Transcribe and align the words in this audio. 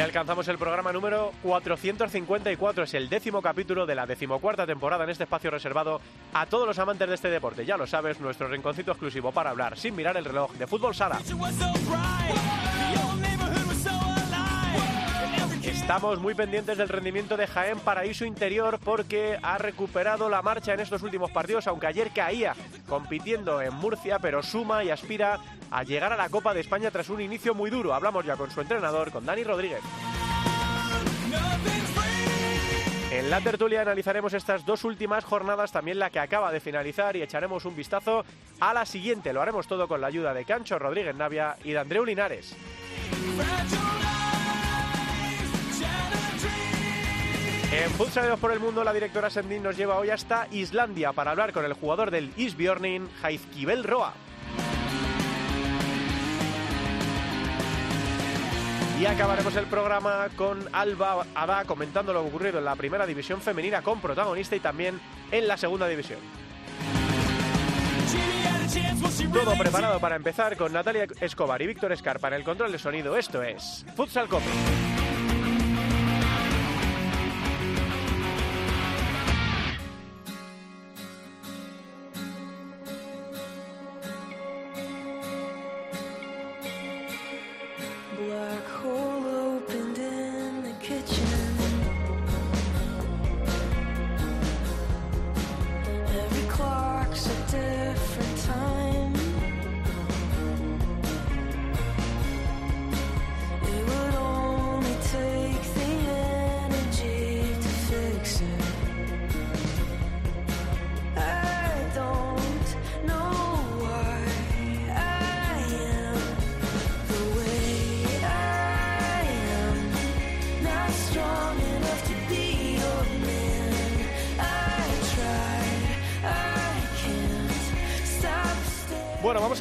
Hoy 0.00 0.04
alcanzamos 0.04 0.48
el 0.48 0.56
programa 0.56 0.94
número 0.94 1.30
454, 1.42 2.84
es 2.84 2.94
el 2.94 3.10
décimo 3.10 3.42
capítulo 3.42 3.84
de 3.84 3.94
la 3.94 4.06
decimocuarta 4.06 4.64
temporada 4.64 5.04
en 5.04 5.10
este 5.10 5.24
espacio 5.24 5.50
reservado 5.50 6.00
a 6.32 6.46
todos 6.46 6.66
los 6.66 6.78
amantes 6.78 7.06
de 7.06 7.16
este 7.16 7.28
deporte. 7.28 7.66
Ya 7.66 7.76
lo 7.76 7.86
sabes, 7.86 8.18
nuestro 8.18 8.48
rinconcito 8.48 8.92
exclusivo 8.92 9.30
para 9.30 9.50
hablar 9.50 9.76
sin 9.76 9.94
mirar 9.94 10.16
el 10.16 10.24
reloj 10.24 10.52
de 10.54 10.66
fútbol 10.66 10.94
sala. 10.94 11.18
Estamos 15.90 16.20
muy 16.20 16.34
pendientes 16.36 16.78
del 16.78 16.88
rendimiento 16.88 17.36
de 17.36 17.48
Jaén 17.48 17.80
Paraíso 17.80 18.24
Interior 18.24 18.78
porque 18.78 19.40
ha 19.42 19.58
recuperado 19.58 20.28
la 20.28 20.40
marcha 20.40 20.72
en 20.72 20.78
estos 20.78 21.02
últimos 21.02 21.32
partidos, 21.32 21.66
aunque 21.66 21.88
ayer 21.88 22.12
caía 22.12 22.54
compitiendo 22.88 23.60
en 23.60 23.74
Murcia, 23.74 24.20
pero 24.20 24.40
suma 24.40 24.84
y 24.84 24.90
aspira 24.90 25.40
a 25.68 25.82
llegar 25.82 26.12
a 26.12 26.16
la 26.16 26.28
Copa 26.28 26.54
de 26.54 26.60
España 26.60 26.92
tras 26.92 27.10
un 27.10 27.20
inicio 27.20 27.56
muy 27.56 27.70
duro. 27.70 27.92
Hablamos 27.92 28.24
ya 28.24 28.36
con 28.36 28.52
su 28.52 28.60
entrenador, 28.60 29.10
con 29.10 29.26
Dani 29.26 29.42
Rodríguez. 29.42 29.80
En 33.10 33.28
la 33.28 33.40
tertulia 33.40 33.80
analizaremos 33.80 34.32
estas 34.32 34.64
dos 34.64 34.84
últimas 34.84 35.24
jornadas, 35.24 35.72
también 35.72 35.98
la 35.98 36.10
que 36.10 36.20
acaba 36.20 36.52
de 36.52 36.60
finalizar 36.60 37.16
y 37.16 37.22
echaremos 37.22 37.64
un 37.64 37.74
vistazo 37.74 38.24
a 38.60 38.72
la 38.72 38.86
siguiente. 38.86 39.32
Lo 39.32 39.42
haremos 39.42 39.66
todo 39.66 39.88
con 39.88 40.00
la 40.00 40.06
ayuda 40.06 40.34
de 40.34 40.44
Cancho 40.44 40.78
Rodríguez 40.78 41.16
Navia 41.16 41.56
y 41.64 41.72
de 41.72 41.80
Andreu 41.80 42.04
Linares. 42.04 42.56
En 47.72 47.88
Futsal 47.92 48.36
por 48.38 48.50
el 48.50 48.58
Mundo, 48.58 48.82
la 48.82 48.92
directora 48.92 49.30
Sendin 49.30 49.62
nos 49.62 49.76
lleva 49.76 49.96
hoy 49.96 50.10
hasta 50.10 50.48
Islandia 50.50 51.12
para 51.12 51.30
hablar 51.30 51.52
con 51.52 51.64
el 51.64 51.72
jugador 51.72 52.10
del 52.10 52.32
Isbjörnin, 52.36 53.08
Haizkibel 53.22 53.84
Roa. 53.84 54.12
Y 59.00 59.06
acabaremos 59.06 59.54
el 59.54 59.66
programa 59.66 60.28
con 60.34 60.68
Alba 60.72 61.24
Ada 61.34 61.64
comentando 61.64 62.12
lo 62.12 62.24
ocurrido 62.24 62.58
en 62.58 62.64
la 62.64 62.74
primera 62.74 63.06
división 63.06 63.40
femenina 63.40 63.82
con 63.82 64.00
protagonista 64.00 64.56
y 64.56 64.60
también 64.60 65.00
en 65.30 65.46
la 65.46 65.56
segunda 65.56 65.86
división. 65.86 66.18
Todo 69.32 69.56
preparado 69.56 70.00
para 70.00 70.16
empezar 70.16 70.56
con 70.56 70.72
Natalia 70.72 71.06
Escobar 71.20 71.62
y 71.62 71.68
Víctor 71.68 71.92
Escarpa 71.92 72.28
en 72.28 72.34
el 72.34 72.44
control 72.44 72.72
de 72.72 72.78
sonido. 72.78 73.16
Esto 73.16 73.42
es 73.44 73.86
Futsal 73.94 74.28
Cope. 74.28 74.99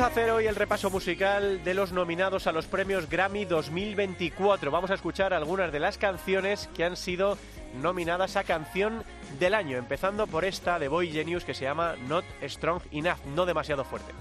Hacer 0.10 0.32
hoy 0.32 0.48
el 0.48 0.56
repaso 0.56 0.90
musical 0.90 1.64
de 1.64 1.76
los 1.76 1.92
nominados 1.92 2.48
a 2.48 2.52
los 2.52 2.66
premios 2.66 3.08
Grammy 3.08 3.46
2024. 3.46 4.72
Vamos 4.72 4.90
a 4.90 4.96
escuchar 4.96 5.36
algunas 5.36 5.72
de 5.72 5.80
las 5.80 6.00
canciones 6.00 6.68
que 6.76 6.84
han 6.84 6.98
sido 6.98 7.38
nominadas 7.80 8.36
a 8.36 8.44
canción 8.44 9.04
del 9.38 9.54
año, 9.54 9.78
empezando 9.78 10.26
por 10.26 10.46
esta 10.46 10.80
de 10.80 10.88
Boy 10.88 11.12
Genius 11.12 11.46
que 11.46 11.54
se 11.54 11.66
llama 11.66 11.96
Not 12.08 12.26
Strong 12.42 12.82
Enough, 12.92 13.24
no 13.36 13.46
demasiado 13.46 13.84
fuerte. 13.84 14.12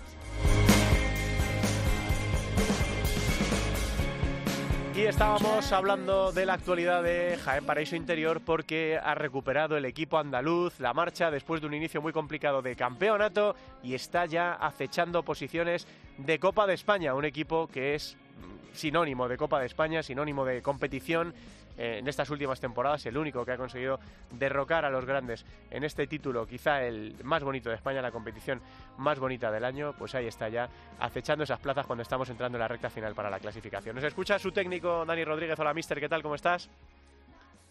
Estábamos 5.08 5.72
hablando 5.72 6.32
de 6.32 6.44
la 6.44 6.52
actualidad 6.52 7.02
de 7.02 7.38
Jaén 7.42 7.64
Paraíso 7.64 7.96
Interior 7.96 8.42
porque 8.44 8.98
ha 9.02 9.14
recuperado 9.14 9.78
el 9.78 9.86
equipo 9.86 10.18
andaluz 10.18 10.78
la 10.80 10.92
marcha 10.92 11.30
después 11.30 11.62
de 11.62 11.66
un 11.66 11.72
inicio 11.72 12.02
muy 12.02 12.12
complicado 12.12 12.60
de 12.60 12.76
campeonato 12.76 13.56
y 13.82 13.94
está 13.94 14.26
ya 14.26 14.52
acechando 14.52 15.22
posiciones 15.22 15.86
de 16.18 16.38
Copa 16.38 16.66
de 16.66 16.74
España, 16.74 17.14
un 17.14 17.24
equipo 17.24 17.68
que 17.68 17.94
es 17.94 18.18
sinónimo 18.74 19.28
de 19.28 19.38
Copa 19.38 19.60
de 19.60 19.66
España, 19.66 20.02
sinónimo 20.02 20.44
de 20.44 20.60
competición 20.60 21.32
eh, 21.78 21.98
en 21.98 22.08
estas 22.08 22.28
últimas 22.30 22.60
temporadas, 22.60 23.06
el 23.06 23.16
único 23.16 23.44
que 23.44 23.52
ha 23.52 23.56
conseguido 23.56 23.98
derrocar 24.32 24.84
a 24.84 24.90
los 24.90 25.04
grandes 25.04 25.46
en 25.70 25.84
este 25.84 26.06
título, 26.06 26.46
quizá 26.46 26.82
el 26.82 27.14
más 27.24 27.42
bonito 27.42 27.70
de 27.70 27.76
España, 27.76 28.02
la 28.02 28.10
competición 28.10 28.60
más 28.98 29.18
bonita 29.18 29.50
del 29.50 29.64
año, 29.64 29.94
pues 29.98 30.14
ahí 30.14 30.26
está 30.26 30.48
ya 30.48 30.68
acechando 30.98 31.44
esas 31.44 31.60
plazas 31.60 31.86
cuando 31.86 32.02
estamos 32.02 32.28
entrando 32.28 32.58
en 32.58 32.60
la 32.60 32.68
recta 32.68 32.90
final 32.90 33.14
para 33.14 33.30
la 33.30 33.38
clasificación. 33.38 33.94
Nos 33.94 34.04
escucha 34.04 34.38
su 34.38 34.52
técnico 34.52 35.04
Dani 35.06 35.24
Rodríguez. 35.24 35.58
Hola, 35.58 35.72
mister, 35.72 36.00
¿qué 36.00 36.08
tal? 36.08 36.22
¿Cómo 36.22 36.34
estás? 36.34 36.68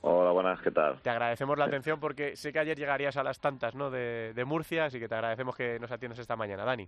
Hola, 0.01 0.31
buenas, 0.31 0.61
¿qué 0.61 0.71
tal? 0.71 1.01
Te 1.01 1.09
agradecemos 1.09 1.57
la 1.57 1.65
atención 1.65 1.99
porque 1.99 2.35
sé 2.35 2.53
que 2.53 2.59
ayer 2.59 2.77
llegarías 2.77 3.17
a 3.17 3.23
las 3.23 3.41
tantas 3.41 3.75
¿no? 3.75 3.89
de, 3.89 4.31
de 4.33 4.45
Murcia, 4.45 4.85
así 4.85 4.99
que 4.99 5.09
te 5.09 5.15
agradecemos 5.15 5.55
que 5.55 5.79
nos 5.79 5.91
atiendas 5.91 6.19
esta 6.19 6.35
mañana, 6.35 6.63
Dani. 6.63 6.87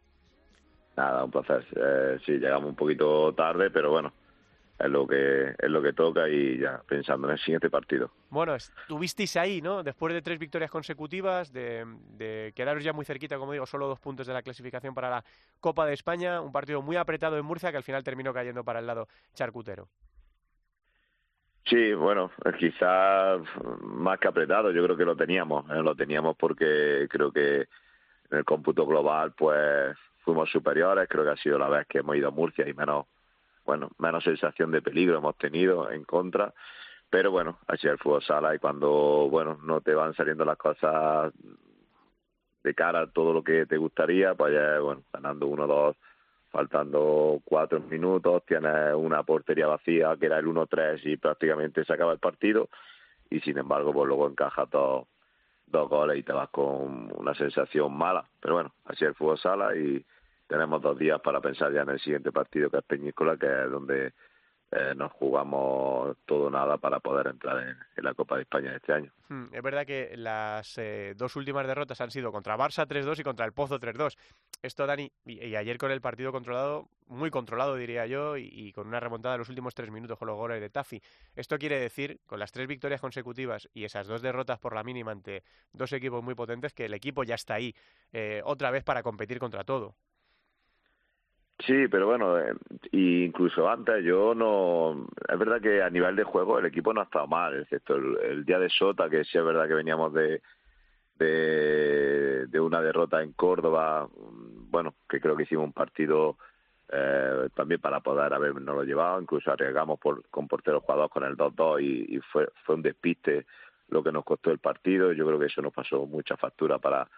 Nada, 0.95 1.23
un 1.23 1.31
placer. 1.31 1.65
Eh, 1.75 2.19
sí, 2.25 2.33
llegamos 2.33 2.69
un 2.69 2.75
poquito 2.75 3.33
tarde, 3.33 3.71
pero 3.71 3.89
bueno, 3.89 4.13
es 4.79 4.89
lo 4.89 5.05
que 5.05 5.55
es 5.57 5.69
lo 5.69 5.81
que 5.81 5.93
toca 5.93 6.29
y 6.29 6.59
ya 6.59 6.81
pensando 6.87 7.27
en 7.27 7.33
el 7.33 7.39
siguiente 7.39 7.69
partido. 7.69 8.11
Bueno, 8.29 8.55
estuvisteis 8.55 9.35
ahí, 9.37 9.61
¿no? 9.61 9.83
Después 9.83 10.13
de 10.13 10.21
tres 10.21 10.39
victorias 10.39 10.71
consecutivas, 10.71 11.51
de, 11.51 11.85
de, 12.17 12.53
quedaros 12.55 12.83
ya 12.83 12.93
muy 12.93 13.05
cerquita, 13.05 13.37
como 13.37 13.51
digo, 13.51 13.65
solo 13.65 13.87
dos 13.87 13.99
puntos 13.99 14.25
de 14.27 14.33
la 14.33 14.41
clasificación 14.41 14.93
para 14.93 15.09
la 15.09 15.23
Copa 15.59 15.85
de 15.85 15.93
España, 15.93 16.41
un 16.41 16.51
partido 16.51 16.81
muy 16.81 16.95
apretado 16.95 17.37
en 17.37 17.45
Murcia 17.45 17.71
que 17.71 17.77
al 17.77 17.83
final 17.83 18.03
terminó 18.03 18.33
cayendo 18.33 18.63
para 18.63 18.79
el 18.79 18.87
lado 18.87 19.07
charcutero. 19.33 19.87
Sí, 21.65 21.93
bueno, 21.93 22.31
quizás 22.57 23.41
más 23.81 24.19
que 24.19 24.27
apretado, 24.27 24.71
yo 24.71 24.83
creo 24.83 24.97
que 24.97 25.05
lo 25.05 25.15
teníamos, 25.15 25.69
¿eh? 25.69 25.83
lo 25.83 25.93
teníamos 25.93 26.35
porque 26.35 27.07
creo 27.09 27.31
que 27.31 27.67
en 28.31 28.37
el 28.37 28.45
cómputo 28.45 28.87
global 28.87 29.33
pues 29.37 29.95
fuimos 30.19 30.49
superiores, 30.49 31.07
creo 31.07 31.23
que 31.23 31.31
ha 31.31 31.37
sido 31.37 31.59
la 31.59 31.69
vez 31.69 31.85
que 31.87 31.99
hemos 31.99 32.15
ido 32.15 32.29
a 32.29 32.31
Murcia 32.31 32.67
y 32.67 32.73
menos 32.73 33.05
bueno, 33.69 33.91
menos 33.99 34.23
sensación 34.23 34.71
de 34.71 34.81
peligro 34.81 35.19
hemos 35.19 35.37
tenido 35.37 35.91
en 35.91 36.03
contra, 36.03 36.55
pero 37.07 37.29
bueno, 37.29 37.59
así 37.67 37.85
es 37.85 37.93
el 37.93 37.99
fútbol 37.99 38.23
sala 38.23 38.55
y 38.55 38.57
cuando, 38.57 39.27
bueno, 39.29 39.59
no 39.61 39.79
te 39.81 39.93
van 39.93 40.15
saliendo 40.15 40.43
las 40.43 40.57
cosas 40.57 41.31
de 42.63 42.73
cara 42.73 43.01
a 43.01 43.11
todo 43.11 43.31
lo 43.31 43.43
que 43.43 43.67
te 43.67 43.77
gustaría, 43.77 44.33
pues 44.33 44.55
ya, 44.55 44.79
bueno, 44.79 45.03
ganando 45.13 45.45
uno 45.45 45.67
dos, 45.67 45.95
faltando 46.49 47.41
cuatro 47.45 47.79
minutos, 47.81 48.43
tienes 48.47 48.95
una 48.95 49.21
portería 49.21 49.67
vacía 49.67 50.17
que 50.19 50.25
era 50.25 50.39
el 50.39 50.47
1-3 50.47 51.01
y 51.03 51.17
prácticamente 51.17 51.85
se 51.85 51.93
acaba 51.93 52.13
el 52.13 52.19
partido 52.19 52.69
y 53.29 53.39
sin 53.41 53.59
embargo, 53.59 53.93
pues 53.93 54.07
luego 54.07 54.27
encajas 54.27 54.67
dos, 54.71 55.05
dos 55.67 55.87
goles 55.87 56.17
y 56.17 56.23
te 56.23 56.33
vas 56.33 56.49
con 56.49 57.11
una 57.15 57.35
sensación 57.35 57.95
mala, 57.95 58.25
pero 58.39 58.55
bueno, 58.55 58.73
así 58.85 59.05
es 59.05 59.09
el 59.09 59.15
fútbol 59.15 59.37
sala 59.37 59.75
y 59.75 60.03
tenemos 60.49 60.81
dos 60.81 60.97
días 60.97 61.21
para 61.21 61.39
pensar 61.39 61.71
ya 61.71 61.81
en 61.81 61.89
el 61.89 61.99
siguiente 61.99 62.31
partido 62.31 62.71
que 62.71 62.79
es 62.79 62.83
Peñíscola, 62.83 63.37
que 63.37 63.45
es 63.45 63.71
donde 63.71 64.13
eh, 64.71 64.93
nos 64.95 65.11
jugamos 65.13 66.17
todo 66.25 66.49
nada 66.49 66.77
para 66.77 66.99
poder 66.99 67.27
entrar 67.27 67.59
en, 67.59 68.03
la 68.03 68.13
Copa 68.15 68.35
de 68.35 68.43
España 68.43 68.75
este 68.75 68.93
año. 68.93 69.11
Hmm, 69.27 69.45
es 69.51 69.61
verdad 69.61 69.85
que 69.85 70.15
las 70.17 70.77
eh, 70.77 71.13
dos 71.15 71.35
últimas 71.35 71.67
derrotas 71.67 72.01
han 72.01 72.09
sido 72.09 72.31
contra 72.31 72.57
Barça 72.57 72.87
3-2 72.87 73.19
y 73.19 73.23
contra 73.23 73.45
el 73.45 73.53
Pozo 73.53 73.79
3-2. 73.79 74.17
Esto, 74.63 74.87
Dani, 74.87 75.11
y, 75.25 75.55
ayer 75.55 75.77
con 75.77 75.91
el 75.91 76.01
partido 76.01 76.31
controlado, 76.31 76.87
muy 77.07 77.29
controlado 77.29 77.75
diría 77.75 78.07
yo, 78.07 78.37
y, 78.37 78.71
con 78.73 78.87
una 78.87 78.99
remontada 78.99 79.35
en 79.35 79.39
los 79.39 79.49
últimos 79.49 79.75
tres 79.75 79.91
minutos 79.91 80.17
con 80.17 80.27
los 80.27 80.37
goles 80.37 80.61
de 80.61 80.69
Tafi. 80.69 81.01
Esto 81.35 81.59
quiere 81.59 81.79
decir, 81.79 82.19
con 82.25 82.39
las 82.39 82.51
tres 82.51 82.67
victorias 82.67 83.01
consecutivas 83.01 83.69
y 83.73 83.83
esas 83.83 84.07
dos 84.07 84.21
derrotas 84.21 84.59
por 84.59 84.73
la 84.73 84.83
mínima 84.83 85.11
ante 85.11 85.43
dos 85.73 85.93
equipos 85.93 86.23
muy 86.23 86.33
potentes, 86.33 86.73
que 86.73 86.85
el 86.85 86.93
equipo 86.93 87.23
ya 87.23 87.35
está 87.35 87.55
ahí 87.55 87.75
eh, 88.13 88.41
otra 88.45 88.71
vez 88.71 88.83
para 88.83 89.03
competir 89.03 89.37
contra 89.39 89.63
todo. 89.63 89.95
Sí, 91.65 91.87
pero 91.89 92.07
bueno, 92.07 92.39
eh, 92.39 92.53
incluso 92.91 93.69
antes 93.69 94.03
yo 94.03 94.33
no... 94.33 95.07
Es 95.27 95.37
verdad 95.37 95.61
que 95.61 95.83
a 95.83 95.89
nivel 95.89 96.15
de 96.15 96.23
juego 96.23 96.57
el 96.57 96.65
equipo 96.65 96.93
no 96.93 97.01
ha 97.01 97.03
estado 97.03 97.27
mal, 97.27 97.61
excepto 97.61 97.95
el, 97.95 98.45
día 98.45 98.59
de 98.59 98.69
Sota, 98.69 99.09
que 99.09 99.25
sí 99.25 99.37
es 99.37 99.43
verdad 99.43 99.67
que 99.67 99.73
veníamos 99.73 100.13
de, 100.13 100.41
de, 101.17 102.59
una 102.59 102.81
derrota 102.81 103.21
en 103.21 103.33
Córdoba, 103.33 104.07
bueno, 104.69 104.95
que 105.09 105.19
creo 105.19 105.35
que 105.35 105.43
hicimos 105.43 105.65
un 105.65 105.73
partido 105.73 106.37
eh, 106.91 107.49
también 107.53 107.81
para 107.81 107.99
poder 107.99 108.33
habernos 108.33 108.75
lo 108.75 108.83
llevado, 108.83 109.21
incluso 109.21 109.51
arriesgamos 109.51 109.99
por, 109.99 110.25
con 110.29 110.47
porteros 110.47 110.83
jugadores 110.83 111.11
con 111.11 111.23
el 111.25 111.35
2-2 111.35 111.81
y, 111.81 112.15
y 112.15 112.19
fue, 112.19 112.47
fue 112.63 112.75
un 112.75 112.81
despiste 112.81 113.45
lo 113.89 114.01
que 114.01 114.11
nos 114.13 114.23
costó 114.23 114.51
el 114.51 114.59
partido, 114.59 115.11
yo 115.11 115.25
creo 115.25 115.39
que 115.39 115.47
eso 115.47 115.61
nos 115.61 115.73
pasó 115.73 116.05
mucha 116.05 116.37
factura 116.37 116.77
para 116.77 117.09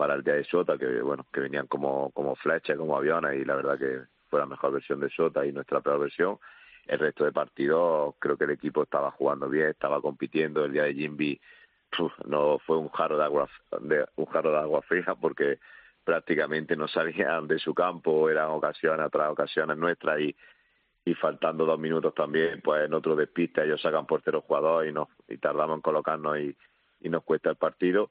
para 0.00 0.14
el 0.14 0.24
día 0.24 0.32
de 0.32 0.44
Sota, 0.44 0.78
que 0.78 1.02
bueno, 1.02 1.26
que 1.30 1.40
venían 1.40 1.66
como, 1.66 2.10
como 2.12 2.34
flechas, 2.34 2.78
como 2.78 2.96
aviones, 2.96 3.38
y 3.38 3.44
la 3.44 3.54
verdad 3.54 3.78
que 3.78 4.00
fue 4.30 4.40
la 4.40 4.46
mejor 4.46 4.72
versión 4.72 4.98
de 4.98 5.10
Sota 5.10 5.44
y 5.44 5.52
nuestra 5.52 5.82
peor 5.82 6.00
versión. 6.00 6.38
El 6.86 7.00
resto 7.00 7.26
de 7.26 7.32
partidos 7.32 8.14
creo 8.18 8.38
que 8.38 8.44
el 8.44 8.52
equipo 8.52 8.82
estaba 8.82 9.10
jugando 9.10 9.50
bien, 9.50 9.66
estaba 9.66 10.00
compitiendo. 10.00 10.64
El 10.64 10.72
día 10.72 10.84
de 10.84 10.94
Jimby 10.94 11.38
no 12.24 12.58
fue 12.60 12.78
un 12.78 12.88
jarro 12.88 13.18
de 13.18 13.24
agua 13.24 13.46
de, 13.78 14.06
un 14.16 14.24
jarro 14.24 14.52
de 14.52 14.58
agua 14.60 14.80
fría 14.80 15.14
porque 15.20 15.58
prácticamente 16.02 16.76
no 16.76 16.88
salían 16.88 17.46
de 17.46 17.58
su 17.58 17.74
campo, 17.74 18.30
eran 18.30 18.48
ocasiones 18.52 19.04
otras 19.04 19.30
ocasiones 19.30 19.76
nuestras 19.76 20.18
y, 20.18 20.34
y 21.04 21.12
faltando 21.12 21.66
dos 21.66 21.78
minutos 21.78 22.14
también, 22.14 22.62
pues 22.62 22.86
en 22.86 22.94
otro 22.94 23.14
despiste 23.14 23.62
ellos 23.62 23.82
sacan 23.82 24.06
portero 24.06 24.40
jugador 24.40 24.86
y 24.86 24.94
nos 24.94 25.08
y 25.28 25.36
tardamos 25.36 25.76
en 25.76 25.82
colocarnos 25.82 26.38
y, 26.38 26.56
y 27.02 27.10
nos 27.10 27.22
cuesta 27.22 27.50
el 27.50 27.56
partido 27.56 28.10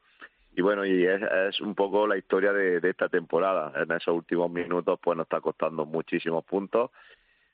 y 0.55 0.61
bueno, 0.61 0.85
y 0.85 1.05
es, 1.05 1.61
un 1.61 1.75
poco 1.75 2.07
la 2.07 2.17
historia 2.17 2.51
de, 2.51 2.79
esta 2.89 3.07
temporada. 3.09 3.71
En 3.75 3.91
esos 3.91 4.15
últimos 4.15 4.51
minutos, 4.51 4.99
pues 5.01 5.17
nos 5.17 5.25
está 5.25 5.41
costando 5.41 5.85
muchísimos 5.85 6.43
puntos, 6.43 6.91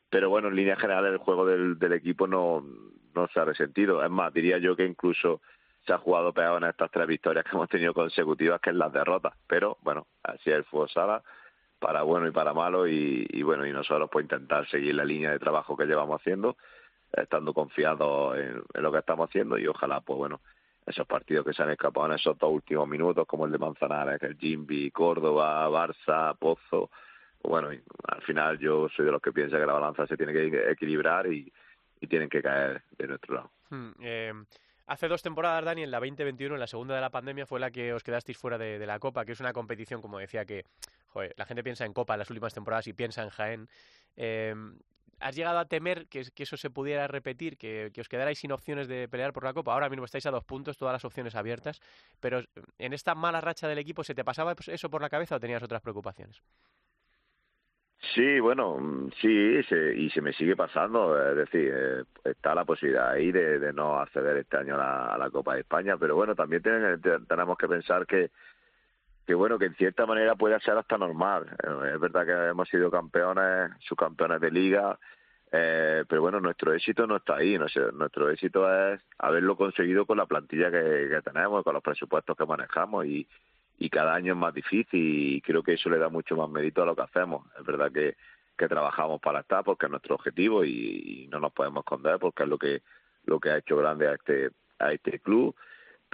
pero 0.09 0.29
bueno, 0.29 0.47
en 0.47 0.55
línea 0.55 0.75
general 0.75 1.05
el 1.05 1.17
juego 1.17 1.45
del, 1.45 1.93
equipo 1.93 2.27
no, 2.27 2.65
no 3.13 3.27
se 3.27 3.39
ha 3.39 3.45
resentido. 3.45 4.03
Es 4.03 4.09
más, 4.09 4.33
diría 4.33 4.57
yo 4.57 4.75
que 4.75 4.85
incluso 4.85 5.41
se 5.85 5.93
ha 5.93 5.97
jugado 5.97 6.33
peor 6.33 6.63
en 6.63 6.69
estas 6.69 6.89
tres 6.89 7.05
victorias 7.07 7.45
que 7.45 7.51
hemos 7.51 7.69
tenido 7.69 7.93
consecutivas 7.93 8.59
que 8.61 8.71
en 8.71 8.79
las 8.79 8.91
derrotas. 8.91 9.33
Pero 9.47 9.77
bueno, 9.81 10.07
así 10.23 10.49
es 10.49 10.57
el 10.57 10.63
fútbol 10.63 10.89
sala, 10.89 11.23
para 11.79 12.01
bueno 12.03 12.27
y 12.27 12.31
para 12.31 12.53
malo, 12.53 12.87
y, 12.87 13.43
bueno, 13.43 13.65
y 13.67 13.71
nosotros 13.71 14.09
pues 14.11 14.23
intentar 14.23 14.67
seguir 14.69 14.95
la 14.95 15.05
línea 15.05 15.31
de 15.31 15.39
trabajo 15.39 15.77
que 15.77 15.85
llevamos 15.85 16.21
haciendo, 16.21 16.57
estando 17.13 17.53
confiados 17.53 18.37
en 18.37 18.81
lo 18.81 18.91
que 18.91 18.99
estamos 18.99 19.29
haciendo 19.29 19.57
y 19.57 19.67
ojalá, 19.67 20.01
pues 20.01 20.17
bueno, 20.17 20.41
esos 20.85 21.07
partidos 21.07 21.45
que 21.45 21.53
se 21.53 21.63
han 21.63 21.71
escapado 21.71 22.07
en 22.07 22.13
esos 22.13 22.37
dos 22.37 22.51
últimos 22.51 22.87
minutos, 22.87 23.25
como 23.25 23.45
el 23.45 23.51
de 23.51 23.57
Manzanares, 23.57 24.21
el 24.21 24.37
Jimby, 24.37 24.91
Córdoba, 24.91 25.67
Barça, 25.69 26.37
Pozo. 26.37 26.91
Bueno, 27.41 27.69
al 28.07 28.21
final 28.21 28.59
yo 28.59 28.87
soy 28.89 29.05
de 29.05 29.11
los 29.11 29.21
que 29.21 29.31
piensa 29.31 29.57
que 29.57 29.65
la 29.65 29.73
balanza 29.73 30.05
se 30.07 30.17
tiene 30.17 30.33
que 30.33 30.71
equilibrar 30.71 31.31
y, 31.31 31.51
tienen 32.07 32.29
que 32.29 32.39
caer 32.39 32.83
de 32.99 33.07
nuestro 33.07 33.33
lado. 33.33 33.51
Hmm, 33.71 33.89
eh, 33.99 34.31
hace 34.85 35.07
dos 35.07 35.23
temporadas, 35.23 35.65
Dani, 35.65 35.81
en 35.81 35.89
la 35.89 35.97
2021, 35.97 36.53
en 36.53 36.59
la 36.59 36.67
segunda 36.67 36.93
de 36.93 37.01
la 37.01 37.09
pandemia, 37.09 37.47
fue 37.47 37.59
la 37.59 37.71
que 37.71 37.93
os 37.93 38.03
quedasteis 38.03 38.37
fuera 38.37 38.59
de, 38.59 38.85
la 38.85 38.99
Copa, 38.99 39.25
que 39.25 39.31
es 39.31 39.39
una 39.39 39.51
competición, 39.51 40.03
como 40.03 40.19
decía, 40.19 40.45
que 40.45 40.65
joder, 41.07 41.33
la 41.35 41.47
gente 41.47 41.63
piensa 41.63 41.83
en 41.83 41.93
Copa 41.93 42.13
en 42.13 42.19
las 42.19 42.29
últimas 42.29 42.53
temporadas 42.53 42.85
y 42.85 42.93
piensa 42.93 43.23
en 43.23 43.29
Jaén. 43.31 43.69
Eh, 44.17 44.53
¿Has 45.19 45.35
llegado 45.35 45.59
a 45.59 45.65
temer 45.65 46.07
que, 46.07 46.25
eso 46.35 46.57
se 46.57 46.69
pudiera 46.69 47.07
repetir, 47.07 47.57
que, 47.57 47.91
os 47.99 48.09
quedarais 48.09 48.37
sin 48.37 48.51
opciones 48.51 48.87
de 48.87 49.07
pelear 49.07 49.33
por 49.33 49.43
la 49.43 49.53
Copa? 49.53 49.73
Ahora 49.73 49.89
mismo 49.89 50.05
estáis 50.05 50.25
a 50.25 50.31
dos 50.31 50.43
puntos, 50.43 50.77
todas 50.77 50.93
las 50.93 51.05
opciones 51.05 51.35
abiertas, 51.35 51.81
pero 52.19 52.41
en 52.77 52.93
esta 52.93 53.15
mala 53.15 53.41
racha 53.41 53.67
del 53.67 53.77
equipo, 53.77 54.03
¿se 54.03 54.15
te 54.15 54.23
pasaba 54.23 54.55
eso 54.67 54.89
por 54.89 55.01
la 55.01 55.09
cabeza 55.09 55.35
o 55.35 55.39
tenías 55.39 55.63
otras 55.63 55.81
preocupaciones? 55.81 56.41
Sí, 58.13 58.39
bueno, 58.39 58.77
mm, 58.77 59.11
sí, 59.21 59.61
y 59.97 60.09
se 60.09 60.21
me 60.21 60.33
sigue 60.33 60.55
pasando. 60.55 61.17
Es 61.31 61.37
decir, 61.37 61.73
eh, 61.73 62.03
está 62.23 62.53
la 62.53 62.65
posibilidad 62.65 63.11
ahí 63.11 63.31
de, 63.31 63.73
no 63.73 63.99
acceder 63.99 64.37
este 64.37 64.57
año 64.57 64.75
a 64.79 65.17
la, 65.17 65.29
Copa 65.29 65.55
de 65.55 65.61
España, 65.61 65.97
pero 65.97 66.15
bueno, 66.15 66.35
también 66.35 66.61
tenemos 66.61 67.57
que 67.57 67.67
pensar 67.67 68.05
que, 68.05 68.29
que 69.25 69.33
bueno, 69.33 69.57
que 69.57 69.65
en 69.65 69.75
cierta 69.75 70.05
manera 70.05 70.35
puede 70.35 70.59
ser 70.59 70.77
hasta 70.77 70.97
normal. 70.97 71.47
Eh, 71.63 71.91
es 71.95 71.99
verdad 71.99 72.25
que 72.25 72.49
hemos 72.49 72.69
sido 72.69 72.91
campeones, 72.91 73.71
subcampeones 73.79 74.39
de 74.39 74.51
liga, 74.51 74.99
eh, 75.51 76.03
pero 76.07 76.21
bueno, 76.21 76.39
nuestro 76.39 76.73
éxito 76.73 77.07
no 77.07 77.17
está 77.17 77.37
ahí. 77.37 77.57
Nuestro, 77.57 78.29
éxito 78.29 78.71
es 78.71 79.01
haberlo 79.17 79.55
conseguido 79.55 80.05
con 80.05 80.17
la 80.17 80.25
plantilla 80.25 80.69
que, 80.69 81.21
tenemos, 81.23 81.63
con 81.63 81.73
los 81.73 81.83
presupuestos 81.83 82.37
que 82.37 82.45
manejamos 82.45 83.05
y, 83.05 83.27
y 83.79 83.89
cada 83.89 84.13
año 84.13 84.33
es 84.33 84.39
más 84.39 84.53
difícil 84.53 85.35
y 85.35 85.41
creo 85.41 85.63
que 85.63 85.73
eso 85.73 85.89
le 85.89 85.97
da 85.97 86.09
mucho 86.09 86.35
más 86.35 86.49
mérito 86.49 86.83
a 86.83 86.85
lo 86.85 86.95
que 86.95 87.03
hacemos. 87.03 87.47
Es 87.59 87.65
verdad 87.65 87.91
que, 87.91 88.15
que 88.55 88.67
trabajamos 88.67 89.19
para 89.21 89.39
estar 89.39 89.63
porque 89.63 89.87
es 89.87 89.91
nuestro 89.91 90.15
objetivo 90.15 90.63
y, 90.63 91.23
y 91.23 91.27
no 91.27 91.39
nos 91.39 91.51
podemos 91.51 91.83
esconder 91.83 92.19
porque 92.19 92.43
es 92.43 92.49
lo 92.49 92.57
que 92.57 92.81
lo 93.25 93.39
que 93.39 93.49
ha 93.49 93.57
hecho 93.57 93.75
grande 93.75 94.07
a 94.07 94.13
este 94.13 94.51
a 94.77 94.91
este 94.91 95.19
club 95.19 95.55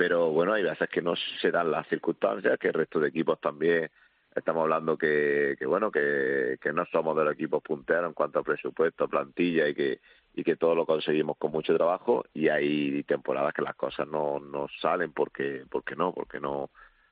pero 0.01 0.31
bueno, 0.31 0.53
hay 0.53 0.63
veces 0.63 0.89
que 0.89 0.99
no 0.99 1.13
se 1.15 1.51
dan 1.51 1.69
las 1.69 1.87
circunstancias, 1.87 2.57
que 2.57 2.69
el 2.69 2.73
resto 2.73 2.99
de 2.99 3.09
equipos 3.09 3.39
también 3.39 3.87
estamos 4.33 4.63
hablando 4.63 4.97
que, 4.97 5.55
que 5.59 5.65
bueno, 5.67 5.91
que, 5.91 6.57
que 6.59 6.73
no 6.73 6.87
somos 6.87 7.15
de 7.15 7.23
los 7.23 7.35
equipos 7.35 7.61
punteros 7.61 8.07
en 8.07 8.13
cuanto 8.13 8.39
a 8.39 8.43
presupuesto, 8.43 9.07
plantilla 9.07 9.67
y 9.67 9.75
que 9.75 9.99
y 10.33 10.43
que 10.43 10.55
todo 10.55 10.73
lo 10.73 10.87
conseguimos 10.87 11.37
con 11.37 11.51
mucho 11.51 11.75
trabajo 11.75 12.25
y 12.33 12.47
hay 12.47 13.03
temporadas 13.03 13.53
que 13.53 13.61
las 13.61 13.75
cosas 13.75 14.07
no, 14.07 14.39
no 14.39 14.65
salen 14.81 15.11
porque 15.11 15.65
porque 15.69 15.95
no, 15.95 16.11
porque 16.13 16.39
no 16.39 16.71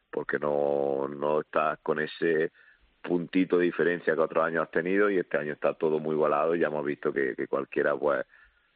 porque 0.09 0.39
no 0.39 1.07
no 1.09 1.41
estás 1.41 1.77
con 1.83 1.99
ese 1.99 2.51
puntito 3.03 3.59
de 3.59 3.65
diferencia 3.65 4.15
que 4.15 4.21
otros 4.21 4.43
años 4.43 4.63
has 4.63 4.71
tenido 4.71 5.11
y 5.11 5.19
este 5.19 5.37
año 5.37 5.53
está 5.53 5.75
todo 5.75 5.99
muy 5.99 6.15
igualado 6.15 6.55
y 6.55 6.61
ya 6.61 6.67
hemos 6.69 6.83
visto 6.83 7.13
que, 7.13 7.35
que 7.35 7.47
cualquiera 7.47 7.95
pues 7.95 8.25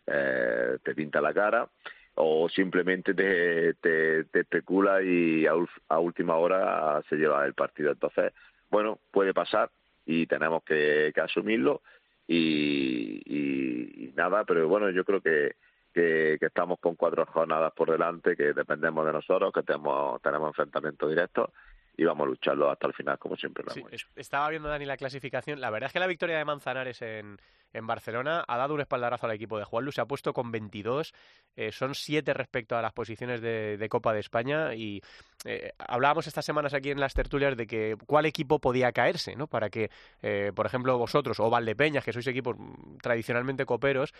eh, 0.06 0.78
te 0.84 0.94
pinta 0.94 1.20
la 1.20 1.34
cara 1.34 1.68
o 2.16 2.48
simplemente 2.50 3.14
te, 3.14 3.74
te, 3.76 4.40
especula 4.40 5.02
y 5.02 5.46
a, 5.48 6.00
última 6.00 6.36
hora 6.36 7.02
se 7.10 7.16
lleva 7.16 7.46
el 7.46 7.54
partido. 7.54 7.92
Entonces, 7.92 8.34
bueno, 8.70 9.00
puede 9.12 9.34
pasar 9.34 9.70
y 10.06 10.28
tenemos 10.28 10.64
que, 10.64 11.14
asumirlo 11.16 11.82
y, 12.28 13.22
y, 13.26 14.14
nada, 14.16 14.44
pero 14.46 14.68
bueno, 14.68 14.90
yo 14.92 15.04
creo 15.04 15.22
que, 15.22 15.56
que, 15.94 16.38
estamos 16.40 16.80
con 16.80 16.96
cuatro 16.96 17.26
jornadas 17.26 17.74
por 17.74 17.92
delante, 17.92 18.36
que 18.36 18.54
dependemos 18.54 19.06
de 19.06 19.14
nosotros, 19.14 19.52
que 19.52 19.64
tenemos, 19.64 20.22
tenemos 20.22 20.50
enfrentamientos 20.50 21.10
directos 21.10 21.50
y 21.98 22.04
vamos 22.04 22.26
a 22.26 22.30
lucharlo 22.30 22.70
hasta 22.70 22.88
el 22.88 22.94
final, 22.94 23.18
como 23.20 23.36
siempre 23.36 23.64
lo 23.64 23.74
hemos 23.74 24.06
Estaba 24.16 24.50
viendo, 24.50 24.70
Dani, 24.70 24.86
la 24.86 24.98
clasificación. 24.98 25.60
La 25.62 25.70
verdad 25.70 25.88
es 25.88 25.94
que 25.94 26.00
la 26.00 26.08
victoria 26.08 26.38
de 26.38 26.46
Manzanares 26.46 27.02
en, 27.02 27.38
en 27.74 27.88
Barcelona 27.88 28.44
ha 28.48 28.58
dado 28.58 28.76
un 28.76 28.82
espaldarazo 28.82 29.26
al 29.26 29.34
equipo 29.34 29.58
de 29.58 29.66
Juan 29.66 29.84
Luis, 29.84 29.96
se 29.96 30.02
ha 30.02 30.06
puesto 30.06 30.32
con 30.34 30.52
22, 30.52 31.14
eh, 31.56 31.72
son 31.72 31.96
7 31.96 32.34
respecto 32.34 32.78
a 32.78 32.82
las 32.82 32.94
posiciones 32.94 33.42
de, 33.42 33.88
Copa 33.90 34.14
de 34.14 34.22
España 34.22 34.74
y 34.74 35.02
eh, 35.46 35.74
hablábamos 35.78 36.26
estas 36.26 36.46
semanas 36.46 36.74
aquí 36.74 36.90
en 36.90 37.00
las 37.00 37.14
tertulias 37.14 37.56
de 37.58 37.68
que 37.68 37.96
cuál 38.08 38.26
equipo 38.26 38.60
podía 38.60 38.92
caerse, 38.92 39.36
¿no? 39.36 39.46
Para 39.48 39.70
que, 39.70 39.92
eh, 40.22 40.52
por 40.56 40.66
ejemplo, 40.66 40.98
vosotros 40.98 41.40
o 41.40 41.50
Valdepeñas, 41.50 42.04
que 42.04 42.14
sois 42.14 42.26
equipos 42.28 42.56
tradicionalmente 43.02 43.66
coperos, 43.66 44.14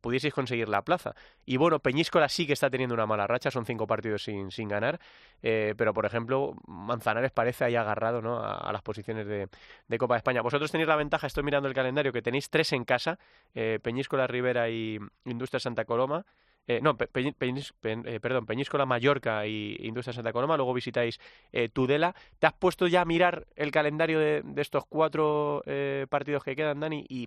pudieseis 0.00 0.32
conseguir 0.32 0.68
la 0.68 0.82
plaza. 0.82 1.14
Y 1.44 1.56
bueno, 1.56 1.80
Peñíscola 1.80 2.28
sí 2.28 2.46
que 2.46 2.52
está 2.52 2.70
teniendo 2.70 2.94
una 2.94 3.06
mala 3.06 3.26
racha, 3.26 3.50
son 3.50 3.66
cinco 3.66 3.86
partidos 3.86 4.22
sin, 4.22 4.50
sin 4.50 4.68
ganar, 4.68 5.00
pero 5.40 5.92
por 5.92 6.06
ejemplo, 6.06 6.54
Manzanares 6.66 7.32
parece 7.32 7.64
ahí 7.64 7.76
agarrado 7.76 8.22
¿no? 8.22 8.38
a, 8.42 8.72
las 8.72 8.82
posiciones 8.82 9.26
de, 9.26 9.48
de, 9.88 9.98
Copa 9.98 10.14
de 10.14 10.18
España. 10.18 10.42
Vosotros 10.42 10.70
tenéis 10.70 10.88
la 10.88 10.96
ventaja, 10.96 11.26
estoy 11.26 11.42
mirando 11.42 11.68
el 11.68 11.74
calendario, 11.74 12.12
que 12.12 12.22
tenéis 12.22 12.48
tres 12.48 12.72
en 12.74 12.84
casa, 12.84 13.18
eh, 13.54 13.78
Peñíscola 13.82 14.26
Rivera 14.26 14.68
y 14.70 14.98
Industria 15.24 15.60
Santa 15.60 15.84
Coloma. 15.84 16.24
Eh, 16.66 16.80
no, 16.82 16.96
eh, 16.98 18.20
perdón, 18.20 18.46
Peñíscola 18.46 18.86
Mallorca 18.86 19.46
y 19.46 19.76
Industria 19.80 20.14
Santa 20.14 20.32
Coloma, 20.32 20.56
luego 20.56 20.72
visitáis 20.72 21.20
eh, 21.52 21.68
Tudela. 21.68 22.14
¿Te 22.38 22.46
has 22.46 22.54
puesto 22.54 22.86
ya 22.86 23.02
a 23.02 23.04
mirar 23.04 23.46
el 23.54 23.70
calendario 23.70 24.18
de, 24.18 24.42
estos 24.56 24.86
cuatro 24.86 25.62
partidos 26.08 26.42
que 26.42 26.56
quedan, 26.56 26.80
Dani? 26.80 27.04
Y 27.08 27.26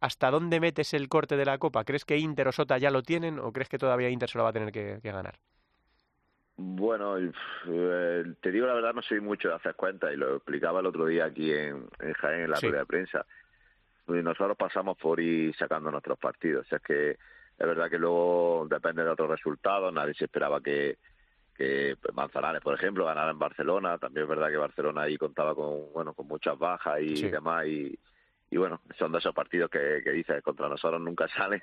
¿hasta 0.00 0.30
dónde 0.30 0.60
metes 0.60 0.92
el 0.92 1.08
corte 1.08 1.36
de 1.36 1.46
la 1.46 1.58
Copa? 1.58 1.84
¿Crees 1.84 2.04
que 2.04 2.18
Inter 2.18 2.48
o 2.48 2.52
Sota 2.52 2.76
ya 2.76 2.90
lo 2.90 3.02
tienen 3.02 3.38
o 3.38 3.52
crees 3.52 3.68
que 3.68 3.78
todavía 3.78 4.10
Inter 4.10 4.28
se 4.28 4.38
lo 4.38 4.44
va 4.44 4.50
a 4.50 4.54
tener 4.54 4.70
que, 4.70 5.00
ganar? 5.02 5.36
Bueno, 6.56 7.16
te 8.40 8.52
digo 8.52 8.66
la 8.66 8.74
verdad, 8.74 8.94
no 8.94 9.02
soy 9.02 9.20
mucho 9.20 9.48
de 9.48 9.54
hacer 9.54 9.74
cuentas 9.74 10.12
y 10.12 10.16
lo 10.16 10.36
explicaba 10.36 10.80
el 10.80 10.86
otro 10.86 11.06
día 11.06 11.24
aquí 11.24 11.52
en, 11.52 11.88
Jaén, 12.20 12.42
en 12.42 12.50
la 12.50 12.56
sí. 12.56 12.70
de 12.70 12.86
prensa 12.86 13.26
nosotros 14.06 14.56
pasamos 14.56 14.96
por 14.96 15.20
ir 15.20 15.54
sacando 15.56 15.90
nuestros 15.90 16.18
partidos. 16.18 16.66
O 16.66 16.68
sea, 16.68 16.78
es 16.78 16.84
que 16.84 17.10
es 17.10 17.66
verdad 17.66 17.88
que 17.88 17.98
luego 17.98 18.66
depende 18.68 19.04
de 19.04 19.10
otros 19.10 19.30
resultados, 19.30 19.92
nadie 19.92 20.14
se 20.14 20.24
esperaba 20.24 20.60
que, 20.60 20.98
que 21.56 21.96
Manzanares, 22.12 22.60
por 22.62 22.74
ejemplo, 22.74 23.04
ganara 23.06 23.30
en 23.30 23.38
Barcelona. 23.38 23.98
También 23.98 24.24
es 24.24 24.28
verdad 24.28 24.50
que 24.50 24.56
Barcelona 24.56 25.02
ahí 25.02 25.16
contaba 25.16 25.54
con 25.54 25.92
bueno 25.92 26.14
con 26.14 26.26
muchas 26.26 26.58
bajas 26.58 27.00
y 27.00 27.28
demás 27.28 27.66
y, 27.66 27.98
y 28.54 28.56
bueno, 28.56 28.80
son 28.98 29.10
de 29.10 29.18
esos 29.18 29.34
partidos 29.34 29.68
que, 29.68 30.00
que 30.04 30.12
dices, 30.12 30.40
contra 30.42 30.68
nosotros 30.68 31.00
nunca 31.00 31.26
salen, 31.36 31.60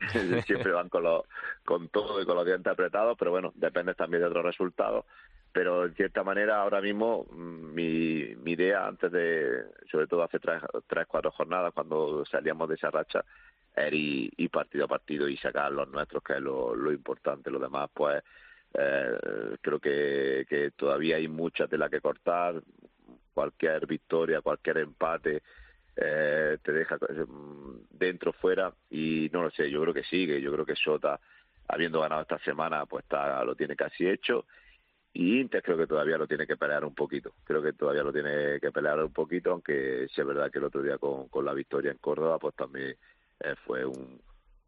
siempre 0.46 0.72
van 0.72 0.88
con, 0.88 1.02
los, 1.02 1.22
con 1.64 1.88
todo 1.88 2.20
y 2.20 2.26
con 2.26 2.36
los 2.36 2.44
dientes 2.44 2.70
apretados, 2.70 3.16
pero 3.18 3.30
bueno, 3.30 3.52
depende 3.54 3.94
también 3.94 4.22
de 4.22 4.28
otros 4.28 4.44
resultados. 4.44 5.06
Pero 5.54 5.84
en 5.84 5.94
cierta 5.94 6.24
manera, 6.24 6.60
ahora 6.60 6.80
mismo, 6.80 7.26
mm, 7.30 7.74
mi, 7.74 8.34
mi 8.42 8.52
idea, 8.52 8.88
antes 8.88 9.12
de, 9.12 9.62
sobre 9.88 10.08
todo 10.08 10.24
hace 10.24 10.40
tres, 10.40 10.60
tres, 10.88 11.06
cuatro 11.06 11.30
jornadas, 11.30 11.72
cuando 11.72 12.24
salíamos 12.26 12.68
de 12.68 12.74
esa 12.74 12.90
racha, 12.90 13.24
era 13.76 13.94
ir, 13.94 14.50
partido 14.50 14.86
a 14.86 14.88
partido 14.88 15.28
y 15.28 15.36
sacar 15.36 15.70
los 15.70 15.88
nuestros, 15.88 16.24
que 16.24 16.34
es 16.34 16.40
lo, 16.40 16.90
importante. 16.92 17.52
Lo 17.52 17.60
demás, 17.60 17.88
pues, 17.94 18.20
eh, 18.74 19.56
creo 19.60 19.78
que, 19.78 20.72
todavía 20.76 21.16
hay 21.16 21.28
mucha 21.28 21.68
tela 21.68 21.88
que 21.88 22.00
cortar. 22.00 22.60
Cualquier 23.32 23.86
victoria, 23.86 24.40
cualquier 24.40 24.78
empate, 24.78 25.40
eh, 25.96 26.58
te 26.62 26.72
deja 26.72 26.96
mm, 26.96 27.86
dentro, 27.90 28.32
fuera, 28.32 28.72
y 28.90 29.30
no 29.32 29.42
lo 29.44 29.50
sé, 29.52 29.70
yo 29.70 29.80
creo 29.82 29.94
que 29.94 30.02
sigue, 30.02 30.40
yo 30.40 30.52
creo 30.52 30.66
que 30.66 30.74
Sota, 30.74 31.20
habiendo 31.68 32.00
ganado 32.00 32.22
esta 32.22 32.38
semana, 32.40 32.86
pues 32.86 33.04
está, 33.04 33.44
lo 33.44 33.54
tiene 33.54 33.76
casi 33.76 34.08
hecho, 34.08 34.46
y 35.14 35.40
Inter 35.40 35.62
creo 35.62 35.78
que 35.78 35.86
todavía 35.86 36.18
lo 36.18 36.26
tiene 36.26 36.46
que 36.46 36.56
pelear 36.56 36.84
un 36.84 36.94
poquito, 36.94 37.32
creo 37.44 37.62
que 37.62 37.72
todavía 37.72 38.02
lo 38.02 38.12
tiene 38.12 38.58
que 38.60 38.72
pelear 38.72 39.02
un 39.02 39.12
poquito, 39.12 39.52
aunque 39.52 40.08
sí 40.12 40.20
es 40.20 40.26
verdad 40.26 40.50
que 40.50 40.58
el 40.58 40.64
otro 40.64 40.82
día 40.82 40.98
con, 40.98 41.28
con 41.28 41.44
la 41.44 41.54
victoria 41.54 41.92
en 41.92 41.98
Córdoba, 41.98 42.38
pues 42.38 42.54
también 42.56 42.96
eh, 43.40 43.54
fue 43.64 43.84
un, 43.84 44.20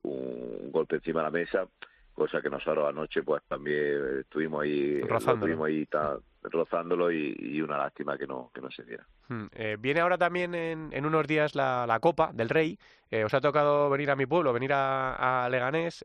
un 0.04 0.70
golpe 0.70 0.96
encima 0.96 1.20
de 1.20 1.24
la 1.24 1.30
mesa, 1.30 1.66
cosa 2.14 2.40
que 2.40 2.48
nosotros 2.48 2.88
anoche 2.88 3.24
pues 3.24 3.42
también 3.48 4.20
estuvimos 4.20 4.62
ahí, 4.62 5.00
estuvimos 5.02 5.66
ahí 5.66 5.86
rozándolo 6.44 7.10
y, 7.10 7.60
una 7.60 7.76
lástima 7.76 8.16
que 8.16 8.28
no, 8.28 8.52
que 8.54 8.60
no 8.60 8.70
se 8.70 8.84
diera. 8.84 9.04
Hmm, 9.28 9.46
eh, 9.52 9.76
viene 9.80 10.00
ahora 10.00 10.16
también 10.16 10.54
en, 10.54 10.90
en 10.92 11.06
unos 11.06 11.26
días 11.26 11.56
la, 11.56 11.86
la, 11.88 11.98
Copa 11.98 12.30
del 12.32 12.48
Rey. 12.48 12.78
Eh, 13.10 13.24
os 13.24 13.34
ha 13.34 13.40
tocado 13.40 13.90
venir 13.90 14.10
a 14.12 14.16
mi 14.16 14.26
pueblo, 14.26 14.52
venir 14.52 14.72
a, 14.72 15.44
a 15.44 15.48
Leganés. 15.48 16.04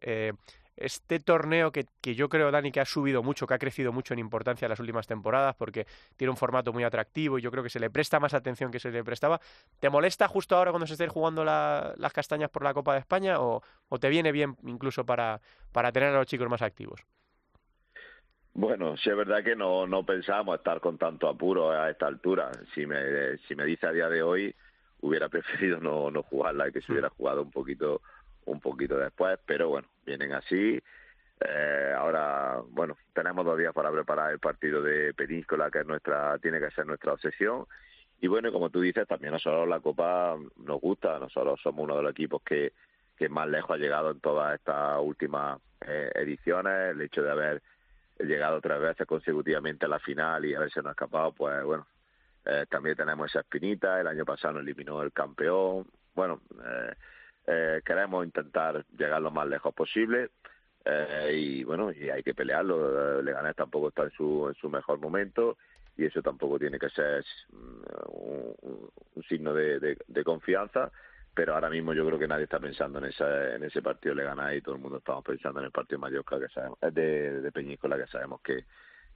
Este 0.78 1.20
torneo 1.20 1.72
que, 1.72 1.86
que, 2.02 2.16
yo 2.16 2.30
creo, 2.30 2.52
Dani, 2.52 2.72
que 2.72 2.80
ha 2.80 2.86
subido 2.86 3.24
mucho, 3.24 3.46
que 3.46 3.54
ha 3.54 3.60
crecido 3.60 3.92
mucho 3.92 4.14
en 4.14 4.20
importancia 4.20 4.66
en 4.66 4.70
las 4.70 4.80
últimas 4.80 5.08
temporadas, 5.08 5.56
porque 5.56 5.86
tiene 6.18 6.32
un 6.32 6.38
formato 6.38 6.74
muy 6.74 6.84
atractivo 6.84 7.38
y 7.38 7.42
yo 7.42 7.52
creo 7.52 7.64
que 7.64 7.70
se 7.70 7.80
le 7.80 7.90
presta 7.90 8.20
más 8.20 8.34
atención 8.34 8.72
que 8.72 8.80
se 8.80 8.92
le 8.92 9.04
prestaba. 9.04 9.40
¿Te 9.80 9.90
molesta 9.90 10.28
justo 10.28 10.56
ahora 10.56 10.72
cuando 10.72 10.88
se 10.88 10.94
estén 10.94 11.10
jugando 11.10 11.44
las 11.44 12.14
castañas 12.14 12.50
por 12.50 12.64
la 12.64 12.74
Copa 12.74 12.94
de 12.94 13.00
España 13.00 13.40
o, 13.40 13.62
o 13.90 14.00
te 14.00 14.10
viene 14.10 14.32
bien 14.32 14.56
incluso 14.64 15.06
para, 15.06 15.42
para 15.72 15.92
tener 15.92 16.10
a 16.10 16.18
los 16.18 16.28
chicos 16.28 16.50
más 16.50 16.62
activos? 16.62 17.06
Bueno, 18.54 18.98
sí 18.98 19.10
es 19.10 19.16
verdad 19.16 19.44
que 19.44 19.56
no, 19.56 19.88
no 19.88 20.06
pensábamos 20.06 20.58
estar 20.58 20.82
con 20.82 20.98
tanto 20.98 21.30
apuro 21.30 21.72
a 21.72 21.90
esta 21.90 22.08
altura. 22.08 22.52
Si 22.76 22.86
me, 22.86 23.38
si 23.48 23.56
me 23.56 23.64
dice 23.66 23.88
a 23.88 23.92
día 23.92 24.10
de 24.10 24.22
hoy, 24.22 24.54
hubiera 25.00 25.30
preferido 25.30 25.80
no, 25.80 26.12
no 26.12 26.24
jugarla 26.24 26.68
y 26.68 26.72
que 26.72 26.82
se 26.82 26.92
hubiera 26.92 27.10
jugado 27.10 27.44
un 27.44 27.52
poquito, 27.52 28.02
un 28.46 28.60
poquito 28.60 28.98
después, 28.98 29.40
pero 29.46 29.70
bueno, 29.70 29.88
vienen 30.06 30.34
así. 30.34 30.82
Eh, 31.40 31.94
ahora, 31.98 32.62
bueno, 32.70 32.98
tenemos 33.14 33.46
dos 33.46 33.58
días 33.58 33.74
para 33.74 33.92
preparar 33.92 34.32
el 34.32 34.40
partido 34.40 34.82
de 34.82 35.14
Penínscola, 35.14 35.72
que 35.72 35.80
es 35.80 35.86
nuestra, 35.86 36.38
tiene 36.40 36.60
que 36.60 36.72
ser 36.72 36.86
nuestra 36.86 37.14
obsesión. 37.14 37.66
Y 38.20 38.28
bueno, 38.28 38.52
como 38.52 38.70
tú 38.70 38.82
dices, 38.82 39.08
también 39.08 39.34
nosotros 39.34 39.68
la 39.68 39.80
Copa 39.80 40.38
nos 40.58 40.80
gusta, 40.80 41.18
nosotros 41.18 41.60
somos 41.62 41.84
uno 41.84 41.98
de 41.98 42.04
los 42.04 42.12
equipos 42.12 42.44
que, 42.44 42.74
que 43.18 43.30
más 43.30 43.48
lejos 43.48 43.72
ha 43.72 43.78
llegado 43.78 44.12
en 44.12 44.20
todas 44.20 44.54
estas 44.54 45.00
últimas 45.02 45.60
eh, 45.88 46.12
ediciones, 46.16 46.92
el 46.92 47.02
hecho 47.02 47.24
de 47.24 47.32
haber 47.32 47.62
llegado 48.20 48.62
tres 48.62 48.80
veces 48.80 49.08
consecutivamente 49.08 49.86
a 49.86 49.90
la 49.90 50.00
final 50.00 50.46
y 50.46 50.54
haberse 50.54 50.82
nos 50.82 50.92
escapado, 50.92 51.32
pues 51.32 51.64
bueno, 51.64 51.88
eh, 52.46 52.66
también 52.70 52.96
tenemos 52.96 53.30
esa 53.30 53.40
espinita, 53.40 54.00
el 54.00 54.08
año 54.08 54.26
pasado 54.26 54.60
eliminó 54.60 55.02
el 55.02 55.12
campeón, 55.12 55.88
bueno, 56.14 56.42
eh, 56.64 56.94
eh, 57.48 57.82
queremos 57.86 58.26
intentar 58.26 58.86
llegar 58.98 59.22
lo 59.22 59.32
más 59.32 59.48
lejos 59.48 59.74
posible 59.74 60.30
eh, 60.86 61.32
y 61.36 61.64
bueno, 61.64 61.92
y 61.92 62.10
hay 62.10 62.24
que 62.24 62.34
pelearlo, 62.34 63.22
Leganés 63.22 63.56
tampoco 63.56 63.90
está 63.90 64.04
en 64.04 64.12
su, 64.12 64.48
en 64.48 64.56
su 64.56 64.70
mejor 64.70 65.00
momento 65.00 65.58
y 65.98 66.06
eso 66.06 66.22
tampoco 66.22 66.58
tiene 66.58 66.80
que 66.80 66.90
ser 66.90 67.24
mm, 67.52 67.82
un, 68.10 68.90
un 69.16 69.24
signo 69.24 69.54
de, 69.54 69.80
de, 69.80 70.24
confianza 70.24 70.92
pero 71.34 71.54
ahora 71.54 71.70
mismo 71.70 71.94
yo 71.94 72.06
creo 72.06 72.20
que 72.20 72.28
nadie 72.28 72.46
está 72.46 72.60
pensando 72.60 73.00
en 73.00 73.06
ese, 73.06 73.56
en 73.56 73.64
ese 73.64 73.82
partido 73.82 74.16
le 74.16 74.24
ganáis 74.24 74.60
y 74.60 74.62
todo 74.62 74.76
el 74.76 74.82
mundo 74.82 74.98
estamos 74.98 75.24
pensando 75.24 75.60
en 75.60 75.68
el 75.68 75.72
partido 75.72 76.00
Mallorca 76.00 76.40
que 76.40 76.50
sabemos, 76.50 76.80
de, 76.82 77.42
de 77.42 77.52
Peñíscola 77.52 77.98
que 77.98 78.08
sabemos 78.08 78.42
que, 78.42 78.66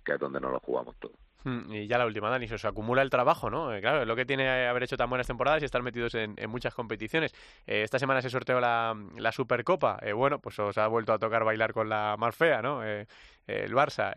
que 0.03 0.13
es 0.13 0.19
donde 0.19 0.39
nos 0.39 0.51
lo 0.51 0.59
jugamos 0.59 0.95
todos. 0.97 1.17
Hmm, 1.45 1.71
y 1.71 1.85
ya 1.85 1.99
la 1.99 2.07
última, 2.07 2.31
Dani, 2.31 2.47
se 2.47 2.55
os 2.55 2.65
acumula 2.65 3.03
el 3.03 3.11
trabajo, 3.11 3.51
¿no? 3.51 3.71
Eh, 3.71 3.79
claro, 3.79 4.01
es 4.01 4.07
lo 4.07 4.15
que 4.15 4.25
tiene 4.25 4.67
haber 4.67 4.81
hecho 4.81 4.97
tan 4.97 5.09
buenas 5.09 5.27
temporadas 5.27 5.61
y 5.61 5.65
estar 5.65 5.83
metidos 5.83 6.15
en, 6.15 6.35
muchas 6.49 6.73
competiciones. 6.73 7.33
Eh, 7.67 7.83
esta 7.83 7.99
semana 7.99 8.23
se 8.23 8.31
sorteó 8.31 8.59
la, 8.59 8.95
la 9.15 9.31
Supercopa. 9.31 9.99
Eh, 10.01 10.11
bueno, 10.11 10.39
pues 10.39 10.57
os 10.57 10.75
ha 10.79 10.87
vuelto 10.87 11.13
a 11.13 11.19
tocar 11.19 11.43
bailar 11.43 11.71
con 11.71 11.87
la 11.87 12.15
más 12.17 12.35
fea, 12.35 12.63
¿no? 12.63 12.83
el 12.83 13.75
Barça. 13.75 14.11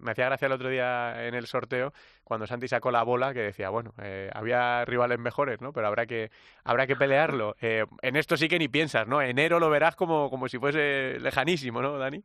me 0.00 0.12
hacía 0.12 0.26
gracia 0.26 0.46
el 0.46 0.52
otro 0.52 0.68
día 0.68 1.26
en 1.26 1.34
el 1.34 1.48
sorteo 1.48 1.92
cuando 2.22 2.46
Santi 2.46 2.68
sacó 2.68 2.92
la 2.92 3.02
bola 3.02 3.34
que 3.34 3.40
decía, 3.40 3.68
bueno, 3.68 3.92
había 4.32 4.84
rivales 4.84 5.18
mejores, 5.18 5.60
¿no? 5.60 5.72
Pero 5.72 5.88
habrá 5.88 6.06
que, 6.06 6.30
habrá 6.62 6.86
que 6.86 6.94
pelearlo. 6.94 7.56
en 7.58 8.14
esto 8.14 8.36
sí 8.36 8.46
que 8.46 8.60
ni 8.60 8.68
piensas, 8.68 9.08
¿no? 9.08 9.20
Enero 9.20 9.58
lo 9.58 9.70
verás 9.70 9.96
como, 9.96 10.30
como 10.30 10.46
si 10.48 10.58
fuese 10.58 11.18
lejanísimo, 11.18 11.82
¿no, 11.82 11.98
Dani? 11.98 12.22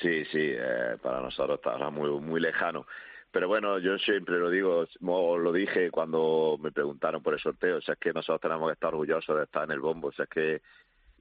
Sí, 0.00 0.24
sí, 0.32 0.52
para 1.00 1.20
nosotros 1.20 1.60
está 1.62 1.90
muy, 1.90 2.10
muy 2.10 2.40
lejano. 2.40 2.86
Pero 3.32 3.46
bueno, 3.46 3.78
yo 3.78 3.96
siempre 3.98 4.38
lo 4.38 4.50
digo, 4.50 4.86
lo 5.00 5.52
dije 5.52 5.90
cuando 5.90 6.58
me 6.60 6.72
preguntaron 6.72 7.22
por 7.22 7.34
el 7.34 7.40
sorteo, 7.40 7.76
o 7.76 7.80
sea, 7.80 7.94
es 7.94 8.00
que 8.00 8.12
nosotros 8.12 8.40
tenemos 8.40 8.68
que 8.68 8.72
estar 8.74 8.92
orgullosos 8.92 9.36
de 9.36 9.44
estar 9.44 9.64
en 9.64 9.70
el 9.70 9.80
bombo, 9.80 10.08
o 10.08 10.12
sea, 10.12 10.24
es 10.24 10.30
que, 10.30 10.62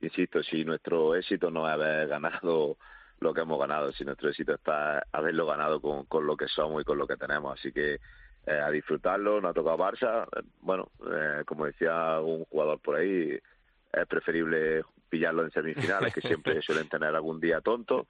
insisto, 0.02 0.42
si 0.42 0.66
nuestro 0.66 1.16
éxito 1.16 1.52
no 1.52 1.68
es 1.68 1.74
haber 1.74 2.08
ganado 2.08 2.78
lo 3.20 3.34
que 3.34 3.42
hemos 3.42 3.60
ganado, 3.60 3.92
si 3.92 4.04
nuestro 4.06 4.30
éxito 4.30 4.56
está 4.56 5.04
haberlo 5.12 5.46
ganado 5.46 5.80
con, 5.82 6.06
con 6.06 6.26
lo 6.26 6.36
que 6.36 6.48
somos 6.48 6.82
y 6.82 6.86
con 6.86 6.98
lo 6.98 7.06
que 7.06 7.18
tenemos, 7.18 7.60
así 7.60 7.72
que 7.72 8.00
eh, 8.48 8.60
a 8.60 8.72
disfrutarlo, 8.72 9.40
no 9.40 9.50
ha 9.50 9.54
tocado 9.54 9.78
Barça, 9.78 10.28
bueno, 10.62 10.90
eh, 11.12 11.44
como 11.46 11.66
decía 11.66 12.20
un 12.22 12.46
jugador 12.46 12.80
por 12.80 12.96
ahí, 12.96 13.38
es 13.92 14.08
preferible 14.08 14.84
pillarlo 15.10 15.44
en 15.44 15.52
semifinales, 15.52 16.14
que 16.14 16.22
siempre 16.22 16.62
suelen 16.62 16.88
tener 16.88 17.14
algún 17.16 17.40
día 17.40 17.62
tonto, 17.62 18.08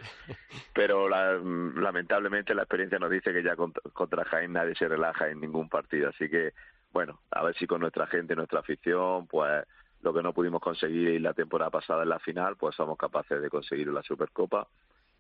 pero 0.74 1.10
lamentablemente 1.10 2.54
la 2.54 2.64
experiencia 2.64 3.00
nos 3.00 3.10
dice 3.10 3.34
que 3.34 3.44
ya 3.44 3.56
contra, 3.56 4.26
Jaén 4.26 4.54
nadie 4.54 4.76
se 4.76 4.88
relaja 4.88 5.30
en 5.30 5.40
ningún 5.40 5.70
partido, 5.70 6.10
así 6.10 6.30
que 6.30 6.54
bueno, 6.92 7.20
a 7.32 7.44
ver 7.44 7.56
si 7.56 7.68
con 7.68 7.82
nuestra 7.82 8.08
gente, 8.08 8.36
nuestra 8.36 8.60
afición, 8.60 9.28
pues 9.28 9.64
lo 10.02 10.14
que 10.14 10.24
no 10.24 10.34
pudimos 10.34 10.62
conseguir 10.62 11.22
la 11.22 11.34
temporada 11.34 11.70
pasada 11.70 12.04
en 12.04 12.10
la 12.10 12.20
final, 12.20 12.56
pues 12.56 12.76
somos 12.76 12.98
capaces 12.98 13.42
de 13.42 13.50
conseguir 13.50 13.88
la 13.88 14.02
Supercopa 14.02 14.68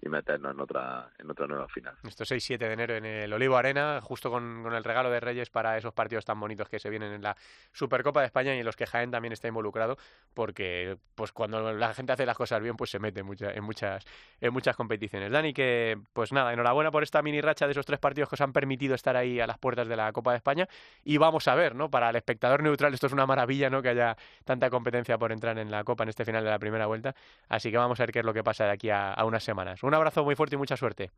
y 0.01 0.07
meternos 0.07 0.53
en 0.53 0.59
otra, 0.59 1.11
en 1.17 1.29
otra 1.29 1.45
nueva 1.47 1.67
final. 1.67 1.93
Esto 2.03 2.23
6-7 2.23 2.57
de 2.57 2.71
enero 2.71 2.95
en 2.95 3.05
el 3.05 3.33
Olivo 3.33 3.57
Arena, 3.57 3.99
justo 4.01 4.31
con, 4.31 4.63
con, 4.63 4.73
el 4.73 4.83
regalo 4.83 5.09
de 5.09 5.19
Reyes 5.19 5.49
para 5.49 5.77
esos 5.77 5.93
partidos 5.93 6.23
tan 6.23 6.39
bonitos 6.39 6.69
que 6.69 6.79
se 6.79 6.89
vienen 6.89 7.11
en 7.11 7.21
la 7.21 7.35
Supercopa 7.73 8.21
de 8.21 8.27
España 8.27 8.55
y 8.55 8.59
en 8.59 8.65
los 8.65 8.77
que 8.77 8.85
Jaén 8.85 9.11
también 9.11 9.33
está 9.33 9.49
involucrado, 9.49 9.97
porque 10.33 10.97
pues 11.15 11.33
cuando 11.33 11.73
la 11.73 11.93
gente 11.93 12.13
hace 12.13 12.25
las 12.25 12.37
cosas 12.37 12.61
bien, 12.61 12.77
pues 12.77 12.91
se 12.91 12.99
mete 12.99 13.23
mucha, 13.23 13.51
en, 13.51 13.63
muchas, 13.63 14.05
en 14.39 14.53
muchas 14.53 14.75
competiciones. 14.77 15.31
Dani, 15.31 15.53
que 15.53 15.99
pues 16.13 16.31
nada, 16.31 16.53
enhorabuena 16.53 16.91
por 16.91 17.03
esta 17.03 17.21
mini 17.21 17.41
racha 17.41 17.65
de 17.65 17.71
esos 17.71 17.85
tres 17.85 17.99
partidos 17.99 18.29
que 18.29 18.35
os 18.35 18.41
han 18.41 18.53
permitido 18.53 18.95
estar 18.95 19.17
ahí 19.17 19.41
a 19.41 19.47
las 19.47 19.57
puertas 19.57 19.89
de 19.89 19.97
la 19.97 20.13
Copa 20.13 20.31
de 20.31 20.37
España 20.37 20.69
y 21.03 21.17
vamos 21.17 21.47
a 21.49 21.55
ver, 21.55 21.75
¿no? 21.75 21.89
Para 21.89 22.09
el 22.09 22.15
espectador 22.15 22.63
neutral 22.63 22.93
esto 22.93 23.07
es 23.07 23.13
una 23.13 23.25
maravilla, 23.25 23.69
¿no? 23.69 23.81
Que 23.81 23.89
haya 23.89 24.15
tanta 24.45 24.69
competencia 24.69 25.17
por 25.17 25.33
entrar 25.33 25.57
en 25.57 25.69
la 25.69 25.83
Copa 25.83 26.03
en 26.03 26.09
este 26.09 26.23
final 26.23 26.45
de 26.45 26.49
la 26.49 26.59
primera 26.59 26.85
vuelta, 26.85 27.15
así 27.49 27.69
que 27.69 27.77
vamos 27.77 27.99
a 27.99 28.03
ver 28.03 28.13
qué 28.13 28.19
es 28.19 28.25
lo 28.25 28.33
que 28.33 28.43
pasa 28.43 28.65
de 28.65 28.71
aquí 28.71 28.89
a 28.89 29.21
unas 29.25 29.43
semanas. 29.43 29.83
Un 29.89 29.95
abrazo 29.95 30.23
muy 30.23 30.35
fuerte 30.35 30.55
y 30.55 30.59
mucha 30.59 30.77
suerte. 30.77 31.09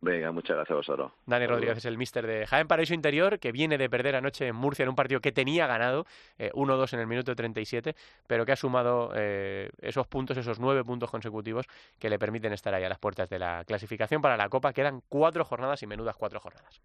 Venga, 0.00 0.32
muchas 0.32 0.56
gracias 0.56 0.72
a 0.72 0.74
vosotros. 0.74 1.12
Dani 1.26 1.46
Rodríguez 1.46 1.78
es 1.78 1.84
el 1.84 1.96
mister 1.96 2.26
de 2.26 2.44
Jaén 2.44 2.66
Paraíso 2.66 2.92
Interior, 2.92 3.38
que 3.38 3.52
viene 3.52 3.78
de 3.78 3.88
perder 3.88 4.16
anoche 4.16 4.48
en 4.48 4.56
Murcia 4.56 4.82
en 4.82 4.88
un 4.88 4.96
partido 4.96 5.20
que 5.20 5.30
tenía 5.30 5.68
ganado, 5.68 6.04
eh, 6.36 6.50
1-2 6.54 6.92
en 6.92 6.98
el 6.98 7.06
minuto 7.06 7.36
37, 7.36 7.94
pero 8.26 8.44
que 8.44 8.50
ha 8.50 8.56
sumado 8.56 9.12
eh, 9.14 9.70
esos 9.80 10.08
puntos, 10.08 10.36
esos 10.36 10.58
nueve 10.58 10.82
puntos 10.82 11.08
consecutivos 11.08 11.66
que 12.00 12.10
le 12.10 12.18
permiten 12.18 12.52
estar 12.52 12.74
ahí 12.74 12.82
a 12.82 12.88
las 12.88 12.98
puertas 12.98 13.30
de 13.30 13.38
la 13.38 13.62
clasificación 13.64 14.20
para 14.20 14.36
la 14.36 14.48
Copa. 14.48 14.72
Quedan 14.72 15.00
cuatro 15.08 15.44
jornadas 15.44 15.80
y 15.84 15.86
menudas 15.86 16.16
cuatro 16.16 16.40
jornadas. 16.40 16.82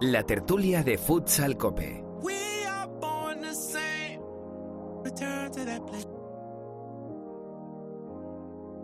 La 0.00 0.24
tertulia 0.24 0.82
de 0.82 0.98
Futsal 0.98 1.56
Cope. 1.56 2.02
Return 5.06 5.52
to 5.52 5.64
that 5.66 5.86
place. 5.86 6.06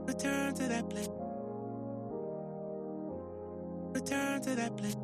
Return 0.07 0.55
to 0.55 0.69
that 0.69 0.89
place. 0.91 1.09
Return 3.81 4.43
to 4.43 4.57
that 4.57 4.77
place. 4.77 4.97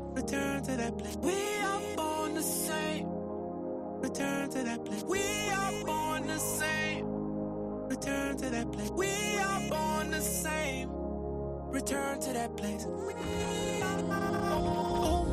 Return 0.00 0.62
to 0.64 0.76
that 0.76 0.98
place. 0.98 1.16
We 1.22 1.60
are 1.64 1.82
born 1.96 2.34
the 2.34 2.42
same. 2.42 3.08
Return 3.88 4.50
to 4.50 4.62
that 4.64 4.84
place. 4.86 5.04
We 5.04 5.20
are 5.50 5.84
born 5.84 6.26
the 6.28 6.38
same. 6.38 7.06
Return 7.74 8.38
to 8.38 8.50
that 8.50 8.72
place. 8.72 8.90
We 8.90 9.38
are 9.38 9.60
born 9.70 10.10
the 10.12 10.22
same. 10.22 10.90
Return 11.58 12.20
to 12.20 12.32
that 12.34 12.56
place. 12.56 12.86
Oh, 12.88 13.10
father. 13.80 15.25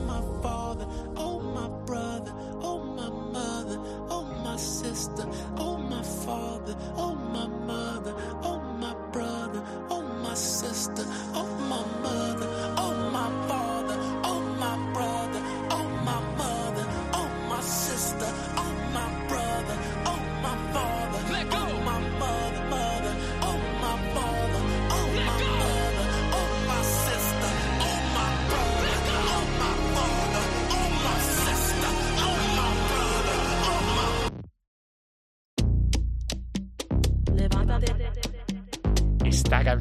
Oh, 5.57 5.77
my 5.77 6.01
father. 6.01 6.75
Oh, 6.97 7.15
my 7.15 7.47
mother. 7.47 8.13
Oh, 8.43 8.59
my 8.79 8.93
brother. 9.11 9.63
Oh, 9.89 10.01
my 10.01 10.33
sister. 10.33 11.05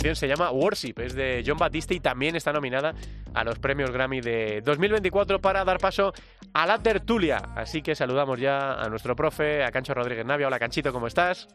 Canción 0.03 0.17
se 0.17 0.27
llama 0.27 0.51
Worship, 0.51 0.95
es 0.99 1.15
de 1.15 1.45
John 1.47 1.59
Batiste 1.59 1.95
y 1.95 2.01
también 2.01 2.35
está 2.35 2.53
nominada 2.53 2.93
a 3.35 3.45
los 3.45 3.61
premios 3.61 3.93
Grammy 3.93 4.21
de 4.21 4.61
2024 4.65 5.41
para 5.41 5.65
dar 5.65 5.79
paso 5.79 6.13
a 6.53 6.67
la 6.67 6.83
tertulia. 6.83 7.37
Así 7.55 7.83
que 7.83 7.95
saludamos 7.95 8.41
ya 8.41 8.73
a 8.83 8.89
nuestro 8.89 9.15
profe, 9.15 9.63
a 9.63 9.71
Cancho 9.71 9.95
Rodríguez 9.95 10.27
Navia. 10.27 10.49
Hola 10.49 10.59
Canchito, 10.59 10.93
¿cómo 10.93 11.07
estás? 11.07 11.47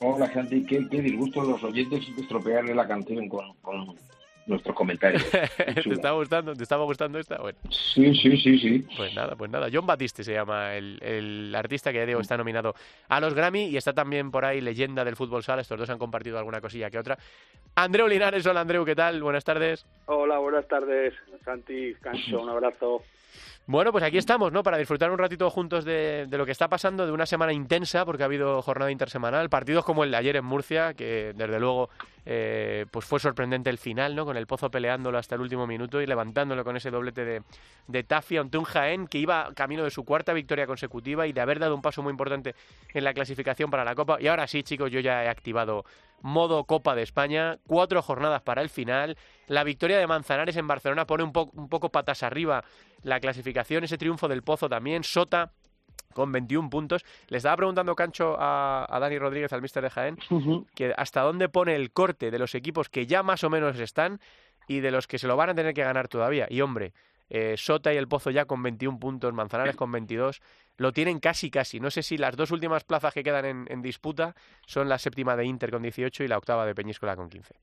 Hola, 0.00 0.30
Santi, 0.34 0.66
qué, 0.66 0.86
qué 0.90 1.00
disgusto 1.00 1.44
los 1.44 1.64
oyentes 1.64 2.06
estropearle 2.18 2.74
la 2.74 2.86
canción 2.86 3.26
con, 3.26 3.54
con 3.62 3.96
nuestros 4.46 4.74
comentarios. 4.76 5.24
¿Te 5.56 5.92
estaba 5.92 6.16
gustando? 6.16 6.54
¿Te 6.54 6.62
estaba 6.62 6.84
gustando 6.84 7.18
esta? 7.18 7.38
Bueno, 7.38 7.58
Sí, 7.70 8.14
sí, 8.14 8.36
sí, 8.36 8.58
sí. 8.58 8.86
pues 8.96 9.14
nada, 9.14 9.34
pues 9.36 9.50
nada. 9.50 9.68
John 9.72 9.86
Batiste 9.86 10.22
se 10.24 10.32
llama 10.32 10.74
el, 10.74 10.98
el 11.02 11.54
artista 11.54 11.92
que 11.92 11.98
ya 11.98 12.06
digo 12.06 12.20
está 12.20 12.36
nominado 12.36 12.74
a 13.08 13.20
los 13.20 13.34
Grammy 13.34 13.66
y 13.66 13.76
está 13.76 13.92
también 13.92 14.30
por 14.30 14.44
ahí 14.44 14.60
leyenda 14.60 15.04
del 15.04 15.16
fútbol 15.16 15.42
sala. 15.42 15.62
Estos 15.62 15.78
dos 15.78 15.90
han 15.90 15.98
compartido 15.98 16.38
alguna 16.38 16.60
cosilla 16.60 16.90
que 16.90 16.98
otra. 16.98 17.18
Andreu 17.74 18.06
Linares, 18.08 18.46
hola 18.46 18.60
Andreu, 18.60 18.84
¿qué 18.84 18.94
tal? 18.94 19.22
Buenas 19.22 19.44
tardes. 19.44 19.84
Hola, 20.06 20.38
buenas 20.38 20.66
tardes, 20.66 21.12
Santi, 21.44 21.94
Cancho, 22.00 22.40
un 22.42 22.48
abrazo. 22.48 23.02
Bueno, 23.68 23.90
pues 23.90 24.04
aquí 24.04 24.16
estamos, 24.16 24.52
¿no? 24.52 24.62
Para 24.62 24.78
disfrutar 24.78 25.10
un 25.10 25.18
ratito 25.18 25.50
juntos 25.50 25.84
de, 25.84 26.26
de 26.28 26.38
lo 26.38 26.46
que 26.46 26.52
está 26.52 26.68
pasando, 26.68 27.04
de 27.04 27.10
una 27.10 27.26
semana 27.26 27.52
intensa, 27.52 28.04
porque 28.04 28.22
ha 28.22 28.26
habido 28.26 28.62
jornada 28.62 28.92
intersemanal, 28.92 29.50
partidos 29.50 29.84
como 29.84 30.04
el 30.04 30.12
de 30.12 30.16
ayer 30.16 30.36
en 30.36 30.44
Murcia, 30.44 30.94
que 30.94 31.32
desde 31.34 31.58
luego 31.58 31.90
eh, 32.26 32.86
pues 32.92 33.04
fue 33.04 33.18
sorprendente 33.18 33.68
el 33.68 33.78
final, 33.78 34.14
¿no? 34.14 34.24
Con 34.24 34.36
el 34.36 34.46
Pozo 34.46 34.70
peleándolo 34.70 35.18
hasta 35.18 35.34
el 35.34 35.40
último 35.40 35.66
minuto 35.66 36.00
y 36.00 36.06
levantándolo 36.06 36.62
con 36.62 36.76
ese 36.76 36.92
doblete 36.92 37.24
de, 37.24 37.42
de 37.88 38.38
ante 38.38 38.56
un 38.56 38.64
Jaén 38.64 39.08
que 39.08 39.18
iba 39.18 39.52
camino 39.54 39.82
de 39.82 39.90
su 39.90 40.04
cuarta 40.04 40.32
victoria 40.32 40.68
consecutiva 40.68 41.26
y 41.26 41.32
de 41.32 41.40
haber 41.40 41.58
dado 41.58 41.74
un 41.74 41.82
paso 41.82 42.04
muy 42.04 42.12
importante 42.12 42.54
en 42.94 43.02
la 43.02 43.14
clasificación 43.14 43.68
para 43.68 43.84
la 43.84 43.96
Copa. 43.96 44.18
Y 44.20 44.28
ahora 44.28 44.46
sí, 44.46 44.62
chicos, 44.62 44.92
yo 44.92 45.00
ya 45.00 45.24
he 45.24 45.28
activado 45.28 45.84
modo 46.26 46.64
Copa 46.64 46.94
de 46.94 47.02
España, 47.02 47.58
cuatro 47.66 48.02
jornadas 48.02 48.42
para 48.42 48.62
el 48.62 48.68
final. 48.68 49.16
La 49.46 49.64
victoria 49.64 49.98
de 49.98 50.06
Manzanares 50.06 50.56
en 50.56 50.66
Barcelona 50.66 51.06
pone 51.06 51.22
un, 51.24 51.32
po- 51.32 51.50
un 51.54 51.68
poco 51.68 51.90
patas 51.90 52.22
arriba 52.22 52.64
la 53.02 53.20
clasificación, 53.20 53.84
ese 53.84 53.98
triunfo 53.98 54.28
del 54.28 54.42
Pozo 54.42 54.68
también, 54.68 55.04
Sota 55.04 55.52
con 56.12 56.32
21 56.32 56.70
puntos. 56.70 57.04
Le 57.28 57.36
estaba 57.36 57.56
preguntando 57.56 57.94
Cancho 57.94 58.36
a, 58.38 58.86
a 58.88 58.98
Dani 58.98 59.18
Rodríguez, 59.18 59.52
al 59.52 59.62
mister 59.62 59.82
de 59.82 59.90
Jaén, 59.90 60.18
que 60.74 60.94
hasta 60.96 61.20
dónde 61.20 61.48
pone 61.48 61.74
el 61.76 61.90
corte 61.92 62.30
de 62.30 62.38
los 62.38 62.54
equipos 62.54 62.88
que 62.88 63.06
ya 63.06 63.22
más 63.22 63.44
o 63.44 63.50
menos 63.50 63.78
están 63.78 64.20
y 64.66 64.80
de 64.80 64.90
los 64.90 65.06
que 65.06 65.18
se 65.18 65.26
lo 65.28 65.36
van 65.36 65.50
a 65.50 65.54
tener 65.54 65.74
que 65.74 65.82
ganar 65.84 66.08
todavía. 66.08 66.46
Y 66.50 66.60
hombre, 66.62 66.92
eh, 67.28 67.54
Sota 67.56 67.92
y 67.92 67.96
el 67.96 68.08
Pozo 68.08 68.30
ya 68.30 68.44
con 68.44 68.62
21 68.62 68.98
puntos, 68.98 69.32
Manzanares 69.32 69.76
con 69.76 69.90
22, 69.92 70.40
lo 70.76 70.92
tienen 70.92 71.20
casi 71.20 71.50
casi. 71.50 71.80
No 71.80 71.90
sé 71.90 72.02
si 72.02 72.18
las 72.18 72.36
dos 72.36 72.50
últimas 72.50 72.84
plazas 72.84 73.14
que 73.14 73.24
quedan 73.24 73.44
en, 73.44 73.66
en 73.68 73.82
disputa 73.82 74.34
son 74.66 74.88
la 74.88 74.98
séptima 74.98 75.36
de 75.36 75.46
Inter 75.46 75.70
con 75.70 75.82
18 75.82 76.24
y 76.24 76.28
la 76.28 76.38
octava 76.38 76.66
de 76.66 76.74
Peñíscola 76.74 77.16
con 77.16 77.28
15. 77.28 77.54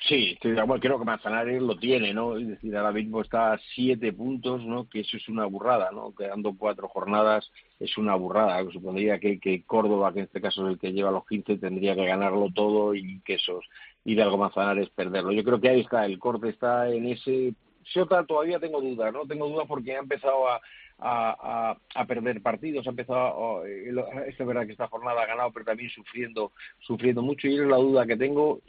Sí, 0.00 0.32
estoy 0.34 0.52
de 0.52 0.60
acuerdo. 0.60 0.80
Creo 0.80 0.98
que 0.98 1.04
Manzanares 1.04 1.60
lo 1.60 1.76
tiene, 1.76 2.14
¿no? 2.14 2.36
Es 2.36 2.46
decir, 2.46 2.76
ahora 2.76 2.92
mismo 2.92 3.20
está 3.20 3.54
a 3.54 3.58
siete 3.74 4.12
puntos, 4.12 4.62
¿no? 4.64 4.88
Que 4.88 5.00
eso 5.00 5.16
es 5.16 5.28
una 5.28 5.44
burrada, 5.46 5.90
¿no? 5.90 6.14
Quedando 6.14 6.54
cuatro 6.56 6.88
jornadas 6.88 7.50
es 7.80 7.98
una 7.98 8.14
burrada. 8.14 8.64
Supondría 8.70 9.18
que, 9.18 9.40
que 9.40 9.64
Córdoba, 9.64 10.12
que 10.12 10.20
en 10.20 10.26
este 10.26 10.40
caso 10.40 10.64
es 10.66 10.74
el 10.74 10.78
que 10.78 10.92
lleva 10.92 11.10
los 11.10 11.26
15, 11.26 11.58
tendría 11.58 11.96
que 11.96 12.06
ganarlo 12.06 12.48
todo 12.54 12.94
y 12.94 13.20
que 13.24 13.34
esos 13.34 13.64
Hidalgo 14.04 14.38
Manzanares 14.38 14.88
perderlo. 14.90 15.32
Yo 15.32 15.42
creo 15.42 15.60
que 15.60 15.68
ahí 15.68 15.80
está, 15.80 16.06
el 16.06 16.18
corte 16.18 16.50
está 16.50 16.88
en 16.88 17.06
ese... 17.06 17.54
Sota 17.92 18.24
todavía 18.24 18.58
tengo 18.58 18.80
dudas, 18.80 19.12
¿no? 19.12 19.26
Tengo 19.26 19.48
dudas 19.48 19.66
porque 19.66 19.96
ha 19.96 20.00
empezado 20.00 20.48
a, 20.48 20.60
a, 20.98 21.76
a, 21.94 22.04
perder 22.06 22.42
partidos, 22.42 22.86
ha 22.86 22.90
empezado, 22.90 23.62
lo- 23.64 24.12
es 24.22 24.38
verdad 24.38 24.66
que 24.66 24.72
esta 24.72 24.88
jornada 24.88 25.22
ha 25.22 25.26
ganado, 25.26 25.52
pero 25.52 25.64
también 25.64 25.90
sufriendo, 25.90 26.52
sufriendo 26.80 27.22
mucho 27.22 27.48
y 27.48 27.54
es 27.54 27.66
la 27.66 27.76
duda 27.76 28.06
que 28.06 28.16
tengo 28.16 28.60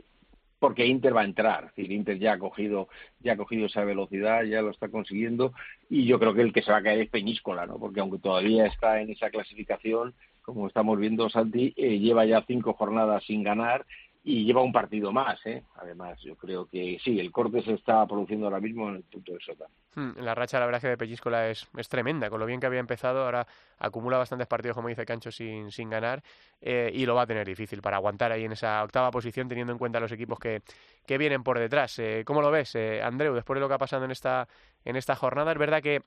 porque 0.60 0.86
Inter 0.86 1.16
va 1.16 1.22
a 1.22 1.26
entrar, 1.26 1.64
es 1.66 1.76
decir, 1.76 1.92
Inter 1.94 2.20
ya 2.20 2.34
ha 2.34 2.38
cogido, 2.38 2.90
ya 3.22 3.34
ha 3.34 3.38
cogido 3.38 3.68
esa 3.68 3.86
velocidad, 3.86 4.44
ya 4.44 4.62
lo 4.62 4.72
está 4.72 4.90
consiguiendo, 4.90 5.54
y 5.90 6.06
yo 6.06 6.20
creo 6.20 6.34
que 6.34 6.42
el 6.42 6.52
que 6.52 6.62
se 6.62 6.72
va 6.72 6.80
a 6.80 6.84
caer 6.84 7.00
es 7.00 7.10
Peñíscola, 7.10 7.66
¿no? 7.66 7.80
Porque 7.80 8.02
aunque 8.02 8.20
todavía 8.20 8.66
está 8.66 9.00
en 9.00 9.10
esa 9.10 9.30
clasificación, 9.30 10.14
como 10.42 10.68
estamos 10.68 11.00
viendo, 11.00 11.30
Santi, 11.30 11.74
eh, 11.78 12.00
lleva 12.00 12.26
ya 12.26 12.44
cinco 12.46 12.74
jornadas 12.74 13.24
sin 13.24 13.42
ganar 13.42 13.86
y 14.24 14.44
lleva 14.44 14.62
un 14.62 14.72
partido 14.74 15.12
más, 15.12 15.40
¿eh? 15.46 15.64
Además, 15.78 16.20
yo 16.22 16.36
creo 16.36 16.66
que 16.66 16.98
sí, 17.04 17.20
el 17.20 17.32
corte 17.32 17.62
se 17.62 17.74
está 17.74 18.06
produciendo 18.06 18.46
ahora 18.48 18.60
mismo 18.60 18.90
en 18.90 18.98
el 18.98 19.04
punto 19.04 19.32
de 19.34 19.40
Sota. 19.40 19.66
Hmm, 19.96 20.12
La 20.20 20.36
racha, 20.36 20.60
la 20.60 20.66
verdad, 20.66 20.82
que 20.82 20.88
de 20.90 20.98
Pellíscola 20.98 21.48
es, 21.50 21.68
es 21.78 21.88
tremenda. 21.88 22.30
Con 22.30 22.40
lo 22.40 22.46
bien 22.46 22.60
que 22.60 22.66
había 22.68 22.82
empezado, 22.82 23.24
ahora 23.24 23.48
acumula 23.80 24.18
bastantes 24.18 24.46
partidos, 24.48 24.76
como 24.76 24.90
dice 24.90 25.06
Cancho, 25.06 25.32
sin, 25.32 25.72
sin 25.72 25.90
ganar. 25.90 26.22
eh, 26.62 26.92
y 26.94 27.06
lo 27.06 27.16
va 27.16 27.22
a 27.22 27.28
tener 27.28 27.48
difícil 27.48 27.82
para 27.82 27.96
aguantar 27.98 28.32
ahí 28.34 28.44
en 28.44 28.52
esa 28.52 28.84
octava 28.84 29.10
posición, 29.10 29.48
teniendo 29.48 29.72
en 29.72 29.80
cuenta 29.80 30.00
los 30.02 30.12
equipos 30.12 30.38
que, 30.38 30.62
que 31.08 31.18
vienen 31.18 31.42
por 31.42 31.58
detrás. 31.58 31.98
Eh, 32.00 32.24
¿Cómo 32.26 32.42
lo 32.42 32.52
ves, 32.52 32.76
eh, 32.76 33.02
Andreu, 33.02 33.34
después 33.34 33.56
de 33.56 33.62
lo 33.62 33.68
que 33.70 33.76
ha 33.76 33.80
pasado 33.80 34.04
en 34.04 34.12
esta, 34.12 34.48
en 34.84 34.98
esta 34.98 35.16
jornada? 35.16 35.54
Es 35.54 35.58
verdad 35.58 35.82
que 35.82 36.02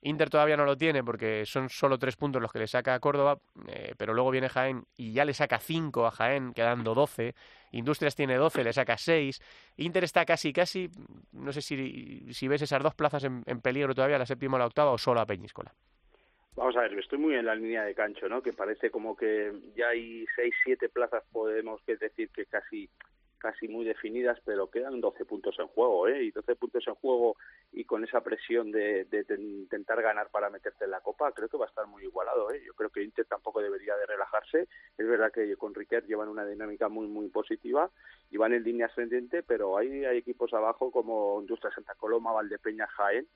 Inter 0.00 0.30
todavía 0.30 0.56
no 0.56 0.64
lo 0.64 0.76
tiene 0.76 1.02
porque 1.02 1.44
son 1.44 1.68
solo 1.68 1.98
tres 1.98 2.14
puntos 2.14 2.40
los 2.40 2.52
que 2.52 2.60
le 2.60 2.68
saca 2.68 2.94
a 2.94 3.00
Córdoba, 3.00 3.38
eh, 3.66 3.94
pero 3.98 4.14
luego 4.14 4.30
viene 4.30 4.48
Jaén 4.48 4.84
y 4.96 5.12
ya 5.12 5.24
le 5.24 5.34
saca 5.34 5.58
cinco 5.58 6.06
a 6.06 6.12
Jaén, 6.12 6.52
quedando 6.54 6.94
12. 6.94 7.34
Industrias 7.72 8.14
tiene 8.14 8.36
12, 8.36 8.64
le 8.64 8.72
saca 8.72 8.96
6. 8.96 9.40
Inter 9.76 10.04
está 10.04 10.24
casi, 10.24 10.52
casi, 10.52 10.90
no 11.32 11.52
sé 11.52 11.60
si, 11.60 12.32
si 12.32 12.48
ves 12.48 12.62
esas 12.62 12.82
dos 12.82 12.94
plazas 12.94 13.24
en, 13.24 13.42
peligro 13.60 13.94
todavía, 13.94 14.18
la 14.18 14.26
séptima 14.26 14.56
o 14.56 14.58
la 14.58 14.66
octava, 14.66 14.92
o 14.92 14.98
solo 14.98 15.20
a 15.20 15.26
Peñíscola. 15.26 15.72
Vamos 16.56 16.76
a 16.76 16.80
ver, 16.80 16.98
estoy 16.98 17.18
muy 17.18 17.34
en 17.34 17.46
la 17.46 17.54
línea 17.54 17.84
de 17.84 17.94
Cancho, 17.94 18.28
¿no? 18.28 18.42
Que 18.42 18.52
parece 18.52 18.90
como 18.90 19.16
que 19.16 19.52
ya 19.76 19.88
hay 19.88 20.26
seis, 20.34 20.54
siete 20.64 20.88
plazas, 20.88 21.22
podemos 21.30 21.80
decir 21.86 22.30
que 22.30 22.46
casi 22.46 22.90
casi 23.38 23.68
muy 23.68 23.84
definidas, 23.84 24.38
pero 24.44 24.70
quedan 24.70 25.00
12 25.00 25.24
puntos 25.24 25.56
en 25.58 25.68
juego, 25.68 26.08
¿eh? 26.08 26.24
Y 26.24 26.30
12 26.30 26.56
puntos 26.56 26.86
en 26.86 26.94
juego 26.94 27.36
y 27.72 27.84
con 27.84 28.04
esa 28.04 28.20
presión 28.20 28.70
de, 28.70 29.04
de, 29.04 29.24
de 29.24 29.40
intentar 29.40 30.02
ganar 30.02 30.28
para 30.30 30.50
meterte 30.50 30.84
en 30.84 30.90
la 30.90 31.00
Copa, 31.00 31.32
creo 31.32 31.48
que 31.48 31.56
va 31.56 31.66
a 31.66 31.68
estar 31.68 31.86
muy 31.86 32.02
igualado, 32.04 32.50
¿eh? 32.50 32.62
Yo 32.66 32.74
creo 32.74 32.90
que 32.90 33.02
Inter 33.02 33.26
tampoco 33.26 33.62
debería 33.62 33.96
de 33.96 34.06
relajarse. 34.06 34.68
Es 34.96 35.06
verdad 35.06 35.32
que 35.32 35.56
con 35.56 35.74
Riquet 35.74 36.06
llevan 36.06 36.28
una 36.28 36.44
dinámica 36.44 36.88
muy, 36.88 37.06
muy 37.06 37.28
positiva 37.28 37.90
y 38.30 38.36
van 38.36 38.52
en 38.52 38.64
línea 38.64 38.86
ascendente, 38.86 39.42
pero 39.42 39.78
hay, 39.78 40.04
hay 40.04 40.18
equipos 40.18 40.52
abajo 40.52 40.90
como 40.90 41.40
Industria 41.40 41.72
Santa 41.72 41.94
Coloma, 41.94 42.32
Valdepeña, 42.32 42.86
Jaén, 42.86 43.26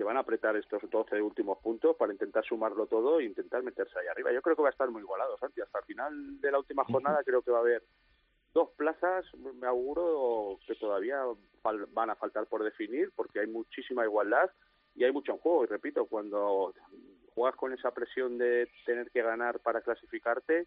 que 0.00 0.04
van 0.04 0.16
a 0.16 0.20
apretar 0.20 0.56
estos 0.56 0.80
12 0.88 1.20
últimos 1.20 1.58
puntos 1.58 1.94
para 1.94 2.10
intentar 2.10 2.42
sumarlo 2.42 2.86
todo 2.86 3.20
e 3.20 3.24
intentar 3.24 3.62
meterse 3.62 3.98
ahí 3.98 4.06
arriba. 4.06 4.32
Yo 4.32 4.40
creo 4.40 4.56
que 4.56 4.62
va 4.62 4.68
a 4.68 4.72
estar 4.72 4.90
muy 4.90 5.02
igualado, 5.02 5.36
Santi. 5.36 5.60
Hasta 5.60 5.80
el 5.80 5.84
final 5.84 6.40
de 6.40 6.50
la 6.50 6.58
última 6.58 6.84
jornada 6.84 7.22
creo 7.22 7.42
que 7.42 7.50
va 7.50 7.58
a 7.58 7.60
haber 7.60 7.82
dos 8.52 8.70
plazas, 8.76 9.24
me 9.60 9.66
auguro 9.66 10.58
que 10.66 10.74
todavía 10.74 11.22
van 11.92 12.10
a 12.10 12.16
faltar 12.16 12.46
por 12.46 12.64
definir 12.64 13.10
porque 13.14 13.40
hay 13.40 13.46
muchísima 13.46 14.04
igualdad 14.04 14.50
y 14.94 15.04
hay 15.04 15.12
mucho 15.12 15.32
en 15.32 15.38
juego. 15.38 15.64
Y 15.64 15.66
repito, 15.68 16.06
cuando 16.06 16.74
juegas 17.34 17.56
con 17.56 17.72
esa 17.72 17.92
presión 17.92 18.38
de 18.38 18.68
tener 18.84 19.10
que 19.10 19.22
ganar 19.22 19.60
para 19.60 19.80
clasificarte, 19.82 20.66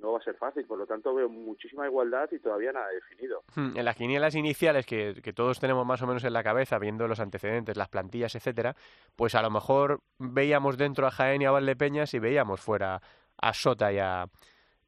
no 0.00 0.12
va 0.12 0.18
a 0.18 0.22
ser 0.22 0.34
fácil. 0.36 0.66
Por 0.66 0.78
lo 0.78 0.86
tanto, 0.86 1.14
veo 1.14 1.28
muchísima 1.28 1.86
igualdad 1.86 2.28
y 2.32 2.40
todavía 2.40 2.72
nada 2.72 2.88
definido. 2.88 3.42
Hmm, 3.54 3.76
En 3.76 3.84
las 3.84 3.96
quinielas 3.96 4.34
iniciales 4.34 4.84
que, 4.86 5.20
que 5.22 5.32
todos 5.32 5.60
tenemos 5.60 5.86
más 5.86 6.02
o 6.02 6.06
menos 6.06 6.24
en 6.24 6.32
la 6.32 6.42
cabeza, 6.42 6.78
viendo 6.78 7.06
los 7.06 7.20
antecedentes, 7.20 7.76
las 7.76 7.88
plantillas, 7.88 8.34
etcétera, 8.34 8.74
pues 9.14 9.34
a 9.36 9.42
lo 9.42 9.50
mejor 9.50 10.00
veíamos 10.18 10.76
dentro 10.76 11.06
a 11.06 11.10
Jaén 11.12 11.42
y 11.42 11.46
a 11.46 11.52
Valdepeñas 11.52 12.12
y 12.14 12.18
veíamos 12.18 12.60
fuera 12.60 13.00
a 13.40 13.52
Sota 13.54 13.92
y 13.92 13.98
a, 13.98 14.26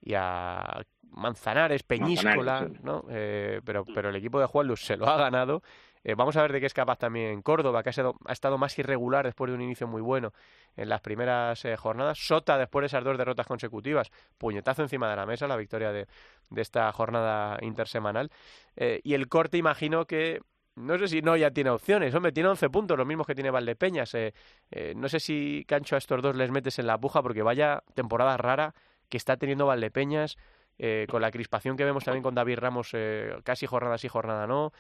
y 0.07 0.15
a 0.15 0.83
Manzanares, 1.11 1.83
Peñíscola, 1.83 2.61
Manzanares. 2.61 2.85
¿no? 2.85 3.05
Eh, 3.11 3.61
pero, 3.65 3.85
pero 3.85 4.11
el 4.11 4.17
equipo 4.17 4.39
de 4.39 4.47
Juan 4.47 4.69
Luz 4.69 4.85
se 4.85 4.97
lo 4.97 5.09
ha 5.09 5.17
ganado. 5.17 5.63
Eh, 6.05 6.15
vamos 6.15 6.37
a 6.37 6.43
ver 6.43 6.53
de 6.53 6.61
qué 6.61 6.67
es 6.67 6.75
capaz 6.75 6.97
también 6.97 7.43
Córdoba, 7.43 7.83
que 7.83 7.89
ha, 7.89 7.93
sido, 7.93 8.15
ha 8.25 8.33
estado 8.33 8.57
más 8.57 8.79
irregular 8.79 9.25
después 9.25 9.51
de 9.51 9.57
un 9.57 9.63
inicio 9.63 9.89
muy 9.89 10.01
bueno 10.01 10.33
en 10.77 10.89
las 10.89 11.01
primeras 11.01 11.65
eh, 11.65 11.77
jornadas. 11.77 12.19
Sota, 12.25 12.57
después 12.57 12.85
de 12.85 12.87
esas 12.87 13.03
dos 13.03 13.19
derrotas 13.19 13.49
consecutivas, 13.49 14.13
puñetazo 14.39 14.83
encima 14.83 15.11
de 15.11 15.17
la 15.17 15.27
mesa, 15.27 15.49
la 15.49 15.57
victoria 15.57 15.91
de, 15.91 16.07
de 16.51 16.63
esta 16.63 16.93
jornada 16.93 17.59
intersemanal. 17.63 18.31
Y 18.77 19.15
el 19.15 19.27
corte, 19.27 19.59
imagino 19.59 20.05
que 20.07 20.41
no 20.77 20.99
sé 20.99 21.09
si 21.09 21.23
no 21.23 21.37
ya 21.37 21.51
tiene 21.51 21.71
opciones. 21.71 22.15
Hombre, 22.15 22.33
tiene 22.33 22.51
11 22.51 22.69
puntos, 22.71 22.97
los 22.97 23.07
mismos 23.07 23.27
que 23.27 23.35
tiene 23.35 23.51
Valdepeñas. 23.51 24.15
Eh, 24.15 24.35
eh, 24.71 24.93
no 24.95 25.09
sé 25.09 25.21
si, 25.21 25.65
Cancho, 25.67 25.95
a 25.95 25.99
estos 25.99 26.23
dos 26.23 26.37
les 26.37 26.51
metes 26.51 26.79
en 26.79 26.87
la 26.87 26.99
puja 26.99 27.23
porque 27.23 27.43
vaya 27.43 27.83
temporada 27.95 28.37
rara 28.37 28.75
que 29.09 29.17
está 29.17 29.37
teniendo 29.37 29.67
Valdepeñas 29.67 30.37
eh, 30.79 31.07
con 31.09 31.23
la 31.23 31.31
crispación 31.31 31.77
que 31.77 31.85
vemos 31.85 32.05
también 32.05 32.23
con 32.23 32.35
David 32.35 32.59
Ramos, 32.59 32.91
eh, 32.93 33.35
casi 33.45 33.67
jornada 33.67 33.99
sí, 33.99 34.09
jornada 34.09 34.47
no. 34.47 34.73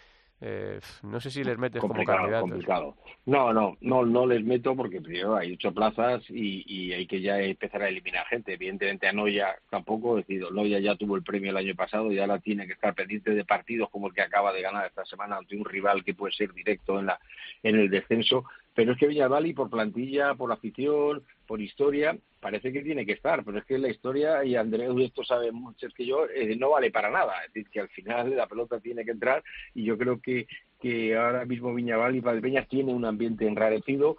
Eh, 0.42 0.80
no 1.02 1.18
sé 1.18 1.30
si 1.30 1.42
les 1.42 1.56
metes 1.56 1.80
complicado, 1.80 2.18
como 2.18 2.30
candidatos. 2.30 2.50
complicado. 2.50 2.96
No, 3.24 3.54
no, 3.54 3.78
no, 3.80 4.04
no 4.04 4.26
les 4.26 4.44
meto 4.44 4.76
porque 4.76 5.00
primero 5.00 5.34
hay 5.34 5.54
ocho 5.54 5.72
plazas 5.72 6.22
y, 6.28 6.62
y 6.66 6.92
hay 6.92 7.06
que 7.06 7.22
ya 7.22 7.40
empezar 7.40 7.82
a 7.82 7.88
eliminar 7.88 8.26
gente. 8.26 8.52
Evidentemente 8.52 9.08
a 9.08 9.12
Noya 9.12 9.56
tampoco, 9.70 10.18
es 10.18 10.26
decir, 10.26 10.44
Noya 10.52 10.78
ya 10.78 10.94
tuvo 10.94 11.16
el 11.16 11.22
premio 11.22 11.50
el 11.50 11.56
año 11.56 11.74
pasado 11.74 12.12
y 12.12 12.18
ahora 12.18 12.38
tiene 12.38 12.66
que 12.66 12.74
estar 12.74 12.94
pendiente 12.94 13.30
de 13.30 13.46
partidos 13.46 13.88
como 13.88 14.08
el 14.08 14.12
que 14.12 14.20
acaba 14.20 14.52
de 14.52 14.60
ganar 14.60 14.86
esta 14.86 15.06
semana 15.06 15.38
ante 15.38 15.56
un 15.56 15.64
rival 15.64 16.04
que 16.04 16.14
puede 16.14 16.34
ser 16.34 16.52
directo 16.52 16.98
en 16.98 17.06
la 17.06 17.18
en 17.62 17.76
el 17.76 17.88
descenso. 17.88 18.44
Pero 18.74 18.92
es 18.92 18.98
que 18.98 19.06
Villavali 19.06 19.54
por 19.54 19.70
plantilla, 19.70 20.34
por 20.34 20.52
afición, 20.52 21.22
por 21.46 21.60
historia, 21.60 22.16
parece 22.40 22.72
que 22.72 22.82
tiene 22.82 23.06
que 23.06 23.12
estar, 23.12 23.44
pero 23.44 23.58
es 23.58 23.64
que 23.64 23.78
la 23.78 23.88
historia, 23.88 24.44
y 24.44 24.56
Andreu 24.56 24.98
esto 25.00 25.24
sabe 25.24 25.50
mucho 25.52 25.88
que 25.96 26.06
yo, 26.06 26.26
eh, 26.28 26.54
no 26.56 26.70
vale 26.70 26.90
para 26.90 27.10
nada. 27.10 27.32
Es 27.44 27.52
decir, 27.52 27.70
que 27.70 27.80
al 27.80 27.88
final 27.88 28.36
la 28.36 28.46
pelota 28.46 28.80
tiene 28.80 29.04
que 29.04 29.10
entrar 29.12 29.42
y 29.74 29.84
yo 29.84 29.96
creo 29.96 30.20
que, 30.20 30.46
que 30.80 31.16
ahora 31.16 31.44
mismo 31.44 31.74
Viñaval 31.74 32.16
y 32.16 32.20
Valdepeñas 32.20 32.68
tiene 32.68 32.92
un 32.92 33.04
ambiente 33.04 33.46
enrarecido, 33.46 34.16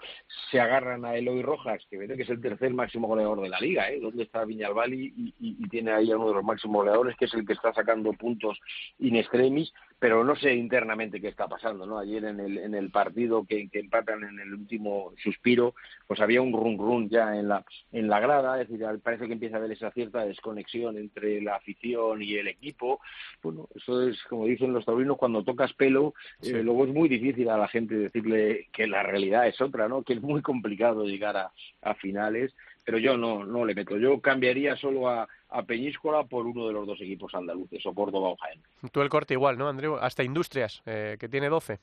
se 0.51 0.59
agarran 0.59 1.05
a 1.05 1.15
Eloy 1.15 1.41
Rojas, 1.41 1.85
que 1.89 1.97
que 2.07 2.23
es 2.23 2.29
el 2.29 2.41
tercer 2.41 2.73
máximo 2.73 3.07
goleador 3.07 3.41
de 3.41 3.49
la 3.49 3.59
liga, 3.59 3.91
¿eh? 3.91 3.99
¿Dónde 3.99 4.23
está 4.23 4.43
Viñaval 4.43 4.93
y, 4.93 5.33
tiene 5.69 5.91
ahí 5.91 6.11
a 6.11 6.17
uno 6.17 6.29
de 6.29 6.33
los 6.35 6.43
máximos 6.43 6.77
goleadores, 6.77 7.15
que 7.17 7.25
es 7.25 7.33
el 7.33 7.45
que 7.45 7.53
está 7.53 7.73
sacando 7.73 8.13
puntos 8.13 8.59
in 8.99 9.15
extremis, 9.15 9.71
pero 9.99 10.23
no 10.23 10.35
sé 10.35 10.53
internamente 10.53 11.19
qué 11.19 11.27
está 11.27 11.47
pasando, 11.47 11.85
¿no? 11.85 11.99
Ayer 11.99 12.23
en 12.25 12.39
el, 12.39 12.57
en 12.57 12.73
el 12.73 12.89
partido 12.89 13.45
que, 13.45 13.69
que 13.69 13.79
empatan 13.79 14.23
en 14.23 14.39
el 14.39 14.53
último 14.53 15.13
suspiro, 15.21 15.75
pues 16.07 16.19
había 16.19 16.41
un 16.41 16.53
run 16.53 16.77
run 16.77 17.09
ya 17.17 17.37
en 17.37 17.47
la, 17.47 17.65
en 17.91 18.07
la 18.07 18.19
grada, 18.19 18.61
es 18.61 18.69
decir, 18.69 18.85
parece 19.03 19.27
que 19.27 19.33
empieza 19.33 19.55
a 19.55 19.59
haber 19.59 19.71
esa 19.71 19.91
cierta 19.91 20.25
desconexión 20.25 20.97
entre 20.97 21.41
la 21.41 21.55
afición 21.55 22.21
y 22.21 22.35
el 22.35 22.47
equipo. 22.47 22.99
Bueno, 23.43 23.67
eso 23.75 24.07
es, 24.07 24.21
como 24.29 24.45
dicen 24.45 24.73
los 24.73 24.85
taurinos, 24.85 25.17
cuando 25.17 25.43
tocas 25.43 25.73
pelo, 25.73 26.13
Sí. 26.41 26.51
eh, 26.51 26.63
luego 26.63 26.85
es 26.85 26.93
muy 26.93 27.09
difícil 27.09 27.49
a 27.49 27.57
la 27.57 27.67
gente 27.67 27.95
decirle 27.95 28.67
que 28.71 28.87
la 28.87 29.03
realidad 29.03 29.47
es 29.47 29.59
otra, 29.61 29.87
¿no? 29.87 30.03
Que 30.03 30.13
es 30.13 30.21
muy 30.21 30.41
complicado 30.41 31.03
llegar 31.05 31.35
a, 31.37 31.51
a 31.81 31.93
finales, 31.95 32.53
pero 32.85 32.97
yo 32.99 33.17
no, 33.17 33.43
no 33.45 33.65
le 33.65 33.75
meto. 33.75 33.97
Yo 33.97 34.21
cambiaría 34.21 34.75
solo 34.77 35.09
a, 35.09 35.27
a 35.49 35.63
Peñíscola 35.63 36.23
por 36.25 36.45
uno 36.45 36.67
de 36.67 36.73
los 36.73 36.87
dos 36.87 37.01
equipos 37.01 37.33
andaluces, 37.35 37.85
o 37.85 37.93
Córdoba 37.93 38.29
o 38.29 38.37
Jaén. 38.37 38.61
Tú 38.91 39.01
el 39.01 39.09
corte 39.09 39.33
igual, 39.33 39.57
¿no, 39.57 39.67
Andreu? 39.67 39.95
Hasta 39.97 40.23
Industrias, 40.23 40.81
eh, 40.85 41.17
que 41.19 41.27
tiene 41.27 41.49
12. 41.49 41.79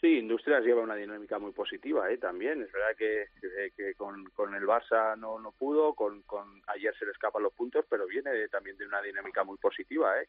Sí, 0.00 0.18
Industrias 0.18 0.62
lleva 0.62 0.82
una 0.82 0.94
dinámica 0.94 1.38
muy 1.38 1.52
positiva 1.52 2.10
¿eh? 2.10 2.18
también. 2.18 2.62
Es 2.62 2.70
verdad 2.70 2.96
que, 2.96 3.94
con, 3.94 4.24
con 4.30 4.54
el 4.54 4.64
Barça 4.64 5.16
no, 5.16 5.38
no 5.38 5.52
pudo, 5.52 5.94
con, 5.94 6.22
con 6.22 6.60
ayer 6.66 6.94
se 6.98 7.06
le 7.06 7.12
escapan 7.12 7.42
los 7.42 7.54
puntos, 7.54 7.84
pero 7.88 8.06
viene 8.06 8.48
también 8.48 8.76
de 8.76 8.86
una 8.86 9.00
dinámica 9.00 9.42
muy 9.42 9.56
positiva. 9.56 10.20
¿eh? 10.20 10.28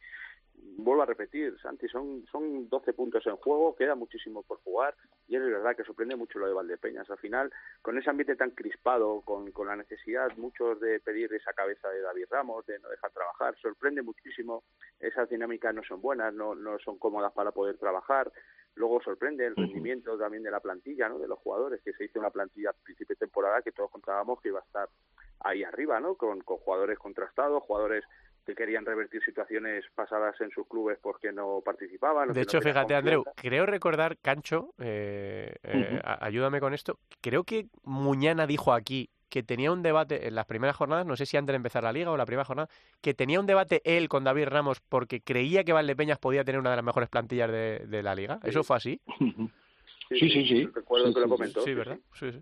Vuelvo 0.77 1.03
a 1.03 1.05
repetir, 1.05 1.57
Santi, 1.61 1.87
son, 1.89 2.25
son 2.31 2.69
12 2.69 2.93
puntos 2.93 3.25
en 3.27 3.35
juego, 3.35 3.75
queda 3.75 3.93
muchísimo 3.95 4.41
por 4.43 4.59
jugar 4.59 4.95
y 5.27 5.35
es 5.35 5.41
verdad 5.41 5.75
que 5.75 5.83
sorprende 5.83 6.15
mucho 6.15 6.39
lo 6.39 6.47
de 6.47 6.53
Valdepeñas. 6.53 7.09
Al 7.09 7.17
final, 7.17 7.51
con 7.81 7.97
ese 7.97 8.09
ambiente 8.09 8.35
tan 8.37 8.51
crispado, 8.51 9.21
con, 9.21 9.51
con 9.51 9.67
la 9.67 9.75
necesidad 9.75 10.35
muchos 10.37 10.79
de 10.79 11.01
pedir 11.01 11.33
esa 11.33 11.51
cabeza 11.53 11.89
de 11.89 12.01
David 12.01 12.27
Ramos, 12.29 12.65
de 12.65 12.79
no 12.79 12.89
dejar 12.89 13.11
trabajar, 13.11 13.55
sorprende 13.61 14.01
muchísimo. 14.01 14.63
Esas 14.99 15.29
dinámicas 15.29 15.75
no 15.75 15.83
son 15.83 16.01
buenas, 16.01 16.33
no, 16.33 16.55
no 16.55 16.79
son 16.79 16.97
cómodas 16.97 17.33
para 17.33 17.51
poder 17.51 17.77
trabajar. 17.77 18.31
Luego 18.77 19.01
sorprende 19.01 19.45
el 19.45 19.55
rendimiento 19.55 20.17
también 20.17 20.43
de 20.43 20.51
la 20.51 20.59
plantilla, 20.59 21.09
¿no? 21.09 21.19
De 21.19 21.27
los 21.27 21.39
jugadores, 21.39 21.81
que 21.83 21.93
se 21.93 22.05
hizo 22.05 22.19
una 22.19 22.29
plantilla 22.29 22.69
a 22.69 22.73
principio 22.73 23.15
de 23.15 23.25
temporada 23.25 23.61
que 23.61 23.71
todos 23.71 23.91
contábamos 23.91 24.39
que 24.41 24.49
iba 24.49 24.59
a 24.59 24.63
estar 24.63 24.89
ahí 25.39 25.63
arriba, 25.63 25.99
¿no? 25.99 26.15
Con, 26.15 26.41
con 26.41 26.57
jugadores 26.57 26.97
contrastados, 26.99 27.63
jugadores 27.63 28.03
que 28.47 28.55
querían 28.55 28.85
revertir 28.85 29.21
situaciones 29.23 29.83
pasadas 29.93 30.39
en 30.39 30.49
sus 30.51 30.65
clubes 30.67 30.97
porque 31.01 31.33
no 31.33 31.61
participaban. 31.65 32.29
De 32.29 32.35
no 32.35 32.41
hecho, 32.41 32.61
fíjate, 32.61 32.95
Andreu, 32.95 33.25
creo 33.35 33.65
recordar, 33.65 34.17
Cancho, 34.19 34.73
eh, 34.79 35.53
eh, 35.63 36.01
ayúdame 36.03 36.61
con 36.61 36.73
esto, 36.73 36.97
creo 37.21 37.43
que 37.43 37.67
Muñana 37.83 38.47
dijo 38.47 38.71
aquí 38.71 39.09
que 39.29 39.43
tenía 39.43 39.71
un 39.71 39.83
debate 39.83 40.27
en 40.27 40.35
las 40.35 40.45
primeras 40.45 40.75
jornadas, 40.75 41.05
no 41.05 41.15
sé 41.15 41.25
si 41.25 41.37
antes 41.37 41.53
de 41.53 41.57
empezar 41.57 41.83
la 41.83 41.91
liga 41.91 42.11
o 42.11 42.17
la 42.17 42.25
primera 42.25 42.45
jornada, 42.45 42.69
que 43.01 43.13
tenía 43.13 43.39
un 43.39 43.45
debate 43.45 43.81
él 43.83 44.09
con 44.09 44.23
David 44.23 44.47
Ramos 44.47 44.79
porque 44.81 45.21
creía 45.21 45.63
que 45.63 45.73
Valdepeñas 45.73 46.19
podía 46.19 46.43
tener 46.43 46.59
una 46.59 46.71
de 46.71 46.77
las 46.77 46.85
mejores 46.85 47.09
plantillas 47.09 47.51
de, 47.51 47.79
de 47.87 48.03
la 48.03 48.15
liga. 48.15 48.39
¿Eso 48.43 48.63
fue 48.63 48.77
así? 48.77 49.01
Sí, 50.09 50.29
sí, 50.29 50.47
sí. 50.47 50.65
Recuerdo 50.73 51.07
Sí, 51.07 51.13
que 51.13 51.19
lo 51.19 51.29
comentó. 51.29 51.61
Sí, 51.61 51.73
¿verdad? 51.73 51.99
Sí, 52.13 52.31
sí. 52.31 52.41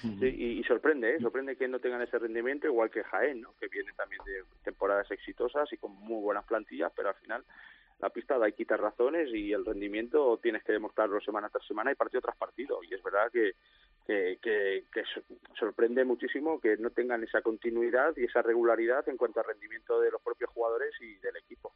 Sí, 0.00 0.26
y, 0.26 0.60
y 0.60 0.64
sorprende, 0.64 1.16
¿eh? 1.16 1.20
sorprende 1.20 1.56
que 1.56 1.66
no 1.66 1.80
tengan 1.80 2.00
ese 2.02 2.18
rendimiento, 2.20 2.68
igual 2.68 2.88
que 2.88 3.02
Jaén, 3.02 3.40
¿no? 3.40 3.54
que 3.58 3.66
viene 3.66 3.92
también 3.96 4.20
de 4.24 4.44
temporadas 4.62 5.10
exitosas 5.10 5.72
y 5.72 5.76
con 5.76 5.92
muy 5.92 6.22
buenas 6.22 6.44
plantillas, 6.44 6.92
pero 6.94 7.08
al 7.08 7.16
final 7.16 7.44
la 7.98 8.10
pista 8.10 8.38
da 8.38 8.48
y 8.48 8.52
quita 8.52 8.76
razones 8.76 9.28
y 9.34 9.52
el 9.52 9.64
rendimiento 9.64 10.38
tienes 10.40 10.62
que 10.62 10.70
demostrarlo 10.70 11.20
semana 11.20 11.48
tras 11.48 11.66
semana 11.66 11.90
y 11.90 11.96
partido 11.96 12.20
tras 12.20 12.36
partido. 12.36 12.78
Y 12.88 12.94
es 12.94 13.02
verdad 13.02 13.28
que, 13.32 13.54
que, 14.08 14.38
que, 14.42 14.86
que 14.92 15.02
so- 15.04 15.22
sorprende 15.58 16.04
muchísimo 16.04 16.58
que 16.58 16.78
no 16.78 16.90
tengan 16.90 17.22
esa 17.22 17.42
continuidad 17.42 18.16
y 18.16 18.24
esa 18.24 18.40
regularidad 18.40 19.06
en 19.08 19.18
cuanto 19.18 19.40
al 19.40 19.46
rendimiento 19.46 20.00
de 20.00 20.10
los 20.10 20.22
propios 20.22 20.50
jugadores 20.50 20.94
y 21.00 21.16
del 21.18 21.36
equipo. 21.36 21.74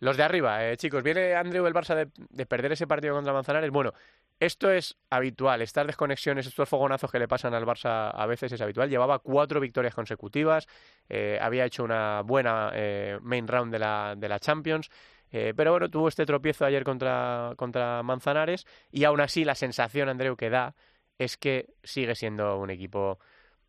Los 0.00 0.16
de 0.16 0.24
arriba, 0.24 0.68
eh, 0.68 0.76
chicos, 0.76 1.02
viene 1.02 1.34
Andreu 1.34 1.66
el 1.66 1.72
Barça 1.72 1.94
de, 1.94 2.08
de 2.14 2.46
perder 2.46 2.72
ese 2.72 2.86
partido 2.86 3.14
contra 3.14 3.32
Manzanares. 3.32 3.70
Bueno, 3.70 3.92
esto 4.38 4.70
es 4.70 4.98
habitual, 5.08 5.62
estas 5.62 5.86
desconexiones, 5.86 6.46
estos 6.46 6.68
fogonazos 6.68 7.10
que 7.10 7.18
le 7.18 7.28
pasan 7.28 7.54
al 7.54 7.64
Barça 7.64 8.10
a 8.12 8.26
veces 8.26 8.52
es 8.52 8.60
habitual. 8.60 8.90
Llevaba 8.90 9.20
cuatro 9.20 9.60
victorias 9.60 9.94
consecutivas, 9.94 10.66
eh, 11.08 11.38
había 11.40 11.64
hecho 11.64 11.84
una 11.84 12.20
buena 12.22 12.72
eh, 12.74 13.18
main 13.22 13.48
round 13.48 13.72
de 13.72 13.78
la, 13.78 14.14
de 14.16 14.28
la 14.28 14.40
Champions, 14.40 14.90
eh, 15.30 15.54
pero 15.56 15.70
bueno, 15.70 15.88
tuvo 15.88 16.08
este 16.08 16.26
tropiezo 16.26 16.66
ayer 16.66 16.84
contra, 16.84 17.52
contra 17.56 18.02
Manzanares 18.02 18.66
y 18.90 19.04
aún 19.04 19.20
así 19.20 19.44
la 19.44 19.54
sensación, 19.54 20.08
Andreu, 20.08 20.36
que 20.36 20.50
da 20.50 20.74
es 21.18 21.36
que 21.36 21.66
sigue 21.82 22.14
siendo 22.14 22.58
un 22.58 22.70
equipo 22.70 23.18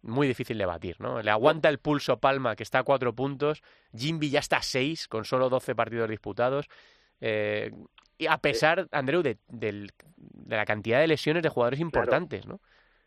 muy 0.02 0.28
difícil 0.28 0.58
de 0.58 0.66
batir, 0.66 1.00
¿no? 1.00 1.22
Le 1.22 1.32
aguanta 1.32 1.70
el 1.70 1.80
pulso 1.80 2.20
Palma, 2.20 2.56
que 2.56 2.64
está 2.64 2.80
a 2.80 2.84
cuatro 2.84 3.14
puntos, 3.14 3.64
Jimby 3.96 4.30
ya 4.30 4.40
está 4.40 4.58
a 4.58 4.62
seis, 4.62 5.08
con 5.08 5.26
solo 5.26 5.50
12 5.50 5.74
partidos 5.76 6.10
disputados, 6.10 6.68
eh, 7.22 7.72
y 8.18 8.28
a 8.28 8.38
pesar, 8.38 8.88
Andreu, 8.92 9.22
de 9.22 9.38
la 10.48 10.66
cantidad 10.66 11.00
de 11.00 11.08
lesiones 11.08 11.44
de 11.44 11.50
jugadores 11.50 11.80
importantes, 11.80 12.46
¿no? 12.46 12.60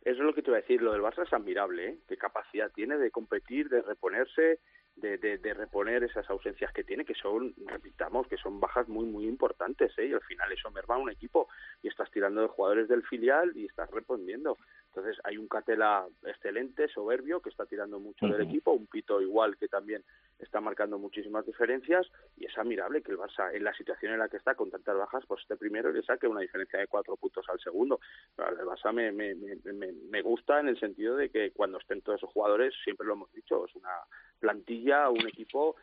Eso 0.09 0.20
es 0.20 0.24
lo 0.24 0.35
que 0.35 0.42
te 0.42 0.51
iba 0.51 0.59
a 0.59 0.61
decir, 0.61 0.81
lo 0.81 0.92
del 0.92 1.03
Barça 1.03 1.27
es 1.27 1.33
admirable, 1.33 1.88
¿eh? 1.88 1.98
qué 2.09 2.16
capacidad 2.16 2.70
tiene 2.72 2.96
de 2.96 3.11
competir, 3.11 3.68
de 3.68 3.83
reponerse, 3.83 4.61
de, 5.01 5.19
de, 5.19 5.39
de 5.39 5.55
reponer 5.55 6.03
esas 6.05 6.29
ausencias 6.31 6.73
que 6.73 6.85
tiene, 6.85 7.05
que 7.05 7.15
son, 7.15 7.55
repitamos, 7.67 8.27
que 8.27 8.37
son 8.37 8.61
bajas 8.61 8.89
muy, 8.89 9.07
muy 9.07 9.27
importantes, 9.27 9.93
¿eh? 9.99 10.07
y 10.07 10.13
al 10.13 10.23
final 10.23 10.51
eso 10.53 10.71
merma 10.71 10.97
un 10.97 11.11
equipo, 11.11 11.49
y 11.83 11.89
estás 11.89 12.11
tirando 12.11 12.43
de 12.43 12.49
jugadores 12.49 12.89
del 12.89 13.03
filial 13.05 13.53
y 13.57 13.67
estás 13.67 13.91
respondiendo. 13.91 14.57
Entonces 14.87 15.19
hay 15.25 15.37
un 15.37 15.49
Catela 15.49 16.07
excelente, 16.25 16.89
soberbio, 16.89 17.41
que 17.41 17.51
está 17.51 17.67
tirando 17.67 18.01
mucho 18.01 18.27
del 18.27 18.43
equipo, 18.43 18.73
un 18.73 18.87
Pito 18.87 19.21
igual 19.21 19.57
que 19.57 19.69
también 19.69 20.03
está 20.39 20.61
marcando 20.61 20.99
muchísimas 20.99 21.45
diferencias, 21.45 22.07
y 22.37 22.47
es 22.47 22.57
admirable 22.57 23.03
que 23.03 23.13
el 23.13 23.19
Barça, 23.19 23.55
en 23.55 23.65
la 23.65 23.75
situación 23.75 24.13
en 24.13 24.19
la 24.19 24.29
que 24.29 24.37
está, 24.37 24.55
con 24.55 24.71
tantas 24.71 24.97
bajas, 24.97 25.25
pues 25.27 25.43
esté 25.43 25.57
primero 25.57 25.93
le 25.93 26.03
saque 26.03 26.27
una 26.27 26.41
diferencia 26.41 26.79
de 26.79 26.87
cuatro 26.87 27.17
puntos 27.17 27.45
al 27.49 27.61
segundo. 27.61 28.01
Pero 28.35 28.49
el 28.51 28.67
Barça 28.67 28.93
me, 28.93 29.13
me, 29.13 29.35
me, 29.35 29.93
me 29.93 30.23
gusta 30.23 30.61
en 30.61 30.69
el 30.69 30.79
sentido 30.79 31.17
de 31.17 31.31
que 31.31 31.51
cuando 31.53 31.79
estén 31.79 32.03
todos 32.03 32.19
esos 32.19 32.31
jugadores, 32.31 32.75
siempre 32.85 33.07
lo 33.07 33.15
hemos 33.15 33.33
dicho, 33.33 33.67
es 33.67 33.75
una 33.75 33.91
plantilla, 34.38 35.11
un 35.11 35.27
equipo 35.27 35.77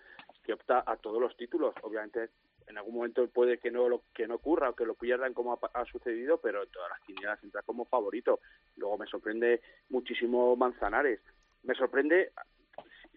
que 0.44 0.54
opta 0.54 0.84
a 0.86 0.98
todos 0.98 1.22
los 1.22 1.36
títulos. 1.38 1.74
Obviamente, 1.82 2.30
en 2.68 2.78
algún 2.78 2.96
momento 2.96 3.28
puede 3.30 3.60
que 3.60 3.72
no 3.72 3.88
lo 3.90 4.04
que 4.14 4.28
no 4.28 4.36
ocurra 4.36 4.70
o 4.70 4.76
que 4.76 4.86
lo 4.86 4.96
pierdan 4.96 5.34
como 5.34 5.54
ha, 5.54 5.60
ha 5.80 5.86
sucedido, 5.86 6.40
pero 6.40 6.64
en 6.64 6.70
todas 6.72 6.90
las 6.90 7.02
quinielas 7.02 7.44
entra 7.44 7.62
como 7.62 7.86
favorito. 7.86 8.40
Luego 8.76 8.98
me 8.98 9.06
sorprende 9.08 9.62
muchísimo 9.90 10.56
Manzanares. 10.56 11.20
Me 11.64 11.76
sorprende 11.76 12.32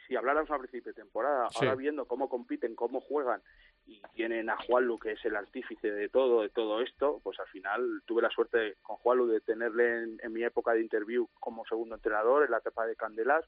si- 0.06 0.16
habláramos 0.16 0.50
a 0.50 0.58
principio 0.58 0.92
de 0.92 1.00
temporada, 1.02 1.48
Sí. 1.50 1.58
ahora 1.64 1.74
viendo 1.76 2.06
cómo 2.06 2.28
compiten, 2.28 2.74
cómo 2.74 3.00
juegan 3.00 3.42
y 3.86 4.02
tienen 4.14 4.50
a 4.50 4.56
Juanlu, 4.56 4.98
que 4.98 5.12
es 5.12 5.24
el 5.24 5.34
artífice 5.36 5.90
de 5.90 6.08
todo, 6.10 6.42
de 6.42 6.50
todo 6.50 6.82
esto, 6.82 7.20
pues 7.22 7.38
al 7.40 7.46
final 7.48 8.02
tuve 8.04 8.20
la 8.22 8.28
suerte 8.30 8.76
con 8.82 8.96
Juanlu 8.96 9.26
de 9.28 9.40
tenerle 9.40 10.02
en, 10.02 10.18
en 10.22 10.32
mi 10.32 10.44
época 10.44 10.72
de 10.72 10.82
interview 10.82 11.26
como 11.40 11.64
segundo 11.64 11.94
entrenador 11.94 12.44
en 12.44 12.50
la 12.50 12.58
etapa 12.58 12.86
de 12.86 12.96
Candelas 12.96 13.44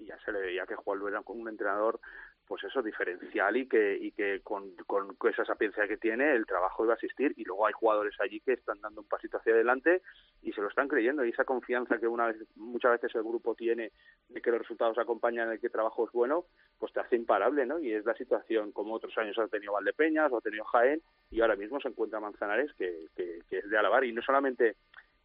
y 0.00 0.06
ya 0.06 0.18
se 0.24 0.32
le 0.32 0.40
veía 0.40 0.66
que 0.66 0.74
Juan 0.74 0.98
Luis 0.98 1.12
era 1.12 1.22
un 1.26 1.48
entrenador 1.48 2.00
pues 2.50 2.64
eso, 2.64 2.82
diferencial 2.82 3.56
y 3.56 3.68
que, 3.68 3.96
y 3.96 4.10
que 4.10 4.40
con, 4.42 4.74
con, 4.88 5.16
esa 5.30 5.44
sapiencia 5.44 5.86
que 5.86 5.98
tiene 5.98 6.32
el 6.32 6.46
trabajo 6.46 6.82
iba 6.82 6.94
a 6.94 6.96
asistir 6.96 7.32
y 7.36 7.44
luego 7.44 7.64
hay 7.64 7.72
jugadores 7.72 8.16
allí 8.18 8.40
que 8.40 8.54
están 8.54 8.80
dando 8.80 9.02
un 9.02 9.06
pasito 9.06 9.36
hacia 9.36 9.54
adelante 9.54 10.02
y 10.42 10.52
se 10.52 10.60
lo 10.60 10.66
están 10.66 10.88
creyendo 10.88 11.24
y 11.24 11.30
esa 11.30 11.44
confianza 11.44 11.98
que 11.98 12.08
una 12.08 12.26
vez, 12.26 12.38
muchas 12.56 12.90
veces 12.90 13.14
el 13.14 13.22
grupo 13.22 13.54
tiene 13.54 13.92
de 14.28 14.42
que 14.42 14.50
los 14.50 14.62
resultados 14.62 14.98
acompañan, 14.98 15.48
de 15.48 15.60
que 15.60 15.68
el 15.68 15.72
trabajo 15.72 16.06
es 16.06 16.12
bueno, 16.12 16.46
pues 16.76 16.92
te 16.92 16.98
hace 16.98 17.14
imparable, 17.14 17.66
¿no? 17.66 17.78
Y 17.78 17.92
es 17.92 18.04
la 18.04 18.14
situación 18.14 18.72
como 18.72 18.94
otros 18.94 19.16
años 19.16 19.38
ha 19.38 19.46
tenido 19.46 19.74
Valdepeñas 19.74 20.32
o 20.32 20.38
ha 20.38 20.40
tenido 20.40 20.64
Jaén 20.64 21.00
y 21.30 21.42
ahora 21.42 21.54
mismo 21.54 21.80
se 21.80 21.86
encuentra 21.86 22.18
Manzanares 22.18 22.72
que, 22.74 23.06
que, 23.14 23.42
que 23.48 23.58
es 23.58 23.70
de 23.70 23.78
alabar 23.78 24.04
y 24.04 24.12
no 24.12 24.22
solamente 24.22 24.74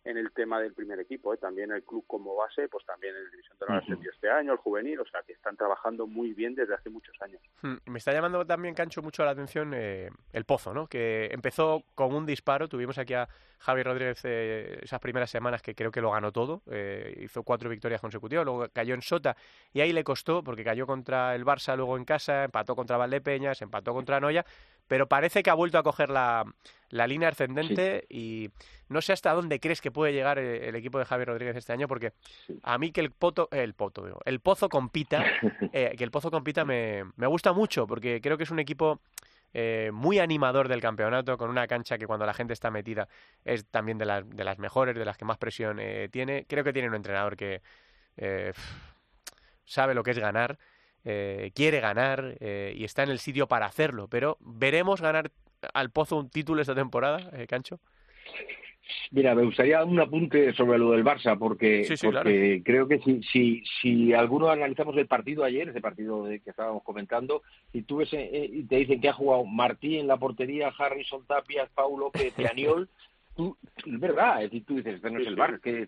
en 0.06 0.18
el 0.18 0.32
tema 0.32 0.60
del 0.62 0.74
primer 0.74 1.00
equipo, 1.00 1.34
¿eh? 1.34 1.38
también 1.38 1.72
el 1.72 1.84
club 1.84 2.06
como 2.06 2.36
base, 2.36 2.70
pues 2.70 2.86
también 2.86 3.16
el 3.16 3.32
División 3.32 3.58
de 3.60 3.66
Honor 3.66 3.84
este 4.08 4.30
año, 4.30 4.54
el 4.54 4.60
juvenil, 4.60 5.00
o 5.00 5.06
sea 5.06 5.22
que 5.24 5.34
están 5.34 5.58
trabajando 5.58 6.06
muy 6.06 6.34
bien 6.34 6.54
desde 6.54 6.76
hace 6.76 6.92
muchos 6.92 7.20
años. 7.22 7.42
Hmm, 7.62 7.76
me 7.88 7.98
está 7.98 8.14
llamando 8.14 8.46
también, 8.46 8.76
Cancho, 8.76 9.02
mucho 9.02 9.26
la 9.26 9.32
atención 9.32 9.74
eh, 9.74 10.12
el 10.32 10.46
Pozo, 10.46 10.74
¿no? 10.74 10.88
que 10.88 11.28
empezó 11.32 11.84
con 11.96 12.14
un 12.14 12.26
disparo, 12.26 12.70
tuvimos 12.70 13.00
aquí 13.00 13.16
a 13.16 13.28
Javi 13.60 13.82
Rodríguez 13.82 14.22
eh, 14.26 14.80
esas 14.84 15.00
primeras 15.00 15.30
semanas 15.32 15.64
que 15.64 15.74
creo 15.74 15.92
que 15.92 16.02
lo 16.02 16.12
ganó 16.12 16.32
todo, 16.32 16.62
eh, 16.70 17.18
hizo 17.22 17.42
cuatro 17.42 17.68
victorias 17.68 18.00
consecutivas, 18.00 18.46
luego 18.46 18.68
cayó 18.72 18.94
en 18.94 19.02
Sota 19.02 19.36
y 19.74 19.82
ahí 19.82 19.92
le 19.92 20.04
costó 20.04 20.44
porque 20.44 20.64
cayó 20.64 20.86
contra 20.86 21.34
el 21.34 21.44
Barça 21.44 21.76
luego 21.76 21.98
en 21.98 22.06
casa, 22.06 22.44
empató 22.44 22.76
contra 22.76 22.98
Valdepeñas, 22.98 23.62
empató 23.64 23.92
contra 23.94 24.20
Noya, 24.20 24.46
pero 24.88 25.08
parece 25.08 25.44
que 25.44 25.50
ha 25.50 25.54
vuelto 25.54 25.78
a 25.78 25.84
coger 25.84 26.10
la, 26.10 26.46
la 26.90 27.08
línea 27.08 27.30
ascendente 27.30 28.06
y 28.10 28.50
no 28.88 29.02
sé 29.02 29.14
hasta 29.14 29.34
dónde 29.34 29.60
crees 29.60 29.82
que 29.82 29.92
puede 29.92 30.14
llegar 30.14 30.40
eh, 30.40 30.70
el, 30.70 30.76
equipo 30.76 31.00
de 31.00 31.06
Javier 31.06 31.28
Rodríguez 31.28 31.56
este 31.56 31.74
año, 31.74 31.88
porque 31.88 32.14
a 32.64 32.78
mí 32.78 32.92
que 32.92 33.02
el 33.02 33.12
poto, 33.12 33.50
el 33.52 33.74
poto, 33.74 34.20
el 34.26 34.40
pozo 34.40 34.70
compita, 34.70 35.24
eh, 35.74 35.96
que 35.98 36.04
el 36.04 36.12
pozo 36.12 36.32
compita 36.32 36.66
me, 36.66 37.04
me 37.16 37.28
gusta 37.28 37.54
mucho, 37.54 37.88
porque 37.88 38.22
creo 38.22 38.38
que 38.38 38.44
es 38.44 38.52
un 38.52 38.60
equipo 38.60 39.02
eh, 39.54 39.90
muy 39.94 40.20
animador 40.20 40.68
del 40.68 40.82
campeonato, 40.82 41.38
con 41.38 41.50
una 41.50 41.68
cancha 41.68 41.98
que 41.98 42.08
cuando 42.08 42.26
la 42.26 42.34
gente 42.34 42.54
está 42.54 42.70
metida 42.72 43.08
es 43.44 43.66
también 43.66 43.98
de, 43.98 44.06
las 44.06 44.30
de 44.30 44.44
las 44.44 44.60
mejores, 44.60 44.96
de 44.96 45.06
las 45.06 45.18
que 45.18 45.26
más 45.26 45.38
presión 45.38 45.80
tiene. 46.12 46.46
Creo 46.48 46.64
que 46.64 46.74
tiene 46.74 46.90
un 46.90 46.96
entrenador 46.96 47.36
que 47.36 47.62
sabe 49.66 49.94
lo 49.94 50.04
que 50.04 50.12
es 50.12 50.20
ganar. 50.20 50.58
Quiere 51.54 51.80
ganar 51.80 52.36
y 52.42 52.84
está 52.84 53.04
en 53.04 53.10
el 53.10 53.20
sitio 53.20 53.48
para 53.48 53.68
hacerlo, 53.68 54.08
pero 54.08 54.38
veremos 54.42 55.02
ganar 55.02 55.32
al 55.74 55.90
Pozo 55.92 56.18
un 56.18 56.30
título 56.30 56.62
esta 56.62 56.76
temporada, 56.76 57.30
eh, 57.34 57.48
Cancho? 57.48 57.80
Mira, 59.10 59.34
me 59.34 59.44
gustaría 59.44 59.84
un 59.84 60.00
apunte 60.00 60.54
sobre 60.54 60.78
lo 60.78 60.92
del 60.92 61.04
Barça, 61.04 61.38
porque, 61.40 61.88
creo 62.64 62.88
que 62.88 63.00
si, 63.00 63.24
si, 63.24 63.64
si 63.82 64.14
alguno 64.14 64.50
analizamos 64.50 64.96
el 64.98 65.08
partido 65.08 65.44
ayer, 65.44 65.70
ese 65.70 65.82
partido 65.82 66.26
de 66.26 66.40
que 66.40 66.52
estábamos 66.52 66.84
comentando, 66.84 67.42
y 67.74 67.82
tú 67.82 67.98
ves 67.98 68.14
eh, 68.14 68.48
y 68.52 68.64
te 68.64 68.76
dicen 68.76 69.02
que 69.02 69.10
ha 69.10 69.14
jugado 69.14 69.44
Martí 69.44 69.98
en 69.98 70.06
la 70.06 70.18
portería, 70.18 70.72
Harrison 70.78 71.26
Tapias, 71.26 71.70
Paulo 71.74 72.12
Pianiol, 73.36 73.56
es 73.86 74.00
verdad, 74.00 74.44
es 74.44 74.52
decir, 74.52 74.66
tú 74.66 74.76
dices, 74.78 74.96
este 74.96 75.12
no 75.12 75.20
es 75.20 75.28
el 75.28 75.36
bar, 75.36 75.60
¿qué, 75.60 75.88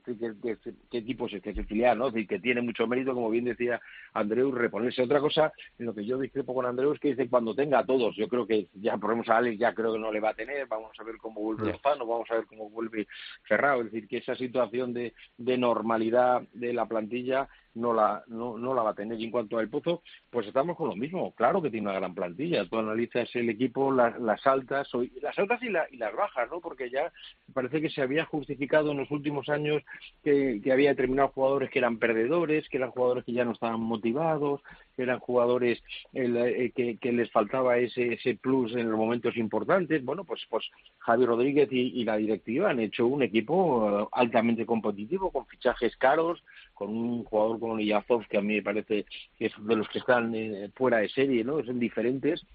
qué, 0.92 0.98
equipo 0.98 1.28
es 1.28 1.34
este? 1.34 1.52
Es 1.52 1.58
el 1.58 1.66
filial, 1.66 1.98
¿no? 1.98 2.08
Es 2.08 2.28
que 2.28 2.40
tiene 2.40 2.62
mucho 2.62 2.86
mérito, 2.88 3.14
como 3.14 3.30
bien 3.30 3.46
decía 3.46 3.80
Andreu, 4.14 4.52
reponerse. 4.52 5.02
Otra 5.02 5.20
cosa, 5.20 5.52
en 5.80 5.86
lo 5.86 5.96
que 5.96 6.06
yo 6.06 6.20
discrepo 6.20 6.54
con 6.54 6.66
Andreu 6.66 6.92
es 6.94 7.00
que 7.00 7.10
dice 7.10 7.30
cuando 7.30 7.56
tenga 7.56 7.80
a 7.80 7.86
todos. 7.86 8.16
Yo 8.16 8.28
creo 8.28 8.46
que 8.46 8.68
ya 8.74 8.98
ponemos 8.98 9.28
a 9.30 9.38
Alex, 9.38 9.58
ya 9.58 9.74
creo 9.74 9.94
que 9.94 10.00
no 10.00 10.12
le 10.12 10.20
va 10.20 10.30
a 10.30 10.36
tener, 10.36 10.68
vamos 10.68 10.92
a 11.00 11.04
ver 11.04 11.18
cómo 11.18 11.42
vuelve 11.42 11.72
Lozano, 11.72 12.06
vamos 12.06 12.30
a 12.30 12.36
ver 12.36 12.46
cómo 12.46 12.70
vuelve 12.70 13.08
Ferrao. 13.44 13.82
Es 13.82 13.92
decir, 13.92 14.08
que 14.08 14.18
esa 14.18 14.36
situación 14.36 14.94
de, 14.94 15.14
de 15.38 15.58
normalidad 15.58 16.42
de 16.54 16.74
la 16.74 16.86
plantilla 16.86 17.48
no 17.78 17.94
la, 17.94 18.24
no, 18.28 18.58
no 18.58 18.74
la 18.74 18.82
va 18.82 18.92
a 18.92 18.96
tener. 18.96 19.20
Y 19.20 19.26
en 19.26 19.32
cuanto 19.32 19.58
al 19.58 19.70
Pozo, 19.70 20.02
pues 20.30 20.48
estamos 20.48 20.76
con 20.76 20.90
lo 20.90 20.96
mismo. 20.96 21.32
Claro 21.34 21.62
que 21.62 21.70
tiene 21.70 21.90
una 21.90 22.00
gran 22.00 22.14
plantilla. 22.14 22.68
Tú 22.68 22.78
analizas 22.78 23.30
el 23.36 23.50
equipo, 23.50 23.92
las, 23.92 24.20
las 24.20 24.46
altas, 24.46 24.90
las 25.22 25.38
altas 25.38 25.62
y, 25.62 25.68
y 25.68 25.98
las 25.98 26.16
bajas, 26.16 26.50
¿no? 26.50 26.60
Porque 26.60 26.90
ya 26.90 27.12
parece 27.54 27.82
que 27.82 27.90
se 27.90 28.02
había 28.02 28.26
justificado 28.26 28.92
en 28.92 28.98
los 28.98 29.12
últimos 29.12 29.50
años 29.50 29.84
que, 30.24 30.60
que 30.64 30.72
había 30.72 30.90
determinados 30.90 31.34
jugadores 31.34 31.70
que 31.70 31.80
eran 31.80 32.00
perdedores, 32.00 32.68
que 32.70 32.78
eran 32.78 32.92
jugadores 32.92 33.24
que 33.24 33.34
ya 33.34 33.46
no 33.46 33.52
estaban 33.52 33.80
motivados, 33.80 34.62
eran 34.98 35.20
jugadores 35.20 35.82
eh, 36.14 36.72
que, 36.76 36.98
que, 36.98 37.12
les 37.12 37.32
faltaba 37.32 37.78
ese, 37.78 38.14
ese 38.14 38.36
plus 38.36 38.76
en 38.76 38.90
los 38.90 38.98
momentos 38.98 39.38
importantes. 39.38 40.04
Bueno, 40.04 40.24
pues, 40.24 40.42
pues 40.50 40.66
Javi 41.00 41.26
Rodríguez 41.26 41.70
y, 41.72 42.04
la 42.04 42.18
directiva 42.18 42.70
han 42.70 42.80
hecho 42.80 43.08
un 43.08 43.24
equipo 43.24 44.10
altamente 44.12 44.66
competitivo, 44.66 45.32
con 45.32 45.46
fichajes 45.46 45.96
caros, 45.98 46.44
con 46.74 46.90
un 46.90 47.24
jugador 47.24 47.60
como 47.60 47.78
Niyazov, 47.78 48.28
que 48.28 48.38
a 48.38 48.42
mí 48.42 48.56
me 48.56 48.62
parece 48.62 49.06
que 49.38 49.46
es 49.48 49.54
de 49.60 49.76
los 49.76 49.88
que 49.90 50.00
están 50.00 50.34
eh, 50.36 50.70
fuera 50.76 50.98
de 50.98 51.10
serie, 51.10 51.44
¿no? 51.44 51.64
Son 51.64 51.80
diferentes, 51.80 52.46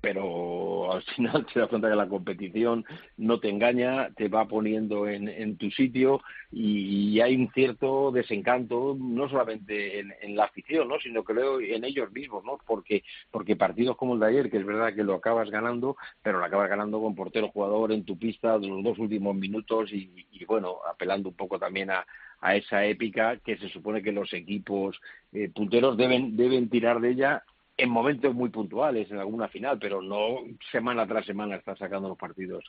pero 0.00 0.92
al 0.92 1.02
final 1.02 1.46
te 1.52 1.60
das 1.60 1.68
cuenta 1.68 1.88
que 1.88 1.96
la 1.96 2.08
competición 2.08 2.84
no 3.16 3.40
te 3.40 3.48
engaña, 3.48 4.10
te 4.16 4.28
va 4.28 4.46
poniendo 4.46 5.08
en, 5.08 5.28
en 5.28 5.56
tu 5.56 5.70
sitio 5.70 6.20
y, 6.50 7.20
hay 7.20 7.34
un 7.34 7.50
cierto 7.52 8.12
desencanto, 8.12 8.96
no 8.98 9.28
solamente 9.28 9.98
en, 9.98 10.36
la 10.36 10.44
afición, 10.44 10.88
¿no? 10.88 11.00
sino 11.00 11.24
creo 11.24 11.60
en 11.60 11.84
ellos 11.84 12.12
mismos, 12.12 12.44
¿no? 12.44 12.58
porque, 12.64 13.02
porque 13.30 13.56
partidos 13.56 13.96
como 13.96 14.14
el 14.14 14.20
de 14.20 14.26
ayer, 14.26 14.50
que 14.50 14.58
es 14.58 14.66
verdad 14.66 14.94
que 14.94 15.02
lo 15.02 15.14
acabas 15.14 15.50
ganando, 15.50 15.96
pero 16.22 16.38
lo 16.38 16.44
acabas 16.44 16.68
ganando 16.68 17.00
con 17.00 17.16
portero 17.16 17.48
jugador 17.48 17.90
en 17.90 18.04
tu 18.04 18.16
pista 18.16 18.58
de 18.58 18.68
los 18.68 18.84
dos 18.84 18.98
últimos 18.98 19.34
minutos 19.34 19.92
y, 19.92 20.26
y 20.30 20.44
bueno, 20.44 20.76
apelando 20.88 21.30
un 21.30 21.34
poco 21.34 21.58
también 21.58 21.90
a, 21.90 22.06
a 22.40 22.56
esa 22.56 22.84
épica 22.84 23.36
que 23.38 23.56
se 23.56 23.68
supone 23.68 24.02
que 24.02 24.12
los 24.12 24.32
equipos 24.32 25.00
eh, 25.32 25.50
punteros 25.52 25.96
deben, 25.96 26.36
deben 26.36 26.68
tirar 26.68 27.00
de 27.00 27.10
ella 27.10 27.44
en 27.78 27.90
momentos 27.90 28.34
muy 28.34 28.50
puntuales, 28.50 29.08
en 29.08 29.18
alguna 29.18 29.46
final, 29.46 29.78
pero 29.78 30.02
no 30.02 30.40
semana 30.72 31.06
tras 31.06 31.24
semana 31.24 31.54
está 31.54 31.76
sacando 31.76 32.08
los 32.08 32.18
partidos 32.18 32.64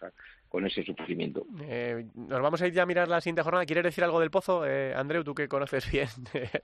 con 0.48 0.68
ese 0.68 0.84
sufrimiento. 0.84 1.48
Eh, 1.64 2.06
nos 2.14 2.40
vamos 2.40 2.62
a 2.62 2.68
ir 2.68 2.74
ya 2.74 2.84
a 2.84 2.86
mirar 2.86 3.08
la 3.08 3.20
siguiente 3.20 3.42
jornada. 3.42 3.66
¿Quieres 3.66 3.86
decir 3.86 4.04
algo 4.04 4.20
del 4.20 4.30
Pozo, 4.30 4.68
eh, 4.68 4.94
Andreu, 4.94 5.24
tú 5.24 5.34
que 5.34 5.48
conoces 5.48 5.92
bien 5.92 6.08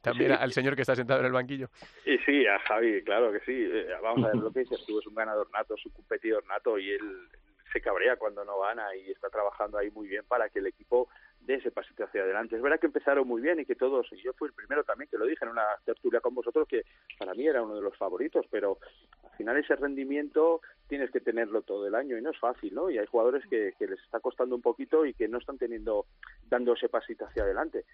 también 0.03 0.33
al 0.33 0.53
señor 0.53 0.75
que 0.75 0.81
está 0.81 0.95
sentado 0.95 1.21
en 1.21 1.25
el 1.25 1.31
banquillo? 1.31 1.69
Y 2.05 2.19
sí, 2.19 2.45
a 2.45 2.59
Javi, 2.59 3.01
claro 3.01 3.31
que 3.31 3.39
sí. 3.39 3.51
Eh, 3.51 3.87
vamos 4.03 4.23
a 4.23 4.27
ver 4.27 4.37
lo 4.37 4.51
que 4.51 4.59
dices 4.59 4.85
tú, 4.85 4.99
es 4.99 5.07
un 5.07 5.15
ganador 5.15 5.49
nato, 5.51 5.73
es 5.73 5.83
un 5.87 5.93
competidor 5.93 6.45
nato 6.45 6.77
y 6.77 6.91
él 6.91 7.27
se 7.73 7.81
cabrea 7.81 8.15
cuando 8.15 8.45
no 8.45 8.59
gana 8.59 8.95
y 8.95 9.09
está 9.09 9.27
trabajando 9.29 9.79
ahí 9.79 9.89
muy 9.89 10.07
bien 10.07 10.23
para 10.27 10.49
que 10.49 10.59
el 10.59 10.67
equipo 10.67 11.09
de 11.45 11.55
ese 11.55 11.71
pasito 11.71 12.03
hacia 12.03 12.23
adelante. 12.23 12.55
Es 12.55 12.61
verdad 12.61 12.79
que 12.79 12.87
empezaron 12.87 13.27
muy 13.27 13.41
bien 13.41 13.59
y 13.59 13.65
que 13.65 13.75
todos, 13.75 14.07
y 14.11 14.17
yo 14.17 14.33
fui 14.33 14.47
el 14.47 14.53
primero 14.53 14.83
también 14.83 15.09
que 15.09 15.17
lo 15.17 15.25
dije 15.25 15.45
en 15.45 15.51
una 15.51 15.65
tertulia 15.83 16.19
con 16.19 16.33
vosotros, 16.33 16.67
que 16.67 16.83
para 17.17 17.33
mí 17.33 17.47
era 17.47 17.61
uno 17.61 17.75
de 17.75 17.81
los 17.81 17.95
favoritos, 17.97 18.45
pero 18.49 18.77
al 19.23 19.31
final 19.37 19.57
ese 19.57 19.75
rendimiento 19.75 20.61
tienes 20.87 21.11
que 21.11 21.19
tenerlo 21.19 21.61
todo 21.61 21.87
el 21.87 21.95
año 21.95 22.17
y 22.17 22.21
no 22.21 22.31
es 22.31 22.39
fácil, 22.39 22.73
¿no? 22.73 22.89
Y 22.89 22.97
hay 22.97 23.05
jugadores 23.05 23.43
que, 23.47 23.73
les 23.79 23.99
está 23.99 24.19
costando 24.19 24.55
un 24.55 24.61
poquito 24.61 25.05
y 25.05 25.13
que 25.13 25.27
no 25.27 25.37
están 25.37 25.57
teniendo, 25.57 26.07
dando 26.47 26.73
ese 26.73 26.89
pasito 26.89 27.25
hacia 27.25 27.43
adelante. 27.43 27.85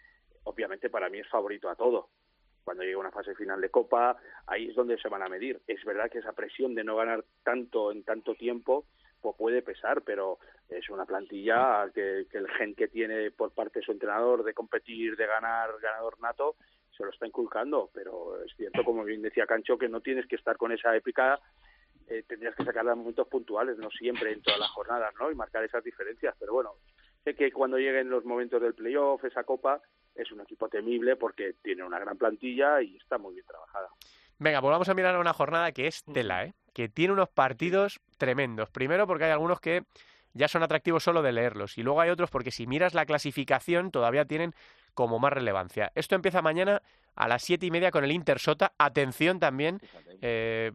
Obviamente 0.43 0.89
para 0.89 1.09
mí 1.09 1.19
es 1.19 1.27
favorito 1.27 1.69
a 1.69 1.75
todo, 1.75 2.09
cuando 2.63 2.83
llegue 2.83 2.95
una 2.95 3.11
fase 3.11 3.35
final 3.35 3.59
de 3.59 3.69
Copa, 3.69 4.17
ahí 4.47 4.69
es 4.69 4.75
donde 4.75 4.97
se 4.97 5.09
van 5.09 5.23
a 5.23 5.29
medir. 5.29 5.61
Es 5.67 5.83
verdad 5.83 6.09
que 6.09 6.19
esa 6.19 6.33
presión 6.33 6.73
de 6.75 6.83
no 6.83 6.95
ganar 6.95 7.25
tanto 7.43 7.91
en 7.91 8.03
tanto 8.03 8.35
tiempo 8.35 8.85
pues 9.21 9.35
puede 9.37 9.61
pesar, 9.61 10.01
pero 10.01 10.39
es 10.69 10.89
una 10.89 11.05
plantilla 11.05 11.89
que, 11.93 12.25
el 12.31 12.49
gen 12.57 12.75
que 12.75 12.87
tiene 12.87 13.31
por 13.31 13.51
parte 13.51 13.79
de 13.79 13.85
su 13.85 13.91
entrenador 13.91 14.43
de 14.43 14.53
competir, 14.53 15.15
de 15.15 15.27
ganar, 15.27 15.69
ganador 15.81 16.19
nato, 16.19 16.55
se 16.95 17.03
lo 17.03 17.11
está 17.11 17.27
inculcando, 17.27 17.89
pero 17.93 18.43
es 18.43 18.53
cierto, 18.55 18.83
como 18.83 19.03
bien 19.03 19.21
decía 19.21 19.45
Cancho, 19.45 19.77
que 19.77 19.89
no 19.89 20.01
tienes 20.01 20.27
que 20.27 20.35
estar 20.35 20.57
con 20.57 20.71
esa 20.71 20.95
épica, 20.95 21.39
eh, 22.07 22.23
tendrías 22.27 22.55
que 22.55 22.65
sacar 22.65 22.83
momentos 22.85 23.27
puntuales, 23.27 23.77
no 23.77 23.89
siempre 23.89 24.31
en 24.33 24.41
todas 24.41 24.59
las 24.59 24.69
jornadas, 24.71 25.13
¿no? 25.19 25.31
Y 25.31 25.35
marcar 25.35 25.63
esas 25.63 25.83
diferencias, 25.83 26.35
pero 26.39 26.53
bueno, 26.53 26.73
sé 27.23 27.35
que 27.35 27.51
cuando 27.51 27.77
lleguen 27.77 28.09
los 28.09 28.25
momentos 28.25 28.61
del 28.61 28.73
playoff, 28.73 29.23
esa 29.23 29.43
copa, 29.43 29.81
es 30.15 30.31
un 30.31 30.41
equipo 30.41 30.67
temible 30.67 31.15
porque 31.15 31.55
tiene 31.61 31.83
una 31.83 31.99
gran 31.99 32.17
plantilla 32.17 32.81
y 32.81 32.97
está 32.97 33.17
muy 33.17 33.35
bien 33.35 33.45
trabajada. 33.45 33.87
Venga, 34.39 34.59
pues 34.59 34.71
vamos 34.71 34.89
a 34.89 34.93
mirar 34.93 35.17
una 35.17 35.33
jornada 35.33 35.71
que 35.71 35.87
es 35.87 36.03
tela, 36.03 36.45
¿eh? 36.45 36.53
Que 36.73 36.89
tiene 36.89 37.13
unos 37.13 37.29
partidos 37.29 37.99
tremendos. 38.17 38.69
Primero 38.69 39.07
porque 39.07 39.25
hay 39.25 39.31
algunos 39.31 39.59
que 39.59 39.83
ya 40.33 40.47
son 40.47 40.63
atractivos 40.63 41.03
solo 41.03 41.21
de 41.21 41.31
leerlos 41.31 41.77
y 41.77 41.83
luego 41.83 42.01
hay 42.01 42.09
otros 42.09 42.29
porque 42.29 42.51
si 42.51 42.67
miras 42.67 42.93
la 42.93 43.05
clasificación 43.05 43.91
todavía 43.91 44.25
tienen 44.25 44.53
como 44.93 45.19
más 45.19 45.33
relevancia. 45.33 45.91
Esto 45.95 46.15
empieza 46.15 46.41
mañana 46.41 46.81
a 47.15 47.27
las 47.27 47.43
siete 47.43 47.65
y 47.65 47.71
media 47.71 47.91
con 47.91 48.03
el 48.03 48.11
Inter 48.11 48.39
Sota. 48.39 48.73
Atención 48.77 49.39
también, 49.39 49.79
eh, 50.21 50.71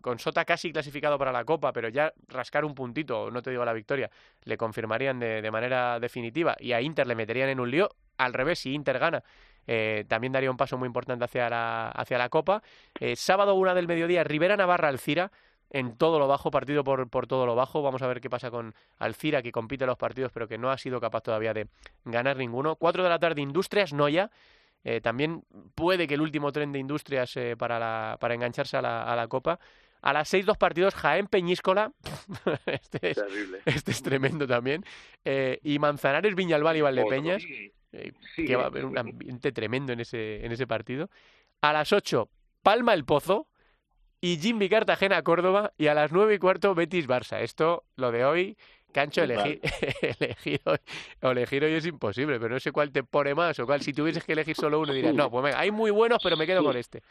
con 0.00 0.18
Sota 0.18 0.44
casi 0.44 0.72
clasificado 0.72 1.18
para 1.18 1.32
la 1.32 1.44
Copa, 1.44 1.72
pero 1.72 1.88
ya 1.88 2.12
rascar 2.28 2.64
un 2.64 2.74
puntito, 2.74 3.30
no 3.30 3.42
te 3.42 3.50
digo 3.50 3.64
la 3.64 3.72
victoria, 3.72 4.10
le 4.44 4.56
confirmarían 4.56 5.18
de, 5.18 5.42
de 5.42 5.50
manera 5.50 6.00
definitiva 6.00 6.56
y 6.58 6.72
a 6.72 6.80
Inter 6.80 7.06
le 7.06 7.14
meterían 7.14 7.48
en 7.48 7.60
un 7.60 7.70
lío. 7.70 7.90
Al 8.18 8.34
revés, 8.34 8.58
si 8.58 8.74
Inter 8.74 8.98
gana, 8.98 9.22
eh, 9.66 10.04
también 10.08 10.32
daría 10.32 10.50
un 10.50 10.56
paso 10.56 10.78
muy 10.78 10.86
importante 10.86 11.24
hacia 11.24 11.48
la, 11.48 11.88
hacia 11.88 12.18
la 12.18 12.28
Copa. 12.28 12.62
Eh, 12.98 13.16
sábado, 13.16 13.54
una 13.54 13.74
del 13.74 13.86
mediodía, 13.86 14.24
Rivera 14.24 14.56
Navarra 14.56 14.88
Alcira, 14.88 15.30
en 15.70 15.96
todo 15.96 16.18
lo 16.18 16.26
bajo, 16.26 16.50
partido 16.50 16.84
por, 16.84 17.08
por 17.08 17.26
todo 17.26 17.46
lo 17.46 17.54
bajo. 17.54 17.82
Vamos 17.82 18.02
a 18.02 18.08
ver 18.08 18.20
qué 18.20 18.28
pasa 18.28 18.50
con 18.50 18.74
Alcira, 18.98 19.42
que 19.42 19.52
compite 19.52 19.86
los 19.86 19.96
partidos, 19.96 20.32
pero 20.32 20.48
que 20.48 20.58
no 20.58 20.70
ha 20.70 20.78
sido 20.78 21.00
capaz 21.00 21.22
todavía 21.22 21.54
de 21.54 21.68
ganar 22.04 22.36
ninguno. 22.36 22.76
Cuatro 22.76 23.02
de 23.02 23.08
la 23.08 23.18
tarde, 23.18 23.40
Industrias 23.40 23.92
Noya. 23.92 24.30
Eh, 24.82 25.00
también 25.00 25.44
puede 25.74 26.08
que 26.08 26.14
el 26.14 26.22
último 26.22 26.52
tren 26.52 26.72
de 26.72 26.78
industrias 26.78 27.36
eh, 27.36 27.54
para, 27.56 27.78
la, 27.78 28.16
para 28.18 28.34
engancharse 28.34 28.76
a 28.76 28.82
la, 28.82 29.04
a 29.04 29.14
la 29.16 29.28
Copa. 29.28 29.60
A 30.02 30.14
las 30.14 30.28
seis, 30.28 30.46
dos 30.46 30.56
partidos, 30.56 30.94
Jaén 30.94 31.26
Peñíscola. 31.26 31.92
este, 32.66 33.10
es, 33.10 33.16
Terrible. 33.16 33.58
este 33.66 33.90
es 33.90 34.02
tremendo 34.02 34.46
también. 34.46 34.82
Eh, 35.24 35.60
y 35.62 35.78
Manzanares, 35.78 36.34
Viñalbal 36.34 36.76
y 36.76 36.80
Valdepeñas. 36.80 37.42
Eh, 37.92 38.12
Sí, 38.34 38.44
que 38.44 38.56
va 38.56 38.62
a 38.62 38.66
eh, 38.66 38.68
haber 38.68 38.84
un 38.84 38.96
eh, 38.96 39.00
ambiente 39.00 39.52
tremendo 39.52 39.92
en 39.92 40.00
ese, 40.00 40.44
en 40.44 40.52
ese 40.52 40.66
partido. 40.66 41.10
A 41.60 41.72
las 41.72 41.92
8, 41.92 42.28
Palma 42.62 42.94
el 42.94 43.04
Pozo 43.04 43.48
y 44.20 44.38
Jimmy 44.38 44.68
Cartagena 44.68 45.22
Córdoba. 45.22 45.72
Y 45.78 45.86
a 45.88 45.94
las 45.94 46.12
nueve 46.12 46.34
y 46.34 46.38
cuarto, 46.38 46.74
Betis 46.74 47.08
Barça. 47.08 47.40
Esto, 47.40 47.84
lo 47.96 48.12
de 48.12 48.24
hoy, 48.24 48.56
Cancho, 48.92 49.22
elegir, 49.22 49.60
elegir, 50.18 50.60
hoy, 50.64 50.78
elegir 51.20 51.64
hoy 51.64 51.74
es 51.74 51.86
imposible, 51.86 52.40
pero 52.40 52.54
no 52.54 52.60
sé 52.60 52.72
cuál 52.72 52.90
te 52.90 53.04
pone 53.04 53.34
más 53.34 53.58
o 53.58 53.66
cuál. 53.66 53.80
Si 53.82 53.92
tuvieses 53.92 54.24
que 54.24 54.32
elegir 54.32 54.56
solo 54.56 54.80
uno, 54.80 54.92
dirías, 54.92 55.14
no, 55.14 55.30
pues 55.30 55.44
venga, 55.44 55.58
hay 55.58 55.70
muy 55.70 55.90
buenos, 55.90 56.18
pero 56.22 56.36
me 56.36 56.46
quedo 56.46 56.64
con 56.64 56.76
este. 56.76 57.02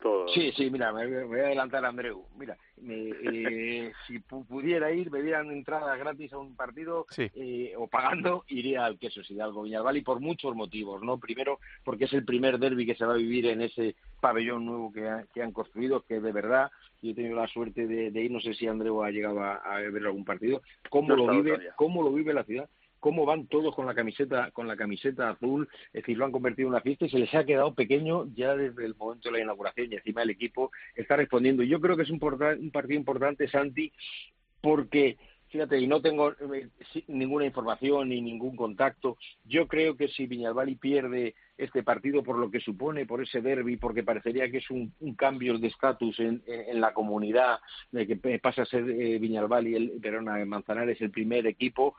Todo. 0.00 0.28
Sí, 0.28 0.52
sí, 0.56 0.70
mira, 0.70 0.92
me, 0.92 1.06
me 1.06 1.24
voy 1.24 1.40
a 1.40 1.44
adelantar 1.46 1.84
a 1.84 1.88
Andreu. 1.88 2.26
Mira, 2.36 2.56
me- 2.82 3.10
eh, 3.10 3.92
si 4.06 4.18
pu- 4.20 4.46
pudiera 4.46 4.92
ir, 4.92 5.10
me 5.10 5.22
dieran 5.22 5.50
entradas 5.50 5.98
gratis 5.98 6.32
a 6.32 6.38
un 6.38 6.54
partido 6.56 7.06
Sí. 7.10 7.30
eh, 7.34 7.72
o 7.76 7.86
pagando, 7.88 8.44
iría 8.48 8.84
al 8.84 8.98
Quesos 8.98 9.30
Hidalgo 9.30 9.62
Viñalbal 9.62 9.96
y 9.96 10.02
por 10.02 10.20
muchos 10.20 10.54
motivos, 10.54 11.02
¿no? 11.02 11.18
Primero, 11.18 11.58
porque 11.84 12.04
es 12.04 12.12
el 12.12 12.24
primer 12.24 12.58
derby 12.58 12.84
que 12.86 12.94
se 12.96 13.06
va 13.06 13.14
a 13.14 13.18
vivir 13.18 13.46
en 13.46 13.62
ese 13.62 13.94
pabellón 14.20 14.66
nuevo 14.66 14.92
que, 14.92 15.08
ha- 15.08 15.24
que 15.32 15.42
han 15.42 15.52
construido, 15.52 16.02
que 16.02 16.20
de 16.20 16.32
verdad, 16.32 16.70
yo 17.02 17.10
he 17.12 17.14
tenido 17.14 17.36
la 17.36 17.48
suerte 17.48 17.86
de, 17.86 18.10
de 18.10 18.20
ir, 18.22 18.30
no 18.30 18.40
sé 18.40 18.54
si 18.54 18.66
Andreu 18.66 19.02
ha 19.02 19.10
llegado 19.10 19.40
a, 19.40 19.56
a 19.56 19.78
ver 19.80 20.04
algún 20.06 20.24
partido, 20.24 20.60
cómo 20.90 21.08
No 21.08 21.16
lo 21.16 21.32
vive, 21.32 21.50
todavía. 21.52 21.72
cómo 21.76 22.02
lo 22.02 22.12
vive 22.12 22.34
la 22.34 22.44
ciudad 22.44 22.68
cómo 23.04 23.26
van 23.26 23.46
todos 23.48 23.74
con 23.74 23.84
la 23.84 23.94
camiseta 23.94 24.50
con 24.52 24.66
la 24.66 24.76
camiseta 24.76 25.28
azul, 25.28 25.68
es 25.88 26.00
decir, 26.00 26.16
lo 26.16 26.24
han 26.24 26.32
convertido 26.32 26.68
en 26.68 26.72
una 26.72 26.80
fiesta 26.80 27.04
y 27.04 27.10
se 27.10 27.18
les 27.18 27.34
ha 27.34 27.44
quedado 27.44 27.74
pequeño 27.74 28.24
ya 28.34 28.56
desde 28.56 28.86
el 28.86 28.94
momento 28.94 29.28
de 29.28 29.36
la 29.36 29.42
inauguración 29.44 29.92
y 29.92 29.96
encima 29.96 30.22
el 30.22 30.30
equipo 30.30 30.70
está 30.96 31.14
respondiendo. 31.14 31.62
Yo 31.62 31.82
creo 31.82 31.98
que 31.98 32.04
es 32.04 32.10
un, 32.10 32.18
un 32.22 32.70
partido 32.70 32.98
importante, 32.98 33.46
Santi, 33.46 33.92
porque 34.62 35.18
fíjate, 35.54 35.78
y 35.78 35.86
no 35.86 36.00
tengo 36.00 36.32
eh, 36.32 36.68
ninguna 37.08 37.44
información 37.44 38.08
ni 38.08 38.20
ningún 38.20 38.56
contacto, 38.56 39.18
yo 39.44 39.68
creo 39.68 39.96
que 39.96 40.08
si 40.08 40.26
Viñalbali 40.26 40.74
pierde 40.74 41.34
este 41.56 41.84
partido 41.84 42.24
por 42.24 42.38
lo 42.38 42.50
que 42.50 42.58
supone, 42.58 43.06
por 43.06 43.22
ese 43.22 43.40
derby, 43.40 43.76
porque 43.76 44.02
parecería 44.02 44.50
que 44.50 44.58
es 44.58 44.70
un, 44.70 44.92
cambio 45.16 45.56
de 45.58 45.68
estatus 45.68 46.18
en, 46.18 46.42
en- 46.48 46.80
la 46.80 46.92
comunidad, 46.92 47.60
de 47.92 48.04
que 48.04 48.16
pasa 48.40 48.62
a 48.62 48.66
ser 48.66 48.88
eh, 48.90 49.18
Viñalbali, 49.20 49.76
el 49.76 49.92
Verona 50.00 50.36
de 50.36 50.44
Manzanares 50.44 51.00
el 51.00 51.12
primer 51.12 51.46
equipo, 51.46 51.94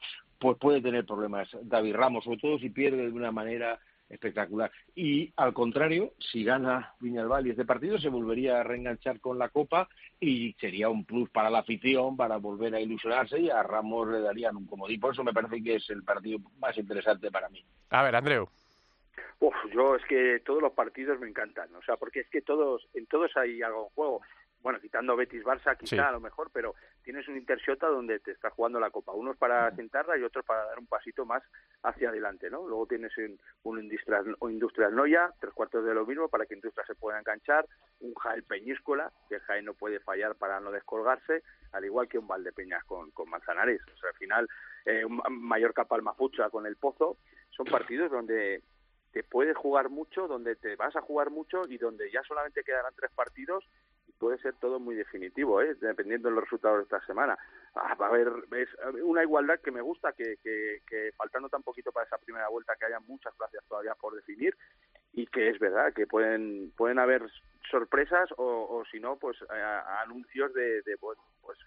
pues 0.46 0.60
puede 0.60 0.80
tener 0.80 1.08
problemas 1.08 1.50
David 1.64 1.96
Ramos, 1.96 2.24
sobre 2.24 2.38
todo 2.38 2.60
si 2.60 2.70
pierde 2.70 2.98
de 2.98 3.12
una 3.12 3.32
manera 3.32 3.80
espectacular. 4.08 4.72
Y 4.94 5.34
al 5.38 5.56
contrario, 5.56 6.14
si 6.20 6.44
gana 6.44 6.94
Viñalbal 7.00 7.48
y 7.48 7.50
este 7.50 7.66
partido, 7.66 7.98
se 7.98 8.10
volvería 8.10 8.60
a 8.60 8.64
reenganchar 8.64 9.20
con 9.20 9.40
la 9.40 9.50
Copa 9.50 9.90
y 10.20 10.54
sería 10.60 10.90
un 10.90 11.04
plus 11.04 11.32
para 11.32 11.50
la 11.50 11.60
afición, 11.60 12.16
para 12.16 12.38
volver 12.38 12.76
a 12.76 12.80
ilusionarse 12.80 13.40
y 13.40 13.50
a 13.50 13.64
Ramos 13.64 14.08
le 14.08 14.22
darían 14.22 14.56
un 14.56 14.68
comodín. 14.68 15.00
Por 15.00 15.14
eso 15.14 15.24
me 15.24 15.34
parece 15.34 15.64
que 15.64 15.78
es 15.78 15.90
el 15.90 16.04
partido 16.04 16.38
más 16.60 16.78
interesante 16.78 17.32
para 17.32 17.50
mí. 17.50 17.66
A 17.90 18.04
ver, 18.04 18.16
Andreu. 18.16 18.48
Uf, 19.40 19.56
yo 19.74 19.96
es 19.96 20.06
que 20.06 20.44
todos 20.46 20.62
los 20.62 20.74
partidos 20.74 21.20
me 21.20 21.28
encantan, 21.28 21.74
o 21.76 21.82
sea, 21.82 21.98
porque 21.98 22.20
es 22.20 22.30
que 22.30 22.42
todos, 22.42 22.88
en 22.94 23.08
todos 23.08 23.36
hay 23.36 23.64
algo 23.64 23.86
en 23.86 23.96
juego. 23.96 24.22
Bueno, 24.66 24.80
quitando 24.80 25.16
Betis 25.16 25.44
Barça 25.44 25.78
quizá 25.78 25.96
Sí. 25.96 26.00
a 26.00 26.12
lo 26.12 26.20
mejor, 26.20 26.50
pero 26.52 26.74
tienes 27.04 27.28
un 27.28 27.38
Intershota 27.38 27.86
donde 27.86 28.20
te 28.20 28.32
estás 28.32 28.52
jugando 28.52 28.80
la 28.80 28.90
copa, 28.90 29.12
unos 29.12 29.38
para 29.38 29.70
sentarla 29.76 30.18
y 30.18 30.24
otros 30.24 30.44
para 30.44 30.66
dar 30.66 30.80
un 30.80 30.88
pasito 30.88 31.24
más 31.24 31.44
hacia 31.84 32.10
adelante, 32.10 32.50
¿no? 32.50 32.68
Luego 32.68 32.88
tienes 32.88 33.16
un, 33.20 33.40
un 33.62 33.80
Industrial, 33.84 34.36
un 34.40 34.52
Industrial 34.54 34.96
Noya, 34.96 35.32
tres 35.40 35.54
cuartos 35.54 35.86
de 35.86 35.94
lo 35.94 36.04
mismo 36.08 36.30
para 36.30 36.48
que 36.48 36.56
Industrial 36.56 36.88
se 36.88 36.96
pueda 36.96 37.20
enganchar, 37.20 37.68
un 38.00 38.16
Jaén 38.16 38.44
Peñíscola, 38.44 39.12
que 39.30 39.36
el 39.36 39.42
Jaén 39.42 39.66
no 39.66 39.76
puede 39.76 40.00
fallar 40.00 40.34
para 40.34 40.60
no 40.60 40.72
descolgarse, 40.72 41.44
al 41.72 41.86
igual 41.86 42.08
que 42.08 42.18
un 42.18 42.28
Valdepeñas 42.28 42.84
con, 42.86 43.12
con 43.12 43.30
Manzanares. 43.30 43.82
O 43.94 43.98
sea, 43.98 44.10
al 44.10 44.16
final, 44.16 44.50
eh, 44.86 45.06
un 45.06 45.22
Mallorca 45.42 45.86
Palma 45.86 46.16
Fucha 46.16 46.50
con 46.50 46.66
el 46.66 46.76
Pozo, 46.76 47.18
son 47.52 47.68
partidos 47.68 48.10
donde 48.10 48.64
te 49.12 49.24
puedes 49.24 49.56
jugar 49.56 49.90
mucho, 49.90 50.28
donde 50.28 50.56
te 50.56 50.76
vas 50.76 50.96
a 50.96 51.02
jugar 51.02 51.30
mucho 51.30 51.68
y 51.70 51.78
donde 51.78 52.10
ya 52.10 52.24
solamente 52.24 52.64
quedarán 52.64 52.96
tres 52.96 53.12
partidos 53.12 53.64
puede 54.20 54.38
ser 54.40 54.54
todo 54.56 54.80
muy 54.80 54.96
definitivo, 54.96 55.62
¿eh? 55.62 55.76
dependiendo 55.76 56.30
de 56.30 56.36
los 56.36 56.44
resultados 56.46 56.78
de 56.78 56.84
esta 56.84 57.06
semana. 57.06 57.38
Ah, 57.76 57.96
va 57.96 58.08
a 58.08 58.10
haber 58.10 58.32
es 58.56 58.70
una 59.04 59.24
igualdad 59.24 59.60
que 59.60 59.72
me 59.72 59.82
gusta, 59.82 60.14
que, 60.14 60.38
que, 60.42 60.82
que 60.88 61.12
faltando 61.18 61.50
tan 61.50 61.64
poquito 61.64 61.92
para 61.92 62.06
esa 62.06 62.18
primera 62.18 62.48
vuelta, 62.50 62.76
que 62.80 62.86
haya 62.86 63.00
muchas 63.02 63.36
plazas 63.36 63.64
todavía 63.68 63.94
por 63.96 64.16
definir 64.16 64.56
y 65.14 65.28
que 65.28 65.50
es 65.50 65.60
verdad 65.60 65.94
que 65.94 66.08
pueden 66.08 66.72
pueden 66.78 67.00
haber 67.00 67.24
sorpresas 67.70 68.30
o, 68.38 68.78
o 68.78 68.86
si 68.92 69.00
no, 69.00 69.18
pues 69.18 69.38
a- 69.50 70.02
anuncios 70.02 70.54
de, 70.54 70.82
de 70.84 70.98
pues, 70.98 71.18
pues, 71.42 71.58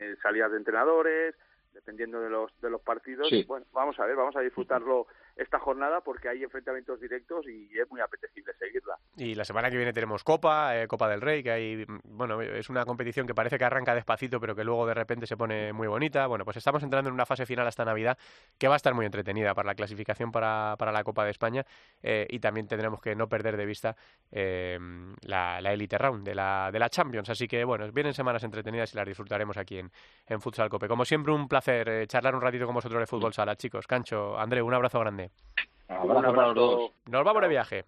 eh, 0.00 0.16
salidas 0.22 0.50
de 0.52 0.58
entrenadores, 0.58 1.34
dependiendo 1.72 2.20
de 2.20 2.30
los 2.30 2.52
de 2.60 2.70
los 2.70 2.80
partidos. 2.82 3.28
Sí. 3.28 3.44
Bueno, 3.48 3.66
vamos 3.72 3.98
a 3.98 4.06
ver, 4.06 4.14
vamos 4.16 4.36
a 4.36 4.40
disfrutarlo 4.40 5.06
esta 5.36 5.58
jornada 5.58 6.00
porque 6.00 6.28
hay 6.28 6.42
enfrentamientos 6.42 7.00
directos 7.00 7.46
y 7.46 7.68
es 7.78 7.90
muy 7.90 8.00
apetecible 8.00 8.52
seguirla. 8.58 8.96
Y 9.16 9.34
la 9.34 9.44
semana 9.44 9.70
que 9.70 9.76
viene 9.76 9.92
tenemos 9.92 10.24
Copa, 10.24 10.78
eh, 10.78 10.86
Copa 10.86 11.08
del 11.08 11.20
Rey, 11.20 11.42
que 11.42 11.50
hay, 11.50 11.84
mm, 11.86 12.00
bueno, 12.04 12.40
es 12.40 12.68
una 12.70 12.84
competición 12.84 13.26
que 13.26 13.34
parece 13.34 13.58
que 13.58 13.64
arranca 13.64 13.94
despacito, 13.94 14.40
pero 14.40 14.54
que 14.54 14.64
luego 14.64 14.86
de 14.86 14.94
repente 14.94 15.26
se 15.26 15.36
pone 15.36 15.72
muy 15.72 15.88
bonita. 15.88 16.26
Bueno, 16.26 16.44
pues 16.44 16.56
estamos 16.56 16.82
entrando 16.82 17.08
en 17.08 17.14
una 17.14 17.26
fase 17.26 17.46
final 17.46 17.66
hasta 17.66 17.84
Navidad 17.84 18.18
que 18.58 18.68
va 18.68 18.74
a 18.74 18.76
estar 18.76 18.94
muy 18.94 19.06
entretenida 19.06 19.54
para 19.54 19.66
la 19.66 19.74
clasificación 19.74 20.32
para, 20.32 20.76
para 20.78 20.92
la 20.92 21.04
Copa 21.04 21.24
de 21.24 21.30
España 21.30 21.64
eh, 22.02 22.26
y 22.28 22.38
también 22.38 22.66
tendremos 22.66 23.00
que 23.00 23.14
no 23.14 23.28
perder 23.28 23.56
de 23.56 23.66
vista 23.66 23.96
eh, 24.30 24.78
la, 25.22 25.60
la 25.60 25.72
Elite 25.72 25.98
Round 25.98 26.24
de 26.24 26.34
la, 26.34 26.70
de 26.72 26.78
la 26.78 26.88
Champions. 26.88 27.30
Así 27.30 27.48
que, 27.48 27.64
bueno, 27.64 27.90
vienen 27.92 28.14
semanas 28.14 28.42
entretenidas 28.44 28.92
y 28.94 28.96
las 28.96 29.06
disfrutaremos 29.06 29.56
aquí 29.56 29.78
en, 29.78 29.90
en 30.26 30.40
Futsal 30.40 30.68
Cope. 30.68 30.88
Como 30.88 31.04
siempre, 31.04 31.32
un 31.32 31.48
placer 31.48 31.88
eh, 31.88 32.06
charlar 32.06 32.34
un 32.34 32.40
ratito 32.40 32.66
con 32.66 32.74
vosotros 32.74 33.00
de 33.00 33.06
fútbol 33.06 33.32
sala, 33.32 33.56
chicos. 33.56 33.86
Cancho, 33.86 34.38
André, 34.38 34.62
un 34.62 34.74
abrazo 34.74 35.00
grande. 35.00 35.21
Un 35.88 36.08
los 36.08 36.22
dos. 36.24 36.24
abrazo. 36.24 36.92
Nos 37.06 37.24
vamos 37.24 37.42
de 37.42 37.48
viaje. 37.48 37.84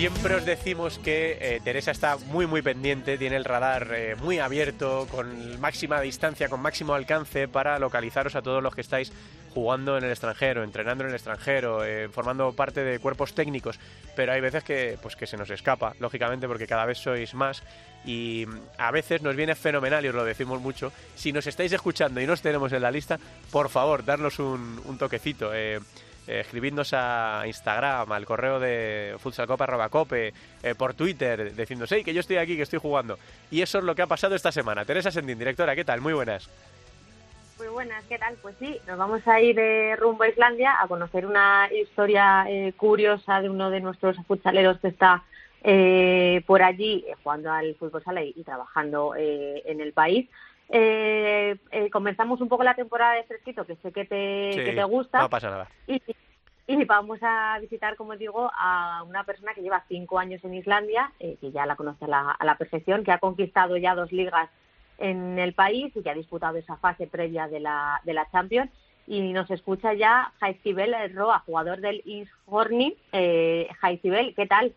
Siempre 0.00 0.34
os 0.34 0.46
decimos 0.46 0.98
que 0.98 1.36
eh, 1.42 1.60
Teresa 1.62 1.90
está 1.90 2.16
muy 2.16 2.46
muy 2.46 2.62
pendiente, 2.62 3.18
tiene 3.18 3.36
el 3.36 3.44
radar 3.44 3.88
eh, 3.92 4.16
muy 4.16 4.38
abierto, 4.38 5.06
con 5.10 5.60
máxima 5.60 6.00
distancia, 6.00 6.48
con 6.48 6.62
máximo 6.62 6.94
alcance 6.94 7.48
para 7.48 7.78
localizaros 7.78 8.34
a 8.34 8.40
todos 8.40 8.62
los 8.62 8.74
que 8.74 8.80
estáis 8.80 9.12
jugando 9.52 9.98
en 9.98 10.04
el 10.04 10.10
extranjero, 10.10 10.64
entrenando 10.64 11.04
en 11.04 11.10
el 11.10 11.16
extranjero, 11.16 11.84
eh, 11.84 12.08
formando 12.08 12.50
parte 12.54 12.82
de 12.82 12.98
cuerpos 12.98 13.34
técnicos, 13.34 13.78
pero 14.16 14.32
hay 14.32 14.40
veces 14.40 14.64
que 14.64 14.96
pues 15.02 15.16
que 15.16 15.26
se 15.26 15.36
nos 15.36 15.50
escapa, 15.50 15.92
lógicamente, 16.00 16.48
porque 16.48 16.66
cada 16.66 16.86
vez 16.86 16.96
sois 16.96 17.34
más 17.34 17.62
y 18.06 18.46
mm, 18.48 18.58
a 18.78 18.90
veces 18.92 19.20
nos 19.20 19.36
viene 19.36 19.54
fenomenal 19.54 20.02
y 20.02 20.08
os 20.08 20.14
lo 20.14 20.24
decimos 20.24 20.62
mucho. 20.62 20.94
Si 21.14 21.30
nos 21.30 21.46
estáis 21.46 21.72
escuchando 21.72 22.22
y 22.22 22.26
no 22.26 22.32
os 22.32 22.40
tenemos 22.40 22.72
en 22.72 22.80
la 22.80 22.90
lista, 22.90 23.20
por 23.50 23.68
favor, 23.68 24.02
darnos 24.02 24.38
un, 24.38 24.96
toquecito. 24.98 25.52
Eh, 26.26 26.40
escribidnos 26.40 26.92
a 26.92 27.42
Instagram, 27.46 28.10
al 28.12 28.24
correo 28.26 28.60
de 28.60 29.16
futsalcopa.cope, 29.18 30.32
eh, 30.62 30.74
por 30.74 30.94
Twitter, 30.94 31.54
diciendo, 31.54 31.86
hey, 31.88 32.04
que 32.04 32.14
yo 32.14 32.20
estoy 32.20 32.36
aquí, 32.36 32.56
que 32.56 32.62
estoy 32.62 32.78
jugando. 32.78 33.18
Y 33.50 33.62
eso 33.62 33.78
es 33.78 33.84
lo 33.84 33.94
que 33.94 34.02
ha 34.02 34.06
pasado 34.06 34.34
esta 34.34 34.52
semana. 34.52 34.84
Teresa 34.84 35.10
Sendín, 35.10 35.38
directora, 35.38 35.74
¿qué 35.74 35.84
tal? 35.84 36.00
Muy 36.00 36.12
buenas. 36.12 36.48
Muy 37.58 37.68
buenas, 37.68 38.02
¿qué 38.08 38.18
tal? 38.18 38.36
Pues 38.40 38.54
sí, 38.58 38.78
nos 38.86 38.96
vamos 38.96 39.26
a 39.28 39.38
ir 39.40 39.54
de 39.54 39.94
rumbo 39.96 40.22
a 40.22 40.28
Islandia 40.28 40.76
a 40.80 40.88
conocer 40.88 41.26
una 41.26 41.68
historia 41.70 42.46
eh, 42.48 42.72
curiosa 42.74 43.42
de 43.42 43.50
uno 43.50 43.68
de 43.68 43.80
nuestros 43.80 44.16
futsaleros 44.26 44.78
que 44.80 44.88
está 44.88 45.24
eh, 45.62 46.42
por 46.46 46.62
allí 46.62 47.04
eh, 47.06 47.14
jugando 47.22 47.52
al 47.52 47.74
fútbol 47.74 48.02
sala 48.02 48.22
y, 48.22 48.32
y 48.34 48.44
trabajando 48.44 49.14
eh, 49.16 49.62
en 49.66 49.80
el 49.80 49.92
país. 49.92 50.28
Eh, 50.72 51.56
eh, 51.72 51.90
comenzamos 51.90 52.40
un 52.40 52.48
poco 52.48 52.62
la 52.62 52.74
temporada 52.74 53.14
de 53.14 53.24
fresquito, 53.24 53.66
que 53.66 53.76
sé 53.76 53.92
que 53.92 54.04
te, 54.04 54.52
Sí, 54.52 54.64
que 54.64 54.72
te 54.72 54.84
gusta, 54.84 55.18
No 55.20 55.28
pasa 55.28 55.50
nada. 55.50 55.68
y, 55.86 56.00
y 56.68 56.84
vamos 56.84 57.18
a 57.22 57.58
visitar, 57.60 57.96
como 57.96 58.16
digo, 58.16 58.50
a 58.56 59.02
una 59.04 59.24
persona 59.24 59.52
que 59.52 59.62
lleva 59.62 59.84
cinco 59.88 60.18
años 60.20 60.42
en 60.44 60.54
Islandia, 60.54 61.10
eh, 61.18 61.36
que 61.40 61.50
ya 61.50 61.66
la 61.66 61.74
conoce 61.74 62.04
a 62.04 62.08
la, 62.08 62.30
a 62.30 62.44
la 62.44 62.56
perfección, 62.56 63.02
que 63.02 63.10
ha 63.10 63.18
conquistado 63.18 63.76
ya 63.76 63.96
dos 63.96 64.12
ligas 64.12 64.48
en 64.98 65.38
el 65.38 65.54
país 65.54 65.96
y 65.96 66.02
que 66.02 66.10
ha 66.10 66.14
disputado 66.14 66.58
esa 66.58 66.76
fase 66.76 67.06
previa 67.08 67.48
de 67.48 67.58
la, 67.58 68.00
de 68.04 68.12
la 68.12 68.30
Champions 68.30 68.70
y 69.06 69.32
nos 69.32 69.50
escucha 69.50 69.92
ya 69.94 70.32
Jaizibel 70.38 70.94
Roa, 71.14 71.40
jugador 71.40 71.80
del 71.80 72.02
East 72.06 72.30
Horny. 72.46 72.96
Eh, 73.10 73.66
Jaizibel, 73.80 74.34
¿qué 74.36 74.46
tal? 74.46 74.72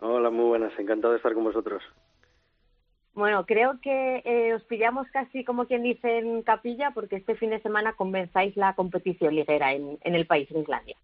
Hola, 0.00 0.30
muy 0.30 0.46
buenas, 0.46 0.76
encantado 0.78 1.12
de 1.12 1.18
estar 1.18 1.34
con 1.34 1.44
vosotros. 1.44 1.82
Bueno, 3.18 3.46
creo 3.46 3.80
que 3.82 4.22
eh, 4.24 4.54
os 4.54 4.62
pillamos 4.62 5.08
casi 5.10 5.44
como 5.44 5.66
quien 5.66 5.82
dice 5.82 6.18
en 6.18 6.42
capilla 6.42 6.92
porque 6.92 7.16
este 7.16 7.34
fin 7.34 7.50
de 7.50 7.58
semana 7.58 7.94
comenzáis 7.94 8.56
la 8.56 8.76
competición 8.76 9.34
liguera 9.34 9.72
en, 9.72 9.98
en 10.02 10.14
el 10.14 10.24
país, 10.24 10.48
en 10.52 10.60
Islandia. 10.60 10.96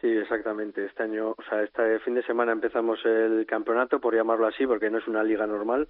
Sí, 0.00 0.06
exactamente. 0.06 0.84
Este 0.84 1.02
año, 1.02 1.30
o 1.30 1.42
sea, 1.48 1.64
este 1.64 1.98
fin 1.98 2.14
de 2.14 2.22
semana 2.22 2.52
empezamos 2.52 3.04
el 3.04 3.44
campeonato, 3.44 3.98
por 3.98 4.14
llamarlo 4.14 4.46
así, 4.46 4.68
porque 4.68 4.88
no 4.88 4.98
es 4.98 5.08
una 5.08 5.24
liga 5.24 5.48
normal. 5.48 5.88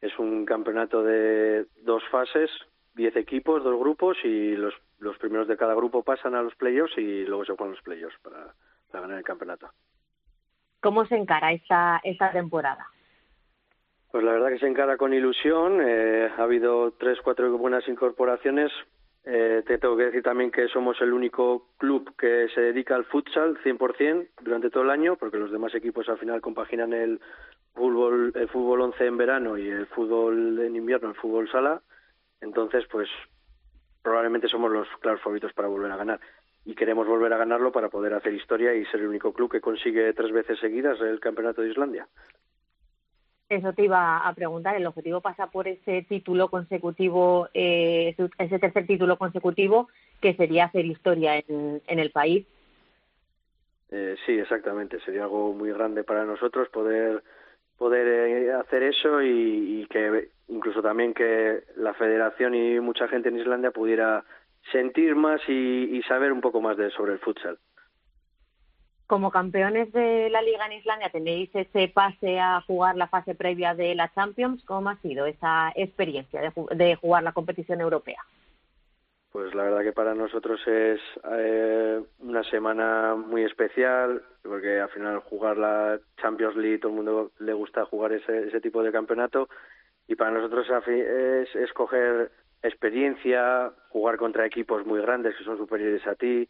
Es 0.00 0.16
un 0.20 0.46
campeonato 0.46 1.02
de 1.02 1.66
dos 1.82 2.04
fases, 2.08 2.48
diez 2.94 3.16
equipos, 3.16 3.64
dos 3.64 3.76
grupos, 3.76 4.18
y 4.22 4.54
los, 4.54 4.72
los 5.00 5.18
primeros 5.18 5.48
de 5.48 5.56
cada 5.56 5.74
grupo 5.74 6.04
pasan 6.04 6.36
a 6.36 6.42
los 6.42 6.54
playoffs 6.54 6.96
y 6.96 7.24
luego 7.24 7.44
se 7.44 7.56
juegan 7.56 7.74
los 7.74 7.82
playoffs 7.82 8.20
para, 8.22 8.54
para 8.92 9.02
ganar 9.02 9.18
el 9.18 9.24
campeonato. 9.24 9.68
¿Cómo 10.80 11.06
se 11.06 11.16
encara 11.16 11.50
esta, 11.50 12.00
esta 12.04 12.30
temporada? 12.30 12.86
Pues 14.10 14.24
la 14.24 14.32
verdad 14.32 14.48
que 14.48 14.58
se 14.58 14.66
encara 14.66 14.96
con 14.96 15.14
ilusión. 15.14 15.80
Eh, 15.80 16.28
ha 16.36 16.42
habido 16.42 16.92
tres, 16.92 17.18
cuatro 17.22 17.56
buenas 17.56 17.86
incorporaciones. 17.86 18.72
Eh, 19.24 19.62
te 19.66 19.78
tengo 19.78 19.96
que 19.96 20.06
decir 20.06 20.22
también 20.22 20.50
que 20.50 20.66
somos 20.68 21.00
el 21.00 21.12
único 21.12 21.68
club 21.76 22.16
que 22.16 22.48
se 22.54 22.60
dedica 22.60 22.96
al 22.96 23.04
futsal 23.04 23.58
100% 23.62 24.28
durante 24.42 24.70
todo 24.70 24.82
el 24.82 24.90
año, 24.90 25.16
porque 25.16 25.38
los 25.38 25.52
demás 25.52 25.74
equipos 25.74 26.08
al 26.08 26.18
final 26.18 26.40
compaginan 26.40 26.92
el 26.92 27.20
fútbol, 27.74 28.32
el 28.34 28.48
fútbol 28.48 28.80
11 28.80 29.06
en 29.06 29.16
verano 29.16 29.58
y 29.58 29.68
el 29.68 29.86
fútbol 29.86 30.58
en 30.58 30.74
invierno, 30.74 31.10
el 31.10 31.14
fútbol 31.14 31.48
sala. 31.48 31.82
Entonces, 32.40 32.86
pues 32.90 33.08
probablemente 34.02 34.48
somos 34.48 34.72
los 34.72 34.88
claros 35.00 35.20
favoritos 35.20 35.52
para 35.52 35.68
volver 35.68 35.92
a 35.92 35.96
ganar. 35.96 36.20
Y 36.64 36.74
queremos 36.74 37.06
volver 37.06 37.32
a 37.32 37.38
ganarlo 37.38 37.70
para 37.70 37.90
poder 37.90 38.14
hacer 38.14 38.34
historia 38.34 38.74
y 38.74 38.84
ser 38.86 39.00
el 39.00 39.08
único 39.08 39.32
club 39.32 39.50
que 39.52 39.60
consigue 39.60 40.12
tres 40.14 40.32
veces 40.32 40.58
seguidas 40.58 41.00
el 41.00 41.20
campeonato 41.20 41.62
de 41.62 41.70
Islandia. 41.70 42.08
Eso 43.50 43.72
te 43.72 43.82
iba 43.82 44.18
a 44.18 44.32
preguntar. 44.32 44.76
El 44.76 44.86
objetivo 44.86 45.20
pasa 45.20 45.48
por 45.48 45.66
ese 45.66 46.06
título 46.08 46.48
consecutivo, 46.48 47.48
eh, 47.52 48.14
ese 48.38 48.58
tercer 48.60 48.86
título 48.86 49.18
consecutivo, 49.18 49.88
que 50.20 50.34
sería 50.34 50.66
hacer 50.66 50.86
historia 50.86 51.36
en, 51.36 51.82
el 51.88 52.12
país. 52.12 52.46
Eh, 53.90 54.14
sí, 54.24 54.38
exactamente. 54.38 55.00
Sería 55.00 55.24
algo 55.24 55.52
muy 55.52 55.72
grande 55.72 56.04
para 56.04 56.24
nosotros 56.24 56.68
poder 56.68 57.24
poder 57.76 58.06
eh, 58.06 58.52
hacer 58.52 58.84
eso 58.84 59.20
y, 59.20 59.80
y, 59.80 59.86
que 59.86 60.28
incluso 60.48 60.80
también 60.80 61.12
que 61.12 61.64
la 61.76 61.94
federación 61.94 62.54
y 62.54 62.78
mucha 62.78 63.08
gente 63.08 63.30
en 63.30 63.38
Islandia 63.38 63.72
pudiera 63.72 64.22
sentir 64.70 65.16
más 65.16 65.40
y, 65.48 65.96
y 65.96 66.02
saber 66.02 66.30
un 66.30 66.42
poco 66.42 66.60
más 66.60 66.76
de 66.76 66.90
sobre 66.90 67.14
el 67.14 67.18
futsal 67.18 67.58
como 69.10 69.32
campeones 69.32 69.92
de 69.92 70.30
la 70.30 70.40
liga 70.40 70.66
en 70.66 70.74
Islandia 70.74 71.10
tenéis 71.10 71.50
ese 71.52 71.88
pase 71.88 72.38
a 72.38 72.60
jugar 72.60 72.94
la 72.96 73.08
fase 73.08 73.34
previa 73.34 73.74
de 73.74 73.96
la 73.96 74.08
Champions. 74.14 74.62
¿Cómo 74.64 74.88
ha 74.88 74.96
sido 74.98 75.26
esa 75.26 75.72
experiencia 75.74 76.40
de, 76.70 76.94
jugar 76.94 77.24
la 77.24 77.32
competición 77.32 77.80
europea? 77.80 78.22
Pues 79.32 79.52
la 79.52 79.64
verdad 79.64 79.82
que 79.82 79.92
para 79.92 80.14
nosotros 80.14 80.60
es 80.64 81.00
eh, 81.28 82.00
una 82.20 82.44
semana 82.44 83.16
muy 83.16 83.42
especial 83.42 84.22
porque 84.44 84.78
al 84.78 84.90
final 84.90 85.18
jugar 85.18 85.56
la 85.56 85.98
Champions 86.22 86.54
League 86.54 86.78
todo 86.78 86.92
el 86.92 86.96
mundo 86.96 87.32
le 87.40 87.52
gusta 87.52 87.86
jugar 87.86 88.12
ese, 88.12 88.46
ese 88.46 88.60
tipo 88.60 88.80
de 88.80 88.92
campeonato 88.92 89.48
y 90.06 90.14
para 90.14 90.30
nosotros 90.30 90.68
es 90.86 91.52
escoger 91.56 92.30
experiencia, 92.62 93.72
jugar 93.88 94.18
contra 94.18 94.46
equipos 94.46 94.86
muy 94.86 95.00
grandes 95.00 95.34
que 95.36 95.42
son 95.42 95.58
superiores 95.58 96.06
a 96.06 96.14
ti, 96.14 96.48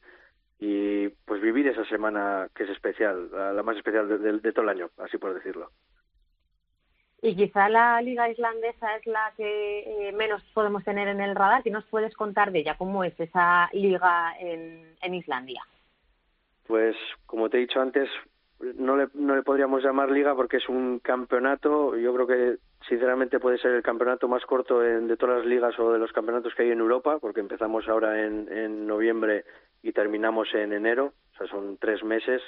y 0.60 1.08
pues 1.24 1.40
vivir 1.40 1.66
esa 1.66 1.84
semana 1.86 2.48
que 2.54 2.64
es 2.64 2.70
especial, 2.70 3.30
la, 3.32 3.62
más 3.62 3.76
especial 3.78 4.06
de, 4.08 4.18
de, 4.18 4.38
de, 4.38 4.52
todo 4.52 4.64
el 4.64 4.68
año, 4.68 4.90
así 4.98 5.16
por 5.16 5.32
decirlo. 5.32 5.70
Y 7.22 7.34
quizá 7.34 7.68
la 7.68 8.00
liga 8.02 8.28
islandesa 8.28 8.96
es 8.96 9.06
la 9.06 9.32
que 9.36 10.08
eh, 10.08 10.12
menos 10.12 10.42
podemos 10.54 10.84
tener 10.84 11.08
en 11.08 11.20
el 11.20 11.34
radar. 11.34 11.62
¿Qué 11.62 11.70
nos 11.70 11.84
puedes 11.86 12.14
contar 12.14 12.52
de 12.52 12.60
ella? 12.60 12.76
¿Cómo 12.76 13.04
es 13.04 13.18
esa 13.18 13.68
liga 13.72 14.34
en, 14.38 14.94
en 15.02 15.14
Islandia? 15.14 15.62
Pues 16.66 16.96
como 17.26 17.50
te 17.50 17.58
he 17.58 17.60
dicho 17.60 17.80
antes, 17.80 18.08
no 18.76 18.96
le, 18.96 19.08
no 19.14 19.36
le 19.36 19.42
podríamos 19.42 19.82
llamar 19.82 20.10
liga 20.10 20.34
porque 20.34 20.58
es 20.58 20.68
un 20.68 20.98
campeonato. 20.98 21.96
Yo 21.96 22.14
creo 22.14 22.26
que 22.26 22.56
sinceramente 22.88 23.38
puede 23.38 23.58
ser 23.58 23.72
el 23.72 23.82
campeonato 23.82 24.26
más 24.28 24.44
corto 24.46 24.84
en, 24.84 25.06
de 25.06 25.16
todas 25.16 25.38
las 25.38 25.46
ligas 25.46 25.78
o 25.78 25.92
de 25.92 25.98
los 25.98 26.12
campeonatos 26.12 26.54
que 26.54 26.62
hay 26.62 26.70
en 26.70 26.80
Europa, 26.80 27.18
porque 27.18 27.40
empezamos 27.40 27.86
ahora 27.86 28.24
en, 28.24 28.50
en 28.50 28.86
noviembre 28.86 29.44
y 29.82 29.92
terminamos 29.92 30.52
en 30.54 30.72
enero, 30.72 31.12
o 31.34 31.38
sea, 31.38 31.46
son 31.48 31.76
tres 31.78 32.02
meses. 32.04 32.42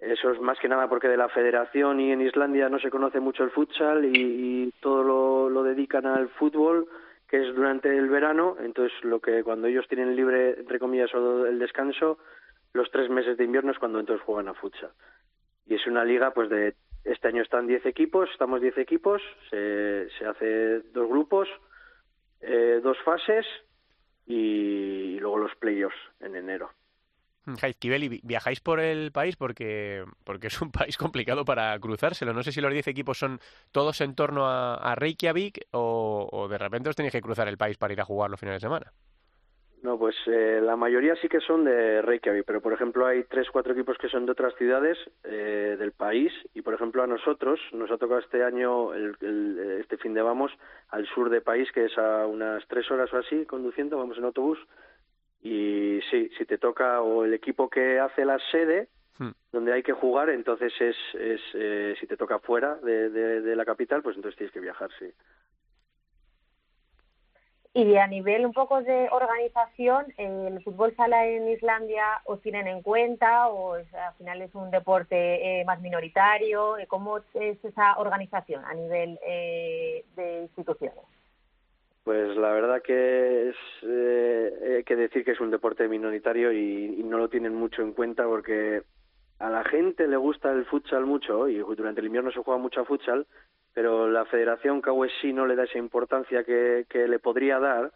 Eso 0.00 0.30
es 0.30 0.40
más 0.40 0.58
que 0.58 0.68
nada 0.68 0.88
porque 0.88 1.08
de 1.08 1.16
la 1.16 1.28
federación 1.28 2.00
y 2.00 2.12
en 2.12 2.22
Islandia 2.22 2.68
no 2.70 2.78
se 2.78 2.90
conoce 2.90 3.20
mucho 3.20 3.44
el 3.44 3.50
futsal 3.50 4.04
y, 4.04 4.72
todo 4.80 5.02
lo, 5.02 5.50
lo 5.50 5.62
dedican 5.62 6.06
al 6.06 6.30
fútbol, 6.30 6.88
que 7.28 7.46
es 7.46 7.54
durante 7.54 7.94
el 7.94 8.08
verano. 8.08 8.56
Entonces, 8.60 8.92
lo 9.04 9.20
que 9.20 9.44
cuando 9.44 9.66
ellos 9.66 9.86
tienen 9.88 10.16
libre, 10.16 10.58
entre 10.58 10.78
comillas, 10.78 11.14
o 11.14 11.46
el 11.46 11.58
descanso, 11.58 12.18
los 12.72 12.90
tres 12.90 13.10
meses 13.10 13.36
de 13.36 13.44
invierno 13.44 13.72
es 13.72 13.78
cuando 13.78 14.00
entonces 14.00 14.24
juegan 14.24 14.48
a 14.48 14.54
futsal. 14.54 14.90
Y 15.66 15.74
es 15.74 15.86
una 15.86 16.04
liga, 16.04 16.32
pues 16.32 16.48
de 16.48 16.74
este 17.04 17.28
año 17.28 17.42
están 17.42 17.66
diez 17.66 17.84
equipos, 17.84 18.30
estamos 18.30 18.62
diez 18.62 18.78
equipos, 18.78 19.20
se, 19.50 20.08
se 20.18 20.24
hace 20.24 20.80
dos 20.92 21.08
grupos, 21.08 21.48
eh, 22.40 22.80
dos 22.82 22.98
fases 23.04 23.46
y, 24.30 25.18
luego 25.18 25.38
los 25.38 25.54
playoffs 25.56 25.96
en 26.20 26.36
enero. 26.36 26.70
Jaizkibel, 27.58 28.20
¿viajáis 28.22 28.60
por 28.60 28.80
el 28.80 29.12
país? 29.12 29.34
Porque, 29.36 30.04
porque 30.24 30.48
es 30.48 30.60
un 30.60 30.70
país 30.72 30.96
complicado 30.96 31.44
para 31.44 31.78
cruzárselo. 31.80 32.32
No 32.32 32.42
sé 32.42 32.52
si 32.52 32.60
los 32.60 32.72
10 32.72 32.88
equipos 32.88 33.18
son 33.18 33.40
todos 33.72 34.00
en 34.00 34.14
torno 34.14 34.46
a, 34.46 34.74
a 34.76 34.94
Reykjavik 34.94 35.66
o, 35.72 36.28
o, 36.30 36.48
de 36.48 36.58
repente 36.58 36.90
os 36.90 36.96
tenéis 36.96 37.12
que 37.12 37.22
cruzar 37.22 37.48
el 37.48 37.58
país 37.58 37.76
para 37.76 37.92
ir 37.92 38.00
a 38.00 38.04
jugar 38.04 38.30
los 38.30 38.38
fines 38.38 38.56
de 38.56 38.60
semana. 38.60 38.92
No, 39.82 39.98
pues 39.98 40.14
eh, 40.26 40.60
la 40.62 40.76
mayoría 40.76 41.16
sí 41.16 41.28
que 41.28 41.40
son 41.40 41.64
de 41.64 42.02
Reykjavik, 42.02 42.44
pero 42.44 42.60
por 42.60 42.74
ejemplo 42.74 43.06
hay 43.06 43.24
tres, 43.24 43.48
cuatro 43.50 43.72
equipos 43.72 43.96
que 43.96 44.10
son 44.10 44.26
de 44.26 44.32
otras 44.32 44.54
ciudades 44.56 44.98
eh, 45.24 45.76
del 45.78 45.92
país 45.92 46.32
y 46.52 46.60
por 46.60 46.74
ejemplo 46.74 47.02
a 47.02 47.06
nosotros 47.06 47.58
nos 47.72 47.90
ha 47.90 47.96
tocado 47.96 48.20
este 48.20 48.44
año, 48.44 48.92
el, 48.92 49.16
el, 49.22 49.78
este 49.80 49.96
fin 49.96 50.12
de 50.12 50.20
vamos 50.20 50.52
al 50.90 51.06
sur 51.06 51.30
del 51.30 51.42
país, 51.42 51.72
que 51.72 51.86
es 51.86 51.96
a 51.96 52.26
unas 52.26 52.66
tres 52.68 52.90
horas 52.90 53.10
o 53.14 53.16
así 53.16 53.46
conduciendo, 53.46 53.96
vamos 53.96 54.18
en 54.18 54.24
autobús 54.24 54.58
y 55.40 56.00
sí, 56.10 56.28
si 56.36 56.44
te 56.44 56.58
toca 56.58 57.00
o 57.00 57.24
el 57.24 57.32
equipo 57.32 57.70
que 57.70 57.98
hace 57.98 58.26
la 58.26 58.38
sede 58.50 58.88
hmm. 59.18 59.30
donde 59.50 59.72
hay 59.72 59.82
que 59.82 59.94
jugar, 59.94 60.28
entonces 60.28 60.74
es, 60.78 60.96
es 61.14 61.40
eh, 61.54 61.96
si 61.98 62.06
te 62.06 62.18
toca 62.18 62.38
fuera 62.38 62.74
de, 62.76 63.08
de, 63.08 63.40
de 63.40 63.56
la 63.56 63.64
capital, 63.64 64.02
pues 64.02 64.14
entonces 64.16 64.36
tienes 64.36 64.52
que 64.52 64.60
viajar, 64.60 64.90
sí. 64.98 65.06
Y 67.72 67.96
a 67.96 68.06
nivel 68.08 68.44
un 68.44 68.52
poco 68.52 68.82
de 68.82 69.08
organización, 69.12 70.06
¿el 70.16 70.60
fútbol 70.64 70.92
sala 70.96 71.24
en 71.26 71.48
Islandia 71.48 72.04
os 72.24 72.42
tienen 72.42 72.66
en 72.66 72.82
cuenta 72.82 73.46
o 73.46 73.76
es, 73.76 73.92
al 73.94 74.12
final 74.14 74.42
es 74.42 74.52
un 74.56 74.72
deporte 74.72 75.60
eh, 75.60 75.64
más 75.64 75.80
minoritario? 75.80 76.74
¿Cómo 76.88 77.18
es 77.18 77.64
esa 77.64 77.96
organización 77.98 78.64
a 78.64 78.74
nivel 78.74 79.20
eh, 79.24 80.04
de 80.16 80.40
instituciones? 80.42 81.04
Pues 82.02 82.36
la 82.36 82.50
verdad 82.50 82.82
que 82.82 83.50
es 83.50 83.56
eh, 83.84 84.74
hay 84.78 84.84
que 84.84 84.96
decir 84.96 85.24
que 85.24 85.32
es 85.32 85.40
un 85.40 85.52
deporte 85.52 85.86
minoritario 85.86 86.50
y, 86.50 86.96
y, 86.98 87.02
no 87.04 87.18
lo 87.18 87.28
tienen 87.28 87.54
mucho 87.54 87.82
en 87.82 87.92
cuenta 87.92 88.24
porque 88.24 88.82
a 89.38 89.48
la 89.48 89.62
gente 89.62 90.08
le 90.08 90.16
gusta 90.16 90.50
el 90.50 90.64
futsal 90.64 91.06
mucho 91.06 91.48
y 91.48 91.58
durante 91.58 92.00
el 92.00 92.06
invierno 92.06 92.32
se 92.32 92.42
juega 92.42 92.58
mucho 92.58 92.80
a 92.80 92.84
futsal, 92.84 93.26
pero 93.74 94.08
la 94.08 94.24
Federación 94.24 94.80
KWSI 94.80 95.32
no 95.32 95.46
le 95.46 95.56
da 95.56 95.64
esa 95.64 95.78
importancia 95.78 96.44
que, 96.44 96.86
le 96.92 97.18
podría 97.18 97.58
dar 97.58 97.92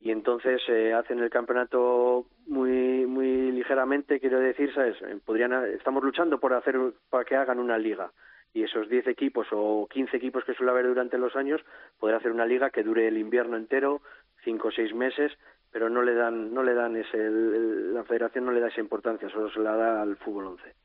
y 0.00 0.10
entonces 0.10 0.60
eh, 0.68 0.92
hacen 0.94 1.20
el 1.20 1.30
campeonato 1.30 2.26
muy 2.46 3.06
muy 3.06 3.52
ligeramente 3.52 4.18
quiero 4.18 4.40
decir 4.40 4.74
sabes 4.74 4.96
podrían 5.24 5.52
estamos 5.66 6.02
luchando 6.02 6.40
por 6.40 6.54
hacer 6.54 6.76
para 7.08 7.24
que 7.24 7.36
hagan 7.36 7.60
una 7.60 7.78
liga 7.78 8.10
y 8.52 8.64
esos 8.64 8.88
10 8.88 9.06
equipos 9.06 9.46
o 9.52 9.86
15 9.88 10.16
equipos 10.16 10.44
que 10.44 10.54
suele 10.54 10.72
haber 10.72 10.88
durante 10.88 11.18
los 11.18 11.36
años 11.36 11.60
poder 12.00 12.16
hacer 12.16 12.32
una 12.32 12.46
liga 12.46 12.70
que 12.70 12.82
dure 12.82 13.06
el 13.06 13.16
invierno 13.16 13.56
entero 13.56 14.02
cinco 14.44 14.68
o 14.68 14.72
seis 14.72 14.92
meses 14.92 15.32
pero 15.70 15.88
no 15.88 16.02
le 16.02 16.14
dan 16.14 16.52
no 16.52 16.64
le 16.64 16.74
dan 16.74 16.96
ese 16.96 17.30
la 17.30 18.02
Federación 18.04 18.46
no 18.46 18.52
le 18.52 18.60
da 18.60 18.68
esa 18.68 18.80
importancia 18.80 19.28
solo 19.28 19.50
se 19.50 19.60
la 19.60 19.76
da 19.76 20.02
al 20.02 20.16
fútbol 20.16 20.46
11 20.46 20.81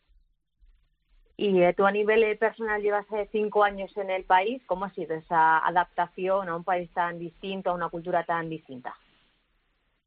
y 1.38 1.62
eh, 1.62 1.74
tú 1.78 1.86
a 1.86 1.92
nivel 1.92 2.24
eh, 2.24 2.36
personal 2.36 2.82
llevas 2.82 3.06
eh, 3.12 3.30
cinco 3.32 3.64
años 3.64 3.96
en 3.96 4.10
el 4.10 4.24
país. 4.24 4.62
¿Cómo 4.66 4.86
ha 4.86 4.90
sido 4.90 5.16
esa 5.16 5.60
adaptación 5.60 6.50
a 6.50 6.56
un 6.56 6.64
país 6.64 6.90
tan 6.94 7.20
distinto, 7.20 7.70
a 7.70 7.76
una 7.76 7.90
cultura 7.90 8.24
tan 8.24 8.50
distinta? 8.50 8.96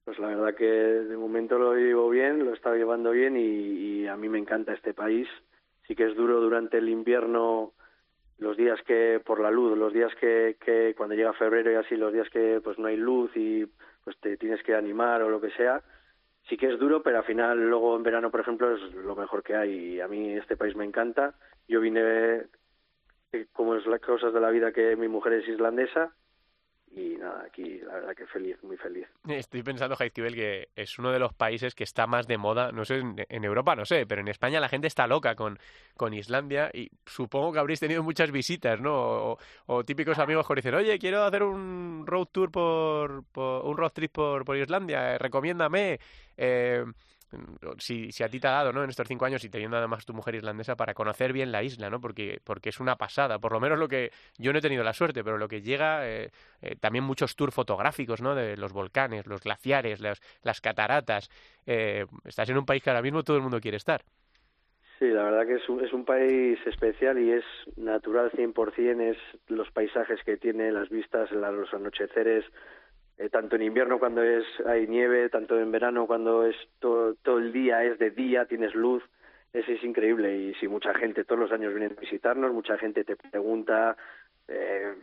Pues 0.04 0.18
la 0.18 0.26
verdad 0.26 0.56
que 0.56 0.64
de 0.64 1.16
momento 1.16 1.56
lo 1.56 1.74
llevo 1.76 2.10
bien, 2.10 2.44
lo 2.44 2.50
he 2.50 2.54
estado 2.54 2.74
llevando 2.74 3.12
bien 3.12 3.36
y, 3.36 4.08
a 4.08 4.16
mí 4.16 4.28
me 4.28 4.38
encanta 4.38 4.72
este 4.72 4.92
país. 4.92 5.28
Sí 5.86 5.94
que 5.94 6.06
es 6.06 6.16
duro 6.16 6.40
durante 6.40 6.78
el 6.78 6.88
invierno 6.88 7.74
los 8.38 8.56
días 8.56 8.80
que 8.82 9.20
por 9.24 9.38
la 9.38 9.52
luz, 9.52 9.78
los 9.78 9.92
días 9.92 10.12
que, 10.20 10.56
que 10.64 10.94
cuando 10.96 11.14
llega 11.14 11.32
febrero 11.34 11.70
y 11.70 11.76
así, 11.76 11.94
los 11.94 12.12
días 12.12 12.28
que 12.30 12.60
pues 12.64 12.76
no 12.78 12.88
hay 12.88 12.96
luz 12.96 13.30
y 13.36 13.66
pues 14.02 14.18
te 14.18 14.36
tienes 14.36 14.62
que 14.64 14.74
animar 14.74 15.22
o 15.22 15.28
lo 15.28 15.40
que 15.40 15.50
sea, 15.50 15.80
sí 16.50 16.56
que 16.56 16.66
es 16.66 16.78
duro, 16.78 17.02
pero 17.02 17.18
al 17.18 17.24
final 17.24 17.70
luego 17.70 17.96
en 17.96 18.02
verano, 18.02 18.30
por 18.30 18.40
ejemplo, 18.40 18.74
es 18.74 18.94
lo 18.94 19.14
mejor 19.14 19.42
que 19.42 19.54
hay. 19.54 20.00
A 20.00 20.08
mí 20.08 20.32
este 20.32 20.56
país 20.56 20.74
me 20.74 20.84
encanta. 20.84 21.34
Yo 21.68 21.80
vine, 21.80 22.42
eh, 23.32 23.46
como 23.52 23.76
es 23.76 23.86
las 23.86 24.00
cosas 24.00 24.34
de 24.34 24.40
la 24.40 24.50
vida, 24.50 24.72
que 24.72 24.96
mi 24.96 25.06
mujer 25.06 25.34
es 25.34 25.48
islandesa 25.48 26.12
y 26.92 27.16
nada, 27.16 27.44
aquí 27.46 27.78
la 27.78 27.94
verdad 27.94 28.16
que 28.16 28.26
feliz, 28.26 28.56
muy 28.62 28.76
feliz. 28.76 29.06
Estoy 29.28 29.62
pensando, 29.62 29.96
Jaizkibel, 29.96 30.34
que 30.34 30.68
es 30.74 30.98
uno 30.98 31.12
de 31.12 31.18
los 31.18 31.32
países 31.32 31.74
que 31.74 31.84
está 31.84 32.06
más 32.06 32.26
de 32.26 32.36
moda, 32.36 32.72
no 32.72 32.84
sé, 32.84 32.98
en, 32.98 33.44
Europa 33.44 33.76
no 33.76 33.84
sé, 33.84 34.06
pero 34.06 34.20
en 34.20 34.28
España 34.28 34.60
la 34.60 34.68
gente 34.68 34.86
está 34.86 35.06
loca 35.06 35.34
con, 35.36 35.58
con 35.96 36.14
Islandia 36.14 36.70
y 36.72 36.90
supongo 37.06 37.52
que 37.52 37.58
habréis 37.60 37.80
tenido 37.80 38.02
muchas 38.02 38.30
visitas, 38.32 38.80
¿no? 38.80 39.38
O, 39.66 39.84
típicos 39.84 40.18
amigos 40.18 40.46
que 40.46 40.54
dicen, 40.54 40.74
oye, 40.74 40.98
quiero 40.98 41.22
hacer 41.22 41.42
un 41.42 42.04
road 42.06 42.26
tour 42.32 42.50
por, 42.50 43.24
por 43.32 43.64
un 43.64 43.76
road 43.76 43.92
trip 43.92 44.12
por, 44.12 44.44
por 44.44 44.56
Islandia, 44.56 45.16
recomiéndame. 45.18 46.00
Eh, 46.36 46.84
si, 47.78 48.12
si 48.12 48.22
a 48.22 48.28
ti 48.28 48.40
te 48.40 48.48
ha 48.48 48.52
dado, 48.52 48.72
¿no? 48.72 48.82
En 48.82 48.90
estos 48.90 49.06
cinco 49.06 49.24
años 49.24 49.44
y 49.44 49.48
teniendo 49.50 49.76
además 49.76 50.04
tu 50.04 50.12
mujer 50.12 50.34
irlandesa 50.34 50.76
para 50.76 50.94
conocer 50.94 51.32
bien 51.32 51.52
la 51.52 51.62
isla, 51.62 51.90
¿no? 51.90 52.00
Porque, 52.00 52.40
porque 52.44 52.70
es 52.70 52.80
una 52.80 52.96
pasada. 52.96 53.38
Por 53.38 53.52
lo 53.52 53.60
menos 53.60 53.78
lo 53.78 53.88
que 53.88 54.10
yo 54.38 54.52
no 54.52 54.58
he 54.58 54.62
tenido 54.62 54.82
la 54.82 54.92
suerte, 54.92 55.22
pero 55.22 55.38
lo 55.38 55.48
que 55.48 55.62
llega, 55.62 56.08
eh, 56.08 56.30
eh, 56.62 56.76
también 56.80 57.04
muchos 57.04 57.36
tours 57.36 57.54
fotográficos, 57.54 58.20
¿no? 58.20 58.34
De 58.34 58.56
los 58.56 58.72
volcanes, 58.72 59.26
los 59.26 59.42
glaciares, 59.42 60.00
las, 60.00 60.20
las 60.42 60.60
cataratas. 60.60 61.30
Eh, 61.66 62.06
estás 62.24 62.48
en 62.50 62.58
un 62.58 62.66
país 62.66 62.82
que 62.82 62.90
ahora 62.90 63.02
mismo 63.02 63.22
todo 63.22 63.36
el 63.36 63.42
mundo 63.42 63.60
quiere 63.60 63.76
estar. 63.76 64.02
Sí, 64.98 65.08
la 65.08 65.22
verdad 65.22 65.46
que 65.46 65.54
es 65.54 65.68
un, 65.70 65.82
es 65.82 65.94
un 65.94 66.04
país 66.04 66.58
especial 66.66 67.18
y 67.18 67.32
es 67.32 67.44
natural 67.76 68.30
100%, 68.32 69.00
es 69.00 69.16
los 69.48 69.70
paisajes 69.70 70.22
que 70.24 70.36
tiene, 70.36 70.70
las 70.70 70.90
vistas, 70.90 71.30
los 71.30 71.72
anocheceres, 71.72 72.44
eh, 73.20 73.28
tanto 73.28 73.56
en 73.56 73.62
invierno 73.62 73.98
cuando 73.98 74.22
es 74.22 74.44
hay 74.66 74.86
nieve, 74.86 75.28
tanto 75.28 75.58
en 75.58 75.70
verano 75.70 76.06
cuando 76.06 76.46
es 76.46 76.56
todo, 76.78 77.14
todo 77.16 77.38
el 77.38 77.52
día 77.52 77.84
es 77.84 77.98
de 77.98 78.10
día, 78.10 78.46
tienes 78.46 78.74
luz, 78.74 79.02
eso 79.52 79.70
es 79.70 79.84
increíble. 79.84 80.34
Y 80.36 80.54
si 80.54 80.68
mucha 80.68 80.94
gente 80.94 81.24
todos 81.24 81.38
los 81.38 81.52
años 81.52 81.74
viene 81.74 81.94
a 81.94 82.00
visitarnos, 82.00 82.50
mucha 82.52 82.78
gente 82.78 83.04
te 83.04 83.16
pregunta, 83.16 83.94
eh, 84.48 84.94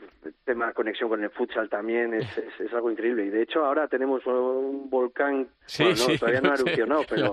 tema 0.44 0.74
conexión 0.74 1.10
con 1.10 1.24
el 1.24 1.30
futsal 1.30 1.70
también 1.70 2.16
es, 2.16 2.26
es, 2.60 2.74
algo 2.74 2.90
increíble. 2.90 3.26
Y 3.26 3.30
de 3.30 3.44
hecho 3.44 3.64
ahora 3.64 3.88
tenemos 3.88 4.26
un 4.26 4.90
volcán 4.90 5.48
todavía 6.20 6.42
no 6.42 6.52
ha 6.52 6.56
erupcionado 6.56 7.04
pero, 7.08 7.32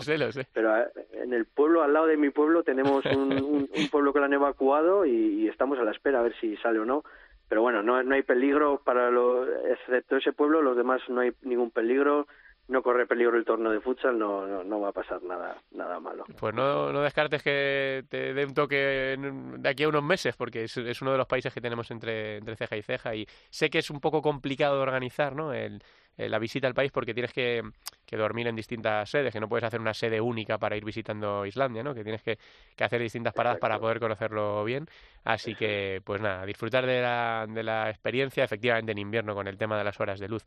pero 0.52 0.76
eh, 0.76 0.88
en 1.14 1.32
el 1.32 1.46
pueblo 1.46 1.82
al 1.82 1.92
lado 1.92 2.06
de 2.06 2.16
mi 2.18 2.28
pueblo 2.28 2.62
tenemos 2.62 3.04
un, 3.06 3.32
un, 3.32 3.88
pueblo 3.90 4.12
que 4.12 4.18
lo 4.18 4.26
han 4.26 4.32
evacuado 4.32 5.06
y, 5.06 5.48
estamos 5.48 5.78
a 5.78 5.82
la 5.82 5.92
espera 5.92 6.20
a 6.20 6.22
ver 6.22 6.34
si 6.40 6.56
sale 6.58 6.78
o 6.78 6.84
no 6.84 7.04
pero 7.48 7.62
bueno, 7.62 7.82
no, 7.82 8.02
no 8.02 8.14
hay 8.14 8.22
peligro 8.22 8.80
para 8.84 9.10
lo, 9.10 9.46
excepto 9.68 10.16
ese 10.16 10.32
pueblo, 10.32 10.62
los 10.62 10.76
demás 10.76 11.02
no 11.08 11.20
hay 11.20 11.32
ningún 11.42 11.70
peligro, 11.70 12.26
no 12.68 12.82
corre 12.82 13.06
peligro 13.06 13.36
el 13.36 13.44
torneo 13.44 13.70
de 13.70 13.80
futsal, 13.80 14.18
no, 14.18 14.46
no, 14.46 14.64
no 14.64 14.80
va 14.80 14.88
a 14.88 14.92
pasar 14.92 15.22
nada, 15.22 15.56
nada 15.72 16.00
malo. 16.00 16.24
Pues 16.38 16.54
no, 16.54 16.92
no 16.92 17.02
descartes 17.02 17.42
que 17.42 18.04
te 18.08 18.32
dé 18.32 18.44
un 18.46 18.54
toque 18.54 19.16
de 19.16 19.68
aquí 19.68 19.82
a 19.82 19.88
unos 19.88 20.02
meses, 20.02 20.34
porque 20.36 20.64
es, 20.64 20.76
es, 20.78 21.02
uno 21.02 21.12
de 21.12 21.18
los 21.18 21.26
países 21.26 21.52
que 21.52 21.60
tenemos 21.60 21.90
entre, 21.90 22.38
entre 22.38 22.56
ceja 22.56 22.76
y 22.76 22.82
ceja, 22.82 23.14
y 23.14 23.26
sé 23.50 23.68
que 23.68 23.78
es 23.78 23.90
un 23.90 24.00
poco 24.00 24.22
complicado 24.22 24.76
de 24.76 24.82
organizar, 24.82 25.36
¿no? 25.36 25.52
El, 25.52 25.82
eh, 26.16 26.28
la 26.28 26.38
visita 26.38 26.66
al 26.66 26.74
país 26.74 26.92
porque 26.92 27.14
tienes 27.14 27.32
que, 27.32 27.62
que, 28.06 28.16
dormir 28.16 28.46
en 28.46 28.56
distintas 28.56 29.10
sedes, 29.10 29.32
que 29.32 29.40
no 29.40 29.48
puedes 29.48 29.64
hacer 29.64 29.80
una 29.80 29.94
sede 29.94 30.20
única 30.20 30.58
para 30.58 30.76
ir 30.76 30.84
visitando 30.84 31.44
Islandia, 31.44 31.82
¿no? 31.82 31.94
Que 31.94 32.04
tienes 32.04 32.22
que, 32.22 32.38
que 32.76 32.84
hacer 32.84 33.00
distintas 33.00 33.34
paradas 33.34 33.58
para 33.58 33.78
poder 33.78 33.98
conocerlo 33.98 34.64
bien. 34.64 34.86
Así 35.24 35.54
que, 35.54 36.00
pues 36.04 36.20
nada, 36.20 36.46
disfrutar 36.46 36.86
de 36.86 37.00
la, 37.00 37.46
de 37.48 37.62
la 37.62 37.90
experiencia, 37.90 38.44
efectivamente 38.44 38.92
en 38.92 38.98
invierno 38.98 39.34
con 39.34 39.48
el 39.48 39.56
tema 39.56 39.76
de 39.78 39.84
las 39.84 39.98
horas 40.00 40.20
de 40.20 40.28
luz, 40.28 40.44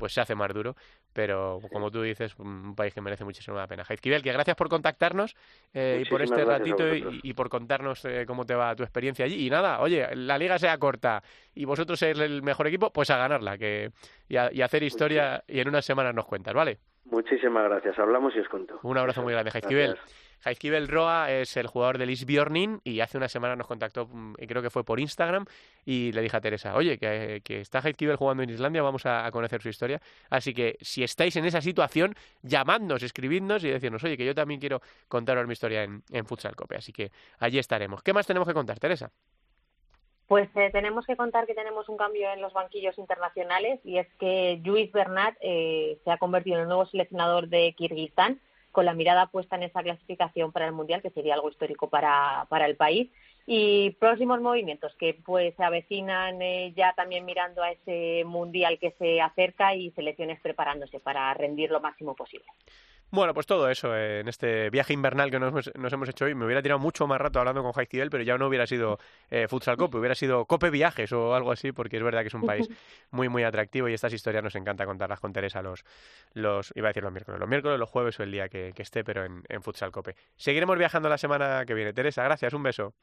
pues 0.00 0.14
se 0.14 0.20
hace 0.20 0.34
más 0.34 0.52
duro, 0.52 0.74
pero 1.12 1.60
como 1.70 1.90
tú 1.90 2.02
dices, 2.02 2.34
un 2.38 2.74
país 2.74 2.94
que 2.94 3.00
merece 3.00 3.22
muchísimo 3.22 3.56
la 3.56 3.68
pena. 3.68 3.84
Jaizkibel, 3.84 4.22
que 4.22 4.32
gracias 4.32 4.56
por 4.56 4.68
contactarnos 4.68 5.36
eh, 5.74 6.02
y 6.04 6.08
por 6.08 6.22
este 6.22 6.44
ratito 6.44 6.84
y, 6.94 7.32
por 7.34 7.48
contarnos 7.48 8.04
eh, 8.06 8.24
cómo 8.26 8.46
te 8.46 8.54
va 8.54 8.74
tu 8.74 8.82
experiencia 8.82 9.26
allí. 9.26 9.46
Y 9.46 9.50
nada, 9.50 9.80
oye, 9.80 10.08
la 10.16 10.38
liga 10.38 10.58
sea 10.58 10.78
corta 10.78 11.22
y 11.54 11.66
vosotros 11.66 11.98
sois 11.98 12.18
el 12.18 12.42
mejor 12.42 12.66
equipo, 12.66 12.92
pues 12.92 13.10
a 13.10 13.18
ganarla 13.18 13.58
que 13.58 13.92
y, 14.28 14.34
y 14.34 14.62
hacer 14.62 14.82
historia 14.82 15.44
y 15.46 15.60
en 15.60 15.68
unas 15.68 15.84
semanas 15.84 16.14
nos 16.14 16.24
cuentas, 16.24 16.54
¿vale? 16.54 16.78
Muchísimas 17.04 17.64
gracias. 17.64 17.98
Hablamos 17.98 18.34
y 18.36 18.40
os 18.40 18.48
cuento. 18.48 18.78
Un 18.82 18.98
abrazo 18.98 19.22
muy 19.22 19.32
grande, 19.32 19.50
Jaizkibel. 19.50 19.98
Jaizkibel 20.40 20.88
Roa 20.88 21.30
es 21.30 21.56
el 21.56 21.66
jugador 21.66 21.98
del 21.98 22.10
Isbjornin 22.10 22.80
y 22.82 23.00
hace 23.00 23.18
una 23.18 23.28
semana 23.28 23.56
nos 23.56 23.66
contactó, 23.66 24.06
mm, 24.06 24.34
creo 24.48 24.62
que 24.62 24.70
fue 24.70 24.84
por 24.84 24.98
Instagram, 24.98 25.44
y 25.84 26.12
le 26.12 26.22
dije 26.22 26.36
a 26.36 26.40
Teresa, 26.40 26.74
oye, 26.74 26.98
que, 26.98 27.42
que 27.44 27.60
está 27.60 27.82
Jaizkibel 27.82 28.16
jugando 28.16 28.42
en 28.42 28.50
Islandia, 28.50 28.82
vamos 28.82 29.04
a, 29.04 29.30
conocer 29.32 29.60
su 29.60 29.68
historia. 29.68 30.00
Así 30.30 30.54
que 30.54 30.78
si 30.80 31.02
estáis 31.02 31.36
en 31.36 31.44
esa 31.44 31.60
situación, 31.60 32.14
llamadnos, 32.42 33.02
escribidnos 33.02 33.64
y 33.64 33.70
decirnos, 33.70 34.02
oye, 34.04 34.16
que 34.16 34.24
yo 34.24 34.34
también 34.34 34.60
quiero 34.60 34.80
contaros 35.08 35.46
mi 35.46 35.52
historia 35.52 35.82
en, 35.82 36.02
en 36.10 36.24
Futsal 36.24 36.56
Cope. 36.56 36.76
Así 36.76 36.92
que 36.92 37.10
allí 37.38 37.58
estaremos. 37.58 38.02
¿Qué 38.02 38.12
más 38.12 38.26
tenemos 38.26 38.48
que 38.48 38.54
contar, 38.54 38.78
Teresa? 38.78 39.10
Pues 40.30 40.48
eh, 40.54 40.70
tenemos 40.70 41.06
que 41.06 41.16
contar 41.16 41.44
que 41.44 41.56
tenemos 41.56 41.88
un 41.88 41.96
cambio 41.96 42.30
en 42.30 42.40
los 42.40 42.52
banquillos 42.52 42.96
internacionales 42.98 43.80
y 43.82 43.98
es 43.98 44.06
que 44.20 44.60
Luis 44.64 44.92
Bernat 44.92 45.34
eh, 45.40 45.98
se 46.04 46.10
ha 46.12 46.18
convertido 46.18 46.54
en 46.54 46.62
el 46.62 46.68
nuevo 46.68 46.86
seleccionador 46.86 47.48
de 47.48 47.74
Kirguistán 47.76 48.40
con 48.70 48.84
la 48.84 48.94
mirada 48.94 49.26
puesta 49.26 49.56
en 49.56 49.64
esa 49.64 49.82
clasificación 49.82 50.52
para 50.52 50.66
el 50.66 50.72
Mundial, 50.72 51.02
que 51.02 51.10
sería 51.10 51.34
algo 51.34 51.50
histórico 51.50 51.90
para, 51.90 52.46
para 52.48 52.66
el 52.66 52.76
país. 52.76 53.10
Y 53.44 53.90
próximos 53.98 54.40
movimientos 54.40 54.94
que 55.00 55.14
pues 55.14 55.52
se 55.56 55.64
avecinan 55.64 56.40
eh, 56.40 56.72
ya 56.76 56.92
también 56.92 57.24
mirando 57.24 57.64
a 57.64 57.72
ese 57.72 58.22
Mundial 58.24 58.78
que 58.78 58.92
se 59.00 59.20
acerca 59.20 59.74
y 59.74 59.90
selecciones 59.90 60.40
preparándose 60.40 61.00
para 61.00 61.34
rendir 61.34 61.72
lo 61.72 61.80
máximo 61.80 62.14
posible. 62.14 62.46
Bueno, 63.12 63.34
pues 63.34 63.46
todo 63.46 63.68
eso 63.68 63.96
eh, 63.96 64.20
en 64.20 64.28
este 64.28 64.70
viaje 64.70 64.92
invernal 64.92 65.30
que 65.30 65.40
nos, 65.40 65.70
hemos 65.74 66.08
hecho 66.08 66.26
hoy. 66.26 66.34
Me 66.34 66.44
hubiera 66.44 66.62
tirado 66.62 66.78
mucho 66.78 67.06
más 67.06 67.20
rato 67.20 67.40
hablando 67.40 67.62
con 67.62 67.72
Jaizkibel, 67.72 68.08
pero 68.08 68.22
ya 68.22 68.38
no 68.38 68.46
hubiera 68.46 68.66
sido 68.66 68.98
eh, 69.30 69.48
Futsal 69.48 69.76
Cope, 69.76 69.98
hubiera 69.98 70.14
sido 70.14 70.44
Cope 70.44 70.70
Viajes 70.70 71.12
o 71.12 71.34
algo 71.34 71.50
así, 71.50 71.72
porque 71.72 71.96
es 71.96 72.02
verdad 72.02 72.20
que 72.20 72.28
es 72.28 72.34
un 72.34 72.46
país 72.46 72.68
muy, 73.10 73.28
muy 73.28 73.42
atractivo 73.42 73.88
y 73.88 73.94
estas 73.94 74.12
historias 74.12 74.44
nos 74.44 74.54
encanta 74.54 74.86
contarlas 74.86 75.18
con 75.18 75.32
Teresa 75.32 75.60
los, 75.60 75.84
los 76.34 76.72
iba 76.76 76.88
a 76.88 76.90
decir 76.90 77.02
los 77.02 77.12
miércoles, 77.12 77.40
los 77.40 77.48
miércoles, 77.48 77.78
los 77.78 77.88
jueves 77.88 78.18
o 78.20 78.22
el 78.22 78.30
día 78.30 78.48
que, 78.48 78.72
esté, 78.76 79.02
pero 79.02 79.24
en, 79.24 79.42
en 79.48 79.62
Futsal 79.62 79.90
Cope. 79.90 80.14
Seguiremos 80.36 80.78
viajando 80.78 81.08
la 81.08 81.18
semana 81.18 81.64
que 81.66 81.74
viene. 81.74 81.92
Teresa, 81.92 82.22
gracias, 82.22 82.52
un 82.54 82.62
beso. 82.62 82.94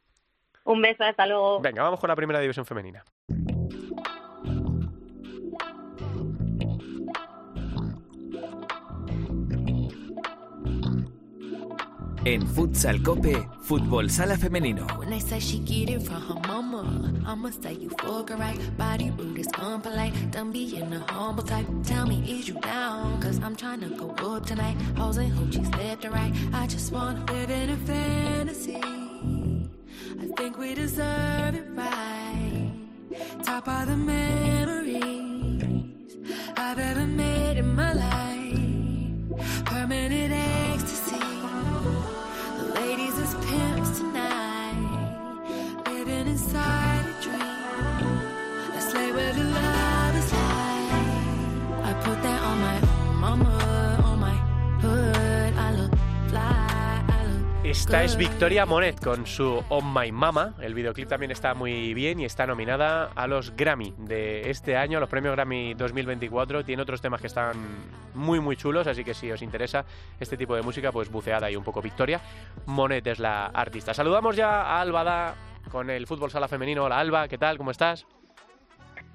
Un 0.64 0.82
beso, 0.82 1.04
hasta 1.04 1.26
luego. 1.26 1.60
Venga, 1.62 1.84
vamos 1.84 2.00
con 2.00 2.10
la 2.10 2.16
primera 2.16 2.40
división 2.40 2.66
femenina. 2.66 3.04
En 12.28 12.46
Futsal 12.46 13.02
Cope, 13.02 13.48
Fútbol 13.62 14.10
Sala 14.10 14.36
Femenino. 14.36 14.86
When 14.98 15.10
they 15.10 15.20
say 15.22 15.40
she 15.40 15.60
get 15.60 15.90
it 15.90 16.04
from 16.04 16.22
her 16.24 16.40
mama, 16.46 17.14
I'ma 17.26 17.52
say 17.52 17.76
you 17.76 17.90
fuck 18.02 18.32
right. 18.32 18.60
Body 18.78 19.12
rude 19.12 19.40
is 19.40 19.48
unpolite, 19.48 20.30
done 20.30 20.52
being 20.52 20.92
a 20.92 21.00
humble 21.10 21.46
type. 21.46 21.66
Tell 21.86 22.06
me, 22.06 22.18
is 22.30 22.50
you 22.50 22.56
down? 22.60 23.22
Cause 23.22 23.40
I'm 23.42 23.56
trying 23.56 23.80
to 23.80 23.88
go 23.96 24.10
up 24.10 24.46
tonight. 24.46 24.76
Hoes 24.98 25.16
and 25.16 25.32
hoochies 25.32 25.72
left 25.78 26.04
and 26.04 26.14
right. 26.14 26.34
I 26.52 26.68
just 26.68 26.92
wanna 26.92 27.24
live 27.32 27.50
in 27.50 27.70
a 27.70 27.78
fantasy. 27.78 28.82
I 30.22 30.26
think 30.36 30.58
we 30.58 30.76
deserve 30.76 31.56
it 31.56 31.68
right. 31.76 32.74
Top 33.42 33.70
of 33.70 33.88
the 33.88 33.96
memories 33.96 35.08
I've 36.58 36.78
ever 36.78 37.08
made 37.08 37.58
in 37.58 37.74
my 37.74 37.94
life. 37.94 39.64
Permanent 39.66 40.47
Esta 57.78 58.04
es 58.04 58.18
Victoria 58.18 58.66
Monet 58.66 59.00
con 59.02 59.28
su 59.28 59.64
On 59.70 59.94
My 59.94 60.12
Mama. 60.12 60.56
El 60.60 60.74
videoclip 60.74 61.08
también 61.08 61.32
está 61.32 61.54
muy 61.54 61.94
bien 61.94 62.20
y 62.20 62.26
está 62.26 62.48
nominada 62.48 63.12
a 63.16 63.28
los 63.28 63.56
Grammy 63.56 63.94
de 64.00 64.50
este 64.50 64.76
año, 64.76 64.98
a 64.98 65.02
los 65.02 65.10
premios 65.10 65.36
Grammy 65.36 65.76
2024. 65.76 66.66
Tiene 66.66 66.82
otros 66.82 67.02
temas 67.02 67.22
que 67.22 67.28
están 67.28 67.56
muy, 68.16 68.42
muy 68.42 68.58
chulos, 68.58 68.88
así 68.88 69.04
que 69.04 69.14
si 69.14 69.32
os 69.32 69.44
interesa 69.44 69.86
este 70.20 70.36
tipo 70.36 70.56
de 70.56 70.64
música, 70.64 70.92
pues 70.92 71.10
buceada 71.10 71.52
y 71.52 71.56
un 71.56 71.64
poco 71.64 71.82
Victoria. 71.82 72.20
Monet 72.66 73.06
es 73.06 73.20
la 73.20 73.46
artista. 73.46 73.94
Saludamos 73.94 74.36
ya 74.36 74.64
a 74.64 74.82
Alba 74.82 75.36
con 75.72 75.92
el 75.92 76.08
fútbol 76.08 76.32
sala 76.32 76.48
femenino. 76.48 76.84
Hola 76.84 77.00
Alba, 77.00 77.28
¿qué 77.28 77.38
tal? 77.38 77.60
¿Cómo 77.60 77.72
estás? 77.72 78.08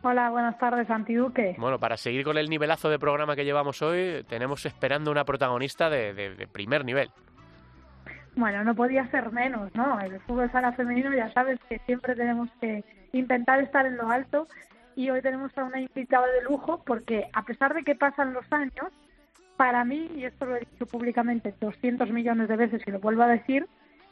Hola, 0.02 0.30
buenas 0.30 0.56
tardes, 0.58 0.88
Antiduque. 0.88 1.56
Bueno, 1.58 1.80
para 1.80 1.96
seguir 1.96 2.24
con 2.24 2.38
el 2.38 2.48
nivelazo 2.48 2.88
de 2.88 3.00
programa 3.00 3.34
que 3.34 3.44
llevamos 3.44 3.82
hoy, 3.82 4.24
tenemos 4.28 4.64
esperando 4.64 5.10
una 5.10 5.24
protagonista 5.24 5.90
de 5.90 6.48
primer 6.52 6.84
nivel. 6.84 7.10
Bueno, 8.34 8.64
no 8.64 8.74
podía 8.74 9.06
ser 9.08 9.30
menos, 9.30 9.74
¿no? 9.74 10.00
El 10.00 10.18
fútbol 10.20 10.50
sala 10.50 10.72
femenino 10.72 11.14
ya 11.14 11.30
sabes 11.32 11.60
que 11.68 11.78
siempre 11.80 12.14
tenemos 12.14 12.48
que 12.60 12.82
intentar 13.12 13.60
estar 13.60 13.84
en 13.84 13.96
lo 13.96 14.10
alto 14.10 14.48
y 14.96 15.10
hoy 15.10 15.20
tenemos 15.20 15.56
a 15.56 15.64
una 15.64 15.80
invitada 15.80 16.26
de 16.26 16.42
lujo 16.42 16.82
porque 16.84 17.28
a 17.32 17.42
pesar 17.42 17.74
de 17.74 17.82
que 17.82 17.94
pasan 17.94 18.32
los 18.32 18.50
años, 18.50 18.90
para 19.56 19.84
mí, 19.84 20.10
y 20.16 20.24
esto 20.24 20.46
lo 20.46 20.56
he 20.56 20.60
dicho 20.60 20.86
públicamente 20.86 21.54
200 21.60 22.10
millones 22.10 22.48
de 22.48 22.56
veces 22.56 22.82
y 22.86 22.90
lo 22.90 23.00
vuelvo 23.00 23.22
a 23.22 23.28
decir, 23.28 23.66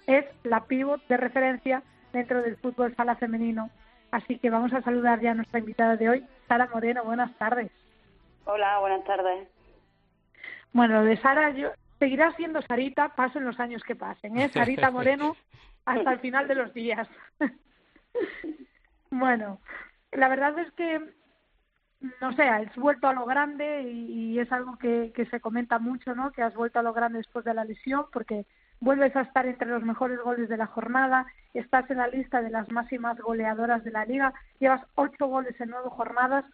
es 0.06 0.24
la 0.44 0.64
pívot 0.64 1.04
de 1.08 1.16
referencia 1.16 1.82
dentro 2.12 2.42
del 2.42 2.56
fútbol 2.56 2.94
sala 2.94 3.16
femenino. 3.16 3.70
Así 4.10 4.38
que 4.38 4.50
vamos 4.50 4.72
a 4.72 4.82
saludar 4.82 5.20
ya 5.20 5.30
a 5.30 5.34
nuestra 5.34 5.60
invitada 5.60 5.96
de 5.96 6.08
hoy, 6.08 6.26
Sara 6.46 6.68
Moreno. 6.72 7.04
Buenas 7.04 7.32
tardes. 7.38 7.70
Hola, 8.44 8.78
buenas 8.80 9.04
tardes. 9.04 9.48
Bueno, 10.72 11.04
de 11.04 11.16
Sara, 11.18 11.50
yo 11.50 11.70
seguirá 12.00 12.32
siendo 12.32 12.60
Sarita, 12.62 13.10
pasen 13.10 13.44
los 13.44 13.60
años 13.60 13.84
que 13.84 13.94
pasen, 13.94 14.36
¿eh? 14.38 14.48
Sarita 14.48 14.90
Moreno 14.90 15.36
hasta 15.84 16.12
el 16.12 16.18
final 16.18 16.48
de 16.48 16.56
los 16.56 16.74
días. 16.74 17.06
bueno, 19.10 19.60
la 20.10 20.28
verdad 20.28 20.58
es 20.58 20.72
que, 20.72 21.00
no 22.20 22.32
sé, 22.32 22.42
has 22.42 22.74
vuelto 22.74 23.06
a 23.06 23.12
lo 23.12 23.26
grande 23.26 23.82
y, 23.82 24.38
es 24.40 24.50
algo 24.50 24.78
que, 24.78 25.12
que 25.14 25.26
se 25.26 25.40
comenta 25.40 25.78
mucho, 25.78 26.14
¿no? 26.14 26.32
Que 26.32 26.42
has 26.42 26.54
vuelto 26.54 26.78
a 26.78 26.82
lo 26.82 26.94
grande 26.94 27.18
después 27.18 27.44
de 27.44 27.54
la 27.54 27.64
lesión, 27.64 28.06
porque 28.12 28.46
vuelves 28.80 29.14
a 29.14 29.20
estar 29.20 29.46
entre 29.46 29.68
los 29.68 29.82
mejores 29.82 30.18
goles 30.20 30.48
de 30.48 30.56
la 30.56 30.66
jornada, 30.66 31.26
estás 31.52 31.90
en 31.90 31.98
la 31.98 32.08
lista 32.08 32.40
de 32.40 32.50
las 32.50 32.70
máximas 32.72 33.18
goleadoras 33.18 33.84
de 33.84 33.90
la 33.90 34.06
liga, 34.06 34.32
llevas 34.58 34.82
ocho 34.94 35.26
goles 35.26 35.60
en 35.60 35.68
nueve 35.68 35.90
jornadas. 35.90 36.46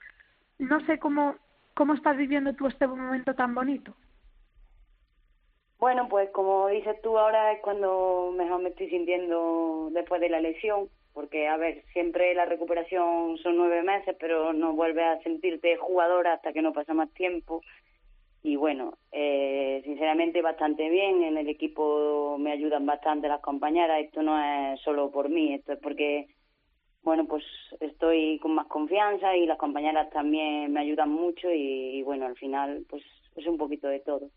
No 0.59 0.85
sé 0.87 0.99
cómo, 0.99 1.37
cómo 1.75 1.95
estás 1.95 2.17
viviendo 2.17 2.53
tú 2.55 2.67
este 2.67 2.89
momento 2.89 3.35
tan 3.35 3.55
bonito. 3.55 3.95
Bueno, 5.79 6.09
pues 6.09 6.31
como 6.31 6.69
dices 6.69 7.01
tú, 7.03 7.19
ahora 7.19 7.53
es 7.53 7.61
cuando 7.61 8.33
mejor 8.35 8.63
me 8.63 8.71
estoy 8.71 8.89
sintiendo 8.89 9.89
después 9.93 10.21
de 10.23 10.31
la 10.31 10.41
lesión, 10.41 10.89
porque, 11.13 11.49
a 11.49 11.57
ver, 11.59 11.85
siempre 11.93 12.35
la 12.35 12.47
recuperación 12.47 13.37
son 13.39 13.57
nueve 13.57 13.83
meses, 13.83 14.17
pero 14.19 14.53
no 14.55 14.73
vuelves 14.73 15.05
a 15.05 15.23
sentirte 15.23 15.77
jugadora 15.77 16.35
hasta 16.35 16.53
que 16.53 16.63
no 16.63 16.73
pasa 16.73 16.95
más 16.95 17.13
tiempo. 17.13 17.61
Y 18.43 18.57
bueno, 18.57 18.95
eh, 19.13 19.83
sinceramente 19.85 20.41
bastante 20.41 20.89
bien, 20.89 21.23
en 21.25 21.37
el 21.37 21.49
equipo 21.49 22.37
me 22.39 22.53
ayudan 22.53 22.87
bastante 22.87 23.29
las 23.29 23.41
compañeras, 23.41 24.01
esto 24.01 24.23
no 24.23 24.39
es 24.39 24.81
solo 24.81 25.11
por 25.11 25.29
mí, 25.29 25.55
esto 25.55 25.73
es 25.73 25.79
porque, 25.81 26.29
bueno, 27.03 27.27
pues 27.27 27.45
estoy 27.81 28.39
con 28.39 28.55
más 28.55 28.67
confianza 28.69 29.37
y 29.37 29.47
las 29.47 29.59
compañeras 29.59 30.09
también 30.11 30.73
me 30.73 30.81
ayudan 30.81 31.11
mucho 31.11 31.51
y, 31.51 31.99
y 31.99 32.03
bueno, 32.03 32.27
al 32.27 32.37
final, 32.37 32.87
pues 32.89 33.03
es 33.37 33.47
un 33.47 33.59
poquito 33.59 33.89
de 33.89 34.01
todo. 34.01 34.31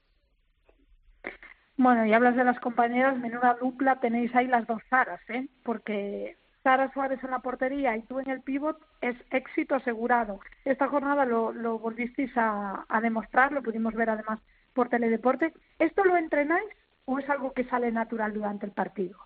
Bueno, 1.79 2.05
y 2.05 2.11
hablas 2.11 2.35
de 2.35 2.43
las 2.43 2.59
compañeras, 2.59 3.17
menuda 3.19 3.53
dupla 3.53 4.01
tenéis 4.01 4.35
ahí 4.35 4.47
las 4.47 4.67
dos 4.67 4.81
Saras, 4.89 5.21
¿eh? 5.29 5.47
Porque 5.63 6.35
Sara 6.61 6.91
Suárez 6.91 7.23
en 7.23 7.31
la 7.31 7.39
portería 7.39 7.95
y 7.95 8.01
tú 8.01 8.19
en 8.19 8.29
el 8.29 8.41
pivot 8.41 8.77
es 8.99 9.15
éxito 9.31 9.75
asegurado. 9.75 10.41
Esta 10.65 10.89
jornada 10.89 11.23
lo, 11.23 11.53
lo 11.53 11.79
volvisteis 11.79 12.35
a, 12.35 12.85
a 12.89 12.99
demostrar, 12.99 13.53
lo 13.53 13.63
pudimos 13.63 13.93
ver 13.93 14.09
además 14.09 14.41
por 14.73 14.89
Teledeporte. 14.89 15.53
¿Esto 15.79 16.03
lo 16.03 16.17
entrenáis 16.17 16.67
o 17.05 17.17
es 17.17 17.29
algo 17.29 17.53
que 17.53 17.63
sale 17.63 17.93
natural 17.93 18.33
durante 18.33 18.65
el 18.65 18.73
partido? 18.73 19.17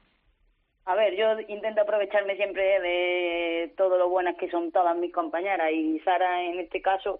A 0.85 0.93
ver, 0.93 1.15
yo 1.15 1.39
intento 1.47 1.81
aprovecharme 1.81 2.35
siempre 2.35 2.79
de 2.81 3.73
todo 3.77 3.97
lo 3.97 4.09
buenas 4.09 4.35
que 4.35 4.51
son 4.51 4.71
todas 4.71 4.95
mis 4.95 5.11
compañeras 5.11 5.71
y 5.71 5.99
Sara 6.01 6.43
en 6.43 6.59
este 6.59 6.83
caso 6.83 7.19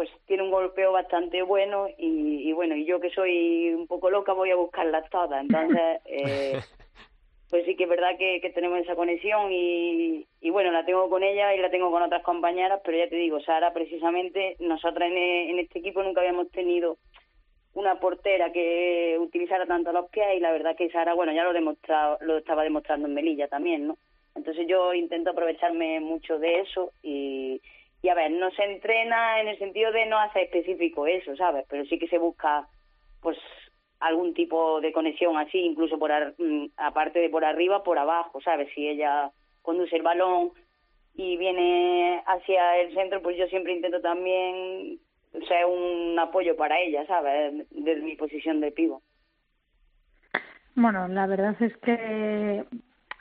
pues 0.00 0.08
tiene 0.24 0.44
un 0.44 0.50
golpeo 0.50 0.92
bastante 0.92 1.42
bueno 1.42 1.86
y, 1.98 2.50
bueno, 2.54 2.74
y 2.74 2.86
yo 2.86 3.00
que 3.00 3.10
soy 3.10 3.68
un 3.74 3.86
poco 3.86 4.08
loca 4.08 4.32
voy 4.32 4.50
a 4.50 4.56
buscarlas 4.56 5.10
todas. 5.10 5.42
Entonces, 5.42 6.00
eh, 6.06 6.58
pues 7.50 7.66
sí 7.66 7.76
que 7.76 7.82
es 7.84 7.90
verdad 7.90 8.16
que, 8.16 8.40
tenemos 8.54 8.78
esa 8.78 8.94
conexión 8.94 9.52
y, 9.52 10.26
y, 10.40 10.48
bueno, 10.48 10.72
la 10.72 10.86
tengo 10.86 11.10
con 11.10 11.22
ella 11.22 11.54
y 11.54 11.58
la 11.58 11.70
tengo 11.70 11.90
con 11.90 12.02
otras 12.02 12.22
compañeras, 12.22 12.80
pero 12.82 12.96
ya 12.96 13.10
te 13.10 13.16
digo, 13.16 13.42
Sara, 13.42 13.74
precisamente, 13.74 14.56
nosotras 14.58 15.10
en, 15.10 15.18
en 15.18 15.58
este 15.58 15.80
equipo 15.80 16.02
nunca 16.02 16.22
habíamos 16.22 16.50
tenido 16.50 16.96
una 17.74 18.00
portera 18.00 18.52
que 18.52 19.18
utilizara 19.20 19.66
tanto 19.66 19.92
los 19.92 20.08
pies 20.08 20.28
y 20.34 20.40
la 20.40 20.50
verdad 20.50 20.76
que 20.76 20.88
Sara, 20.88 21.12
bueno, 21.12 21.34
ya 21.34 21.44
lo, 21.44 21.52
demostrado, 21.52 22.16
lo 22.22 22.38
estaba 22.38 22.64
demostrando 22.64 23.06
en 23.06 23.12
Melilla 23.12 23.48
también, 23.48 23.86
¿no? 23.86 23.98
Entonces 24.34 24.66
yo 24.66 24.94
intento 24.94 25.28
aprovecharme 25.28 26.00
mucho 26.00 26.38
de 26.38 26.60
eso 26.60 26.92
y, 27.02 27.60
y 28.02 28.08
a 28.08 28.14
ver, 28.14 28.30
no 28.30 28.50
se 28.52 28.64
entrena 28.64 29.40
en 29.40 29.48
el 29.48 29.58
sentido 29.58 29.92
de 29.92 30.06
no 30.06 30.18
hacer 30.18 30.44
específico 30.44 31.06
eso, 31.06 31.36
¿sabes? 31.36 31.66
Pero 31.68 31.84
sí 31.84 31.98
que 31.98 32.08
se 32.08 32.18
busca, 32.18 32.66
pues, 33.20 33.36
algún 34.00 34.32
tipo 34.32 34.80
de 34.80 34.92
conexión 34.92 35.36
así, 35.36 35.58
incluso 35.58 35.98
por 35.98 36.10
mm, 36.38 36.66
aparte 36.76 37.18
de 37.18 37.28
por 37.28 37.44
arriba, 37.44 37.82
por 37.82 37.98
abajo, 37.98 38.40
¿sabes? 38.40 38.68
Si 38.74 38.88
ella 38.88 39.30
conduce 39.62 39.96
el 39.96 40.02
balón 40.02 40.52
y 41.14 41.36
viene 41.36 42.22
hacia 42.26 42.78
el 42.78 42.94
centro, 42.94 43.20
pues 43.20 43.36
yo 43.36 43.46
siempre 43.48 43.74
intento 43.74 44.00
también 44.00 44.98
ser 45.46 45.66
un 45.66 46.18
apoyo 46.18 46.56
para 46.56 46.80
ella, 46.80 47.06
¿sabes? 47.06 47.66
Desde 47.70 48.02
mi 48.02 48.16
posición 48.16 48.60
de 48.60 48.72
pivo. 48.72 49.02
Bueno, 50.74 51.06
la 51.08 51.26
verdad 51.26 51.54
es 51.60 51.76
que 51.78 52.64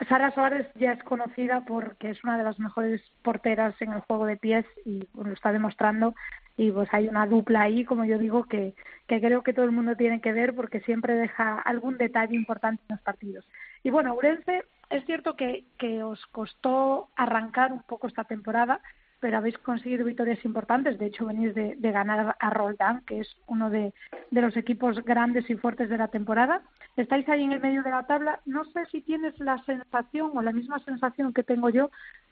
Sara 0.08 0.32
Suárez 0.32 0.68
ya 0.76 0.94
es 0.94 1.04
conocida 1.04 1.66
porque 1.66 2.12
es 2.12 2.24
una 2.24 2.38
de 2.38 2.44
las 2.44 2.58
mejores 2.58 3.02
porteras 3.22 3.76
en 3.82 3.92
el 3.92 4.00
juego 4.02 4.26
de 4.26 4.38
pies 4.38 4.66
y 4.86 5.08
lo 5.14 5.34
está 5.34 5.52
demostrando 5.52 6.16
y 6.56 6.72
pues 6.72 6.90
hay 6.92 7.08
una 7.08 7.26
dupla 7.26 7.62
ahí, 7.62 7.86
como 7.86 8.06
yo 8.06 8.18
digo, 8.18 8.44
que, 8.44 8.76
creo 9.08 9.44
que 9.44 9.54
todo 9.54 9.66
el 9.66 9.72
mundo 9.72 9.96
tiene 9.96 10.20
que 10.20 10.34
ver 10.34 10.54
porque 10.54 10.82
siempre 10.82 11.16
deja 11.16 11.60
algún 11.60 11.98
detalle 11.98 12.36
importante 12.36 12.84
en 12.90 12.96
los 12.96 13.02
partidos. 13.02 13.48
Y 13.82 13.92
bueno, 13.92 14.14
Urense, 14.14 14.66
es 14.90 15.06
cierto 15.06 15.38
que, 15.38 15.64
que 15.78 16.04
os 16.04 16.26
costó 16.28 17.10
arrancar 17.16 17.72
un 17.72 17.82
poco 17.84 18.08
esta 18.08 18.26
temporada, 18.26 18.82
pero 19.20 19.38
habéis 19.38 19.58
conseguido 19.58 20.06
victorias 20.06 20.44
importantes. 20.46 20.98
De 20.98 21.08
hecho, 21.08 21.26
venís 21.26 21.54
de, 21.54 21.76
ganar 21.80 22.36
a 22.40 22.50
Roldán, 22.50 23.04
que 23.06 23.20
es 23.20 23.38
uno 23.48 23.70
de, 23.70 23.94
los 24.32 24.56
equipos 24.56 25.04
grandes 25.04 25.50
y 25.50 25.56
fuertes 25.56 25.90
de 25.90 25.98
la 25.98 26.08
temporada. 26.08 26.62
Estáis 26.98 27.28
ahí 27.30 27.44
en 27.44 27.54
el 27.54 27.60
medio 27.60 27.84
de 27.84 27.92
la 27.92 28.08
tabla. 28.08 28.40
No 28.46 28.66
sé 28.66 28.86
si 28.92 29.02
tienes 29.02 29.38
la 29.40 29.64
sensación 29.66 30.32
o 30.36 30.42
la 30.42 30.52
misma 30.52 30.80
sensación 30.80 31.34
que 31.34 31.44
tengo 31.44 31.70
yo 31.70 31.90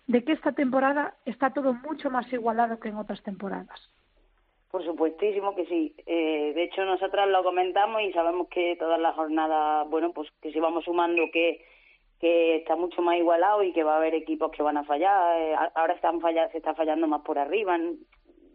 de 0.07 0.23
que 0.23 0.33
esta 0.33 0.53
temporada 0.53 1.13
está 1.25 1.51
todo 1.51 1.73
mucho 1.73 2.09
más 2.09 2.31
igualado 2.31 2.79
que 2.79 2.89
en 2.89 2.95
otras 2.95 3.21
temporadas. 3.23 3.89
Por 4.71 4.83
supuestísimo 4.83 5.55
que 5.55 5.65
sí. 5.65 5.95
Eh, 6.05 6.53
de 6.53 6.63
hecho, 6.63 6.83
nosotras 6.85 7.27
lo 7.29 7.43
comentamos 7.43 8.01
y 8.01 8.11
sabemos 8.13 8.47
que 8.49 8.75
todas 8.77 8.99
las 8.99 9.15
jornadas, 9.15 9.89
bueno, 9.89 10.11
pues 10.11 10.29
que 10.41 10.51
si 10.51 10.59
vamos 10.59 10.85
sumando 10.85 11.23
que 11.31 11.61
que 12.20 12.57
está 12.57 12.76
mucho 12.76 13.01
más 13.01 13.18
igualado 13.18 13.63
y 13.63 13.74
que 13.74 13.84
va 13.84 13.93
a 13.93 13.97
haber 13.97 14.15
equipos 14.15 14.51
que 14.51 14.63
van 14.63 14.78
a 14.78 14.84
fallar. 14.84 15.39
Eh, 15.39 15.55
ahora 15.76 15.93
están 15.93 16.20
falla, 16.20 16.49
se 16.49 16.57
está 16.57 16.74
fallando 16.74 17.07
más 17.07 17.22
por 17.22 17.38
arriba. 17.38 17.78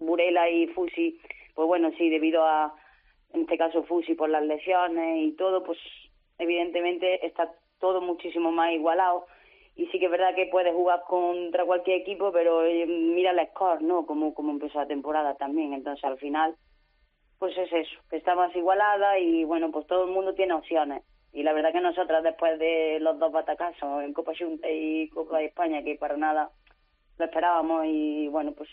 Burela 0.00 0.50
y 0.50 0.66
Fusi, 0.68 1.20
pues 1.54 1.68
bueno, 1.68 1.90
sí, 1.96 2.10
debido 2.10 2.44
a, 2.44 2.74
en 3.32 3.42
este 3.42 3.56
caso 3.56 3.84
Fusi 3.84 4.14
por 4.14 4.28
las 4.28 4.44
lesiones 4.44 5.18
y 5.22 5.32
todo, 5.36 5.62
pues 5.62 5.78
evidentemente 6.38 7.24
está 7.24 7.52
todo 7.78 8.00
muchísimo 8.00 8.50
más 8.50 8.72
igualado. 8.72 9.26
Y 9.74 9.86
sí 9.86 9.98
que 9.98 10.06
es 10.06 10.10
verdad 10.10 10.34
que 10.34 10.46
puedes 10.46 10.74
jugar 10.74 11.02
contra 11.08 11.64
cualquier 11.64 12.00
equipo, 12.00 12.30
pero 12.32 12.64
eh, 12.64 12.84
mira 12.86 13.30
el 13.30 13.46
score, 13.48 13.80
¿no? 13.80 14.04
Como, 14.04 14.34
como 14.34 14.50
empezó 14.50 14.78
la 14.80 14.86
temporada 14.86 15.34
también. 15.36 15.72
Entonces 15.72 16.04
al 16.04 16.18
final, 16.18 16.56
pues 17.38 17.56
es 17.56 17.72
eso, 17.72 18.00
que 18.10 18.16
está 18.16 18.34
más 18.34 18.54
igualada 18.56 19.18
y 19.18 19.44
bueno, 19.44 19.70
pues 19.70 19.86
todo 19.86 20.04
el 20.04 20.10
mundo 20.10 20.34
tiene 20.34 20.52
opciones 20.52 21.04
y 21.32 21.42
la 21.42 21.52
verdad 21.52 21.72
que 21.72 21.80
nosotras 21.80 22.22
después 22.22 22.58
de 22.58 22.98
los 23.00 23.18
dos 23.18 23.32
batacazos 23.32 24.02
en 24.02 24.12
Copa 24.12 24.32
Junta 24.38 24.70
y 24.70 25.08
Copa 25.08 25.38
de 25.38 25.46
España 25.46 25.82
que 25.82 25.96
para 25.96 26.16
nada 26.16 26.50
lo 27.18 27.24
esperábamos 27.24 27.86
y 27.86 28.28
bueno 28.28 28.52
pues 28.52 28.68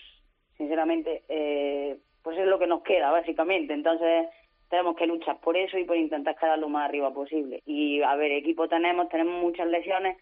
sinceramente 0.58 1.24
eh, 1.30 1.98
pues 2.22 2.38
es 2.38 2.46
lo 2.46 2.60
que 2.60 2.68
nos 2.68 2.84
queda 2.84 3.12
básicamente. 3.12 3.74
Entonces 3.74 4.28
tenemos 4.70 4.96
que 4.98 5.08
luchar 5.08 5.40
por 5.40 5.56
eso 5.56 5.78
y 5.78 5.86
por 5.86 5.98
intentar 5.98 6.36
quedar 6.36 6.60
lo 6.60 6.70
más 6.70 6.88
arriba 6.90 7.14
posible. 7.14 7.62
Y 7.66 8.02
a 8.02 8.16
ver 8.16 8.32
equipo 8.32 8.68
tenemos 8.68 9.08
tenemos 9.10 9.42
muchas 9.42 9.68
lesiones 9.68 10.18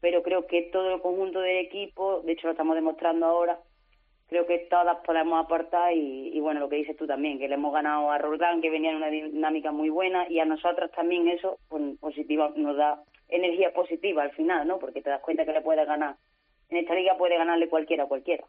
pero 0.00 0.22
creo 0.22 0.46
que 0.46 0.62
todo 0.62 0.94
el 0.94 1.00
conjunto 1.00 1.40
del 1.40 1.58
equipo 1.58 2.22
de 2.22 2.32
hecho 2.32 2.46
lo 2.46 2.52
estamos 2.52 2.74
demostrando 2.74 3.26
ahora 3.26 3.58
creo 4.32 4.46
que 4.46 4.66
todas 4.70 4.96
podemos 5.04 5.44
aportar 5.44 5.92
y, 5.94 6.40
bueno, 6.40 6.60
lo 6.60 6.70
que 6.70 6.76
dices 6.76 6.96
tú 6.96 7.06
también, 7.06 7.38
que 7.38 7.48
le 7.48 7.54
hemos 7.54 7.72
ganado 7.72 8.10
a 8.10 8.16
Roldán, 8.16 8.62
que 8.62 8.70
venía 8.70 8.90
en 8.90 8.96
una 8.96 9.08
dinámica 9.08 9.72
muy 9.72 9.90
buena 9.90 10.26
y 10.30 10.40
a 10.40 10.46
nosotras 10.46 10.90
también 10.92 11.28
eso 11.28 11.58
pues, 11.68 11.98
positiva, 12.00 12.50
nos 12.56 12.74
da 12.76 13.02
energía 13.28 13.74
positiva 13.74 14.22
al 14.22 14.30
final, 14.32 14.66
¿no? 14.66 14.78
Porque 14.78 15.02
te 15.02 15.10
das 15.10 15.20
cuenta 15.20 15.44
que 15.44 15.52
le 15.52 15.60
puedes 15.60 15.86
ganar. 15.86 16.16
En 16.70 16.78
esta 16.78 16.94
liga 16.94 17.18
puede 17.18 17.36
ganarle 17.36 17.68
cualquiera 17.68 18.04
a 18.04 18.08
cualquiera. 18.08 18.44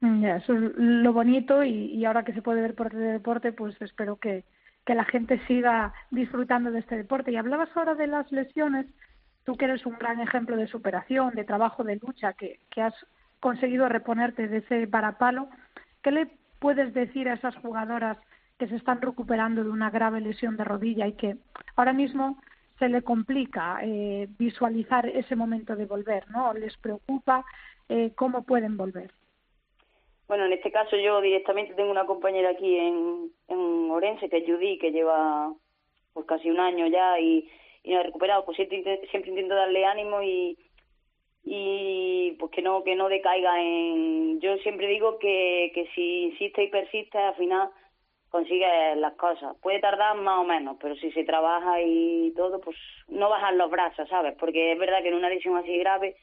Mm, 0.00 0.22
ya, 0.22 0.36
eso 0.38 0.52
es 0.52 0.72
lo 0.74 1.12
bonito 1.12 1.62
y, 1.62 2.04
ahora 2.04 2.24
que 2.24 2.32
se 2.32 2.42
puede 2.42 2.60
ver 2.60 2.74
por 2.74 2.92
el 2.92 3.12
deporte, 3.12 3.52
pues 3.52 3.80
espero 3.80 4.16
que, 4.16 4.42
que 4.84 4.96
la 4.96 5.04
gente 5.04 5.40
siga 5.46 5.94
disfrutando 6.10 6.72
de 6.72 6.80
este 6.80 6.96
deporte. 6.96 7.30
Y 7.30 7.36
hablabas 7.36 7.70
ahora 7.76 7.94
de 7.94 8.08
las 8.08 8.32
lesiones, 8.32 8.86
tú 9.44 9.56
que 9.56 9.66
eres 9.66 9.86
un 9.86 9.96
gran 9.96 10.20
ejemplo 10.20 10.56
de 10.56 10.66
superación, 10.66 11.36
de 11.36 11.44
trabajo, 11.44 11.84
de 11.84 12.00
lucha, 12.02 12.32
que, 12.32 12.58
que 12.68 12.82
has 12.82 12.94
conseguido 13.40 13.88
reponerte 13.88 14.48
de 14.48 14.58
ese 14.58 14.86
varapalo. 14.86 15.48
¿Qué 16.02 16.10
le 16.10 16.28
puedes 16.58 16.92
decir 16.94 17.28
a 17.28 17.34
esas 17.34 17.56
jugadoras 17.56 18.18
que 18.58 18.66
se 18.66 18.76
están 18.76 19.00
recuperando 19.00 19.62
de 19.62 19.70
una 19.70 19.90
grave 19.90 20.20
lesión 20.20 20.56
de 20.56 20.64
rodilla 20.64 21.06
y 21.06 21.12
que 21.12 21.36
ahora 21.76 21.92
mismo 21.92 22.38
se 22.78 22.88
le 22.88 23.02
complica 23.02 23.78
eh, 23.82 24.28
visualizar 24.38 25.06
ese 25.06 25.36
momento 25.36 25.76
de 25.76 25.86
volver, 25.86 26.28
¿no? 26.30 26.52
Les 26.54 26.76
preocupa 26.76 27.44
eh, 27.88 28.12
cómo 28.14 28.42
pueden 28.44 28.76
volver. 28.76 29.12
Bueno, 30.26 30.44
en 30.44 30.52
este 30.52 30.70
caso 30.70 30.96
yo 30.96 31.20
directamente 31.20 31.74
tengo 31.74 31.90
una 31.90 32.04
compañera 32.04 32.50
aquí 32.50 32.76
en, 32.76 33.30
en 33.48 33.90
Orense, 33.90 34.28
que 34.28 34.38
es 34.38 34.44
Judy, 34.46 34.78
que 34.78 34.92
lleva 34.92 35.52
pues 36.12 36.26
casi 36.26 36.50
un 36.50 36.60
año 36.60 36.86
ya 36.86 37.18
y, 37.18 37.50
y 37.82 37.94
no 37.94 38.00
ha 38.00 38.02
recuperado. 38.02 38.44
Pues 38.44 38.56
siempre, 38.56 39.00
siempre 39.10 39.30
intento 39.30 39.54
darle 39.54 39.86
ánimo 39.86 40.22
y, 40.22 40.58
y 41.44 42.36
pues 42.38 42.52
que 42.52 42.62
no 42.62 42.82
que 42.84 42.94
no 42.94 43.08
decaiga 43.08 43.60
en 43.60 44.40
yo 44.40 44.56
siempre 44.58 44.86
digo 44.88 45.18
que, 45.18 45.70
que 45.74 45.86
si 45.94 46.24
insiste 46.24 46.64
y 46.64 46.68
persiste 46.68 47.18
al 47.18 47.34
final 47.36 47.70
consigues 48.30 48.98
las 48.98 49.14
cosas. 49.14 49.56
Puede 49.62 49.80
tardar 49.80 50.16
más 50.16 50.40
o 50.40 50.44
menos 50.44 50.76
pero 50.80 50.94
si 50.96 51.10
se 51.12 51.24
trabaja 51.24 51.80
y 51.80 52.32
todo 52.36 52.60
pues 52.60 52.76
no 53.08 53.30
bajan 53.30 53.56
los 53.58 53.70
brazos 53.70 54.08
sabes 54.08 54.34
porque 54.38 54.72
es 54.72 54.78
verdad 54.78 55.02
que 55.02 55.08
en 55.08 55.14
una 55.14 55.30
lesión 55.30 55.56
así 55.56 55.76
grave 55.78 56.16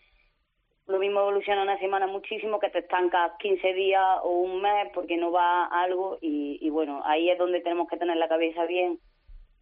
lo 0.88 1.00
mismo 1.00 1.22
evoluciona 1.22 1.64
una 1.64 1.80
semana 1.80 2.06
muchísimo 2.06 2.60
que 2.60 2.70
te 2.70 2.80
estancas 2.80 3.32
15 3.40 3.74
días 3.74 4.20
o 4.24 4.30
un 4.30 4.62
mes 4.62 4.90
porque 4.94 5.18
no 5.18 5.32
va 5.32 5.66
algo 5.66 6.20
y, 6.22 6.60
y 6.62 6.70
bueno 6.70 7.02
ahí 7.06 7.30
es 7.30 7.38
donde 7.40 7.62
tenemos 7.62 7.88
que 7.90 7.98
tener 7.98 8.18
la 8.18 8.28
cabeza 8.28 8.66
bien 8.66 9.00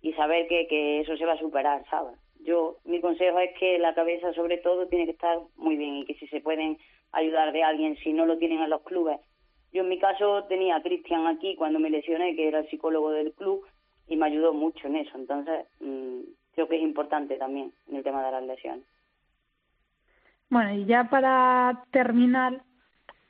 y 0.02 0.12
saber 0.14 0.48
que, 0.48 0.68
que 0.68 1.00
eso 1.00 1.16
se 1.16 1.26
va 1.26 1.34
a 1.34 1.40
superar 1.40 1.86
sabes 1.90 2.23
yo 2.44 2.78
mi 2.86 3.02
consejo 3.02 3.40
es 3.40 3.52
que 3.60 3.80
la 3.80 3.94
cabeza 3.94 4.34
sobre 4.34 4.58
todo 4.58 4.88
tiene 4.88 5.06
que 5.06 5.12
estar 5.12 5.40
muy 5.58 5.76
bien 5.76 5.98
y 5.98 6.06
que 6.06 6.16
si 6.16 6.28
se 6.28 6.42
pueden 6.42 6.78
ayudar 7.12 7.52
de 7.52 7.64
alguien 7.64 7.98
si 7.98 8.14
no 8.14 8.26
lo 8.26 8.38
tienen 8.38 8.62
en 8.62 8.70
los 8.70 8.82
clubes. 8.82 9.20
Yo 9.72 9.82
en 9.82 9.90
mi 9.90 10.00
caso 10.00 10.44
tenía 10.46 10.76
a 10.76 10.84
Cristian 10.84 11.26
aquí 11.28 11.56
cuando 11.56 11.80
me 11.80 11.90
lesioné 11.90 12.36
que 12.36 12.48
era 12.48 12.60
el 12.60 12.70
psicólogo 12.70 13.12
del 13.12 13.34
club 13.34 13.66
y 14.08 14.16
me 14.16 14.28
ayudó 14.28 14.54
mucho 14.54 14.88
en 14.88 14.98
eso. 14.98 15.18
Entonces 15.18 15.66
mmm, 15.80 16.22
creo 16.54 16.68
que 16.68 16.76
es 16.76 16.84
importante 16.84 17.38
también 17.38 17.72
en 17.88 17.96
el 17.96 18.04
tema 18.04 18.26
de 18.26 18.32
las 18.32 18.44
lesiones. 18.44 18.86
Bueno 20.50 20.74
y 20.74 20.86
ya 20.86 21.10
para 21.10 21.86
terminar 21.92 22.62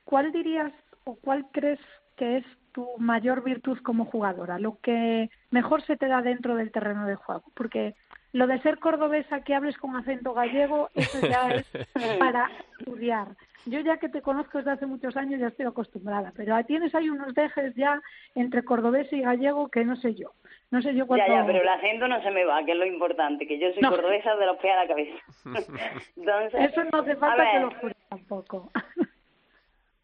cuál 0.05 0.31
dirías 0.31 0.73
o 1.05 1.15
cuál 1.15 1.45
crees 1.51 1.79
que 2.15 2.37
es 2.37 2.45
tu 2.73 2.87
mayor 2.97 3.43
virtud 3.43 3.77
como 3.83 4.05
jugadora, 4.05 4.59
lo 4.59 4.79
que 4.81 5.29
mejor 5.51 5.83
se 5.83 5.95
te 5.95 6.07
da 6.07 6.21
dentro 6.21 6.55
del 6.55 6.71
terreno 6.71 7.05
de 7.05 7.15
juego, 7.15 7.43
porque 7.53 7.95
lo 8.33 8.47
de 8.47 8.59
ser 8.61 8.79
cordobesa 8.79 9.43
que 9.43 9.53
hables 9.53 9.77
con 9.77 9.95
acento 9.95 10.33
gallego, 10.33 10.89
eso 10.95 11.19
ya 11.21 11.53
es 11.53 11.65
para 12.19 12.49
estudiar. 12.79 13.27
Yo 13.65 13.79
ya 13.79 13.97
que 13.97 14.09
te 14.09 14.21
conozco 14.21 14.57
desde 14.57 14.71
hace 14.71 14.85
muchos 14.85 15.15
años 15.15 15.39
ya 15.39 15.47
estoy 15.47 15.65
acostumbrada, 15.65 16.33
pero 16.35 16.61
tienes 16.65 16.93
ahí 16.95 17.09
unos 17.09 17.33
dejes 17.33 17.73
ya 17.75 18.01
entre 18.35 18.65
cordobés 18.65 19.11
y 19.13 19.21
gallego 19.21 19.69
que 19.69 19.85
no 19.85 19.95
sé 19.95 20.15
yo. 20.15 20.31
No 20.71 20.81
sé 20.81 20.95
yo 20.95 21.05
cuánto... 21.07 21.27
Ya, 21.27 21.41
ya, 21.41 21.45
pero 21.45 21.61
el 21.61 21.69
acento 21.69 22.07
no 22.07 22.21
se 22.23 22.31
me 22.31 22.43
va, 22.43 22.65
que 22.65 22.71
es 22.71 22.77
lo 22.77 22.85
importante, 22.85 23.47
que 23.47 23.59
yo 23.59 23.71
soy 23.71 23.81
No. 23.83 23.91
cordobesa 23.91 24.35
de 24.35 24.45
los 24.47 24.57
pies 24.57 24.73
a 24.73 24.83
la 24.83 24.87
cabeza. 24.87 25.15
Entonces, 26.17 26.71
Eso 26.71 26.83
no 26.91 26.99
hace 26.99 27.11
a 27.11 27.17
falta 27.17 27.51
que 27.51 27.59
lo 27.59 27.71
jures 27.71 27.97
tampoco. 28.09 28.71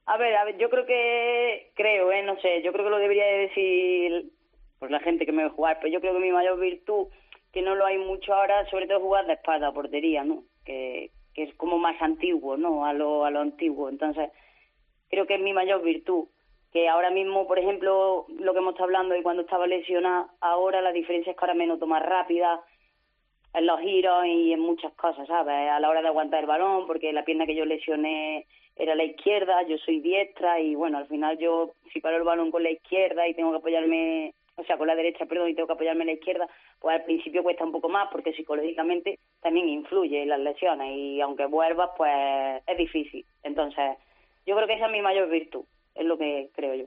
A 0.06 0.18
ver, 0.18 0.36
a 0.38 0.44
ver, 0.46 0.58
yo 0.58 0.70
creo 0.70 0.86
que, 0.86 1.72
creo, 1.76 2.12
eh, 2.12 2.24
no 2.24 2.40
sé, 2.40 2.62
yo 2.62 2.72
creo 2.72 2.86
que 2.86 2.92
lo 2.92 2.98
debería 3.00 3.26
de 3.26 3.38
decir 3.40 4.32
pues 4.80 4.92
la 4.92 5.00
gente 5.02 5.26
que 5.26 5.32
me 5.34 5.44
ve 5.44 5.50
jugar, 5.50 5.78
pero 5.82 5.92
yo 5.92 6.00
creo 6.00 6.14
que 6.14 6.20
mi 6.20 6.32
mayor 6.32 6.58
virtud, 6.60 7.08
que 7.52 7.62
no 7.62 7.76
lo 7.76 7.86
hay 7.86 7.98
mucho 7.98 8.34
ahora, 8.34 8.70
sobre 8.70 8.88
todo 8.88 9.00
jugar 9.00 9.26
de 9.26 9.34
espada 9.34 9.72
portería, 9.72 10.24
¿no? 10.24 10.44
Que, 10.66 11.12
que 11.34 11.44
es 11.44 11.56
como 11.56 11.78
más 11.78 12.02
antiguo, 12.02 12.58
¿no? 12.58 12.86
A 12.86 12.94
lo, 12.94 13.26
a 13.26 13.32
lo 13.32 13.40
antiguo. 13.40 13.90
Entonces, 13.90 14.30
creo 15.10 15.26
que 15.26 15.36
es 15.36 15.42
mi 15.42 15.54
mayor 15.54 15.82
virtud. 15.82 16.26
Que 16.72 16.88
ahora 16.88 17.10
mismo, 17.10 17.48
por 17.48 17.58
ejemplo, 17.58 18.28
lo 18.38 18.54
que 18.54 18.60
hemos 18.60 18.74
estado 18.74 18.86
hablando 18.86 19.16
y 19.16 19.24
cuando 19.24 19.42
estaba 19.42 19.66
lesionada, 19.66 20.28
ahora 20.40 20.82
la 20.82 20.92
diferencia 20.92 21.32
es 21.32 21.38
que 21.38 21.44
ahora 21.44 21.56
me 21.56 21.66
noto 21.66 21.88
más 21.88 22.04
rápida 22.04 22.62
en 23.54 23.66
los 23.66 23.80
giros 23.80 24.26
y 24.28 24.54
en 24.54 24.60
muchas 24.60 24.94
cosas, 24.94 25.28
¿sabes? 25.28 25.70
A 25.70 25.80
la 25.80 25.90
hora 25.90 26.02
de 26.04 26.10
aguantar 26.10 26.42
el 26.42 26.46
balón, 26.46 26.86
porque 26.86 27.12
la 27.12 27.26
pierna 27.26 27.48
que 27.48 27.56
yo 27.56 27.66
lesioné 27.66 28.46
era 28.76 28.96
la 28.96 29.04
izquierda, 29.04 29.64
yo 29.64 29.78
soy 29.80 30.00
diestra 30.00 30.60
y 30.60 30.76
bueno, 30.76 31.00
al 31.00 31.08
final 31.08 31.38
yo 31.38 31.72
si 31.92 32.00
paro 32.00 32.18
el 32.18 32.24
balón 32.24 32.52
con 32.52 32.64
la 32.64 32.72
izquierda 32.72 33.28
y 33.28 33.34
tengo 33.34 33.52
que 33.52 33.58
apoyarme, 33.58 34.34
o 34.60 34.66
sea, 34.66 34.78
con 34.78 34.88
la 34.88 34.96
derecha, 34.96 35.26
perdón, 35.26 35.50
y 35.50 35.56
tengo 35.56 35.68
que 35.68 35.74
apoyarme 35.74 36.02
en 36.02 36.08
la 36.08 36.14
izquierda, 36.14 36.48
pues 36.80 36.96
al 36.96 37.06
principio 37.06 37.44
cuesta 37.44 37.64
un 37.64 37.72
poco 37.72 37.90
más 37.90 38.10
porque 38.12 38.34
psicológicamente 38.34 39.20
también 39.42 39.70
influye 39.70 40.24
en 40.24 40.30
las 40.30 40.40
lesiones 40.40 40.96
y 40.96 41.22
aunque 41.22 41.46
vuelvas, 41.46 41.92
pues 41.98 42.62
es 42.66 42.78
difícil. 42.78 43.26
Entonces, 43.44 43.98
yo 44.46 44.56
creo 44.56 44.68
que 44.68 44.74
esa 44.74 44.88
es 44.88 44.92
mi 44.92 45.02
mayor 45.02 45.30
virtud, 45.30 45.66
es 45.96 46.06
lo 46.06 46.18
que 46.18 46.50
creo 46.54 46.76
yo. 46.76 46.86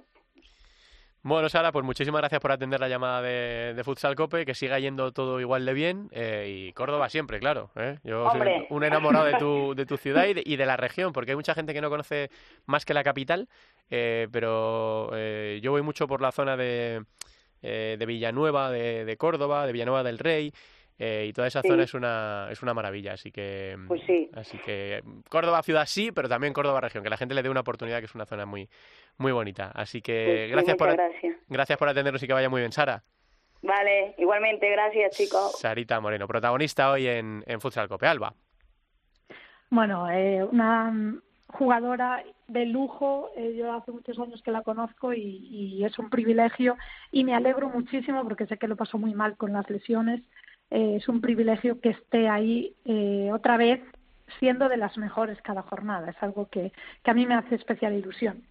Bueno, 1.25 1.49
Sara, 1.49 1.71
pues 1.71 1.85
muchísimas 1.85 2.21
gracias 2.21 2.41
por 2.41 2.51
atender 2.51 2.81
la 2.81 2.89
llamada 2.89 3.23
de, 3.23 3.75
de 3.75 3.85
Futsal 3.85 4.17
Cope, 4.17 4.45
que 4.45 4.57
siga 4.57 4.81
yendo 4.81 5.13
todo 5.13 5.39
igual 5.39 5.65
de 5.65 5.73
bien 5.73 6.09
eh, 6.11 6.49
y 6.49 6.73
Córdoba 6.73 7.09
siempre, 7.09 7.39
claro. 7.39 7.71
¿eh? 7.77 7.99
Yo 8.03 8.25
Hombre. 8.25 8.67
soy 8.67 8.67
un 8.71 8.83
enamorado 8.83 9.27
de 9.27 9.35
tu, 9.35 9.73
de 9.77 9.87
tu 9.87 9.97
ciudad 9.97 10.27
y 10.27 10.35
de, 10.35 10.43
y 10.45 10.57
de 10.57 10.67
la 10.67 10.77
región, 10.77 11.13
porque 11.13 11.31
hay 11.31 11.37
mucha 11.37 11.55
gente 11.55 11.73
que 11.73 11.81
no 11.81 11.91
conoce 11.91 12.29
más 12.67 12.85
que 12.85 12.93
la 12.93 13.05
capital, 13.05 13.49
eh, 13.89 14.27
pero 14.33 15.11
eh, 15.15 15.61
yo 15.63 15.71
voy 15.71 15.83
mucho 15.83 16.09
por 16.09 16.21
la 16.21 16.33
zona 16.33 16.57
de, 16.57 17.05
eh, 17.63 17.97
de 17.99 18.07
Villanueva, 18.07 18.71
de, 18.71 19.05
de 19.05 19.17
Córdoba, 19.17 19.67
de 19.67 19.73
Villanueva 19.73 20.03
del 20.03 20.19
Rey. 20.19 20.53
eh, 20.99 21.27
y 21.29 21.33
toda 21.33 21.49
esa 21.49 21.63
Sí. 21.63 21.69
zona 21.69 21.83
es 21.85 21.95
una 21.95 22.49
es 22.53 22.63
una 22.63 22.75
maravilla, 22.75 23.15
así 23.15 23.33
que 23.33 23.77
Pues 23.89 24.03
sí. 24.07 24.29
así 24.35 24.59
que 24.59 25.03
Córdoba 25.31 25.63
ciudad 25.63 25.87
sí, 25.87 26.13
pero 26.13 26.29
también 26.29 26.53
Córdoba 26.53 26.81
región, 26.81 27.03
que 27.03 27.11
la 27.11 27.17
gente 27.17 27.35
le 27.35 27.43
dé 27.43 27.49
una 27.49 27.61
oportunidad, 27.61 27.99
que 27.99 28.05
es 28.05 28.15
una 28.15 28.27
zona 28.27 28.45
muy 28.47 28.69
muy 29.17 29.33
bonita. 29.33 29.73
Así 29.75 30.01
que 30.03 30.25
Pues 30.27 30.45
sí, 30.47 30.51
gracias 30.53 30.77
por 30.77 30.97
gracias 31.49 31.79
por 31.79 31.89
atendernos 31.89 32.23
y 32.23 32.27
que 32.27 32.33
vaya 32.35 32.49
muy 32.51 32.61
bien, 32.61 32.71
Sara. 32.73 33.03
Vale, 33.63 34.15
igualmente, 34.19 34.69
gracias 34.71 35.17
chicos. 35.17 35.59
Sarita 35.59 35.99
Moreno, 35.99 36.29
protagonista 36.29 36.91
hoy 36.93 37.07
en, 37.09 37.43
en 37.47 37.61
Futsal 37.61 37.89
Cope. 37.89 38.07
Alba. 38.07 38.35
Bueno, 39.71 40.11
eh, 40.11 40.45
una 40.45 40.91
mm, 40.91 41.23
jugadora 41.53 42.25
de 42.49 42.67
lujo, 42.67 43.31
eh, 43.37 43.55
yo 43.57 43.73
hace 43.73 43.93
muchos 43.93 44.19
años 44.19 44.43
que 44.43 44.51
la 44.51 44.63
conozco 44.63 45.13
y, 45.13 45.21
y 45.21 45.85
es 45.85 45.99
un 45.99 46.11
privilegio 46.11 46.77
y 47.11 47.25
me 47.25 47.35
alegro 47.35 47.69
muchísimo 47.69 48.23
porque 48.25 48.47
sé 48.47 48.57
que 48.57 48.69
lo 48.69 48.77
pasó 48.77 48.99
muy 48.99 49.15
mal 49.15 49.37
con 49.37 49.53
las 49.53 49.69
lesiones. 49.71 50.23
Eh, 50.71 50.97
es 50.97 51.09
un 51.09 51.21
privilegio 51.21 51.81
que 51.81 51.91
esté 51.91 52.29
ahí 52.29 52.75
eh, 52.87 53.31
otra 53.33 53.59
vez 53.59 53.83
siendo 54.39 54.71
de 54.71 54.79
las 54.79 54.97
mejores 54.97 55.41
cada 55.43 55.63
jornada. 55.63 56.11
Es 56.11 56.23
algo 56.23 56.49
que, 56.49 56.73
a 57.05 57.15
mí 57.15 57.27
me 57.27 57.35
hace 57.35 57.57
especial 57.57 57.93
ilusión. 57.93 58.43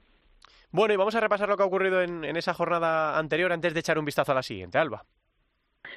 Bueno, 0.72 0.94
y 0.94 0.98
vamos 0.98 1.16
a 1.16 1.20
repasar 1.20 1.50
lo 1.50 1.58
que 1.58 1.64
ha 1.64 1.66
ocurrido 1.66 2.02
en 2.02 2.24
esa 2.38 2.54
jornada 2.54 3.18
anterior 3.18 3.52
antes 3.52 3.74
de 3.74 3.80
echar 3.80 3.98
un 3.98 4.06
vistazo 4.06 4.32
a 4.32 4.36
la 4.36 4.44
siguiente, 4.44 4.78
Alba. 4.78 5.04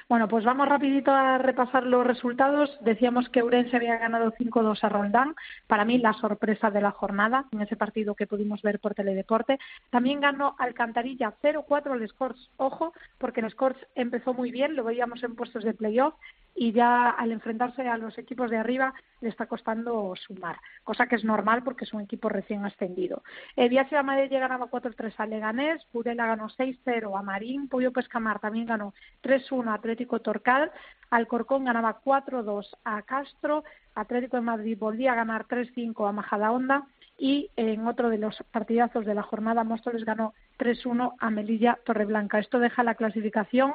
Bueno, 0.08 0.28
pues 0.28 0.44
vamos 0.44 0.68
rapidito 0.68 1.12
a 1.12 1.38
repasar 1.38 1.84
los 1.84 2.06
resultados. 2.06 2.76
Decíamos 2.80 3.28
que 3.28 3.42
Urense 3.42 3.76
había 3.76 3.96
ganado 3.96 4.32
5-2 4.32 4.78
a 4.82 4.88
Roldán. 4.88 5.34
Para 5.66 5.84
mí, 5.84 5.98
la 5.98 6.12
sorpresa 6.14 6.70
de 6.70 6.80
la 6.80 6.90
jornada 6.90 7.46
en 7.52 7.62
ese 7.62 7.76
partido 7.76 8.14
que 8.14 8.26
pudimos 8.26 8.62
ver 8.62 8.80
por 8.80 8.94
Teledeporte. 8.94 9.58
También 9.90 10.20
ganó 10.20 10.56
Alcantarilla 10.58 11.34
0-4 11.42 11.92
al 11.92 12.08
Scorch. 12.08 12.38
Ojo, 12.56 12.92
porque 13.18 13.40
el 13.40 13.50
Scorch 13.50 13.78
empezó 13.94 14.34
muy 14.34 14.50
bien, 14.50 14.76
lo 14.76 14.84
veíamos 14.84 15.22
en 15.22 15.36
puestos 15.36 15.64
de 15.64 15.74
playoff 15.74 16.14
y 16.54 16.72
ya 16.72 17.10
al 17.10 17.32
enfrentarse 17.32 17.88
a 17.88 17.98
los 17.98 18.16
equipos 18.18 18.50
de 18.50 18.58
arriba 18.58 18.94
le 19.20 19.28
está 19.28 19.46
costando 19.46 20.14
sumar, 20.16 20.58
cosa 20.84 21.06
que 21.06 21.16
es 21.16 21.24
normal 21.24 21.62
porque 21.64 21.84
es 21.84 21.92
un 21.92 22.02
equipo 22.02 22.28
recién 22.28 22.64
ascendido. 22.64 23.22
Eh, 23.56 23.68
Viaje 23.68 23.96
Amadelle 23.96 24.38
ganaba 24.38 24.66
4-3 24.66 25.14
a 25.16 25.26
Leganés, 25.26 25.86
Burela 25.92 26.26
ganó 26.26 26.48
6-0 26.48 27.18
a 27.18 27.22
Marín, 27.22 27.68
Pollo 27.68 27.92
Pescamar 27.92 28.38
también 28.38 28.66
ganó 28.66 28.94
3-1 29.22 29.68
a 29.68 29.74
Atlético 29.74 30.20
Torcal, 30.20 30.70
Alcorcón 31.10 31.64
ganaba 31.64 32.00
4-2 32.04 32.68
a 32.84 33.02
Castro, 33.02 33.64
Atlético 33.94 34.36
de 34.36 34.42
Madrid 34.42 34.76
volvía 34.78 35.12
a 35.12 35.16
ganar 35.16 35.46
3-5 35.46 36.08
a 36.08 36.12
Majadahonda 36.12 36.86
y 37.16 37.50
en 37.56 37.86
otro 37.86 38.10
de 38.10 38.18
los 38.18 38.36
partidazos 38.50 39.04
de 39.04 39.14
la 39.14 39.22
jornada 39.22 39.64
Móstoles 39.64 40.04
ganó 40.04 40.34
3-1 40.58 41.14
a 41.18 41.30
Melilla 41.30 41.78
Torreblanca. 41.84 42.38
Esto 42.38 42.58
deja 42.58 42.82
la 42.82 42.94
clasificación 42.94 43.74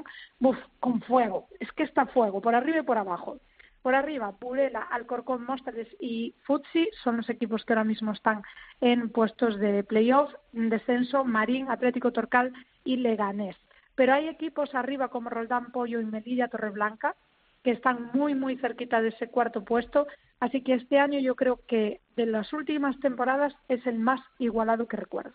con 0.79 1.01
fuego. 1.01 1.47
Es 1.59 1.71
que 1.71 1.83
está 1.83 2.05
fuego, 2.07 2.41
por 2.41 2.55
arriba 2.55 2.79
y 2.79 2.83
por 2.83 2.97
abajo. 2.97 3.37
Por 3.81 3.95
arriba, 3.95 4.33
Purela, 4.33 4.81
Alcorcón, 4.81 5.45
Móstoles 5.45 5.87
y 6.01 6.35
Futsi 6.43 6.89
son 7.01 7.17
los 7.17 7.29
equipos 7.29 7.63
que 7.63 7.73
ahora 7.73 7.85
mismo 7.85 8.11
están 8.11 8.43
en 8.81 9.09
puestos 9.09 9.57
de 9.57 9.83
playoff, 9.83 10.33
en 10.53 10.69
descenso, 10.69 11.23
Marín, 11.23 11.69
Atlético 11.69 12.11
Torcal 12.11 12.51
y 12.83 12.97
Leganés. 12.97 13.55
Pero 13.95 14.13
hay 14.13 14.27
equipos 14.27 14.75
arriba 14.75 15.07
como 15.07 15.29
Roldán, 15.29 15.71
Pollo 15.71 16.01
y 16.01 16.05
Melilla 16.05 16.49
Torreblanca 16.49 17.15
que 17.63 17.71
están 17.71 18.09
muy, 18.13 18.35
muy 18.35 18.57
cerquita 18.57 19.01
de 19.01 19.09
ese 19.09 19.27
cuarto 19.27 19.63
puesto. 19.63 20.07
Así 20.39 20.61
que 20.61 20.73
este 20.73 20.99
año 20.99 21.19
yo 21.19 21.35
creo 21.35 21.59
que 21.67 22.01
de 22.15 22.25
las 22.25 22.53
últimas 22.53 22.99
temporadas 22.99 23.53
es 23.67 23.85
el 23.85 23.99
más 23.99 24.21
igualado 24.37 24.87
que 24.87 24.97
recuerdo. 24.97 25.33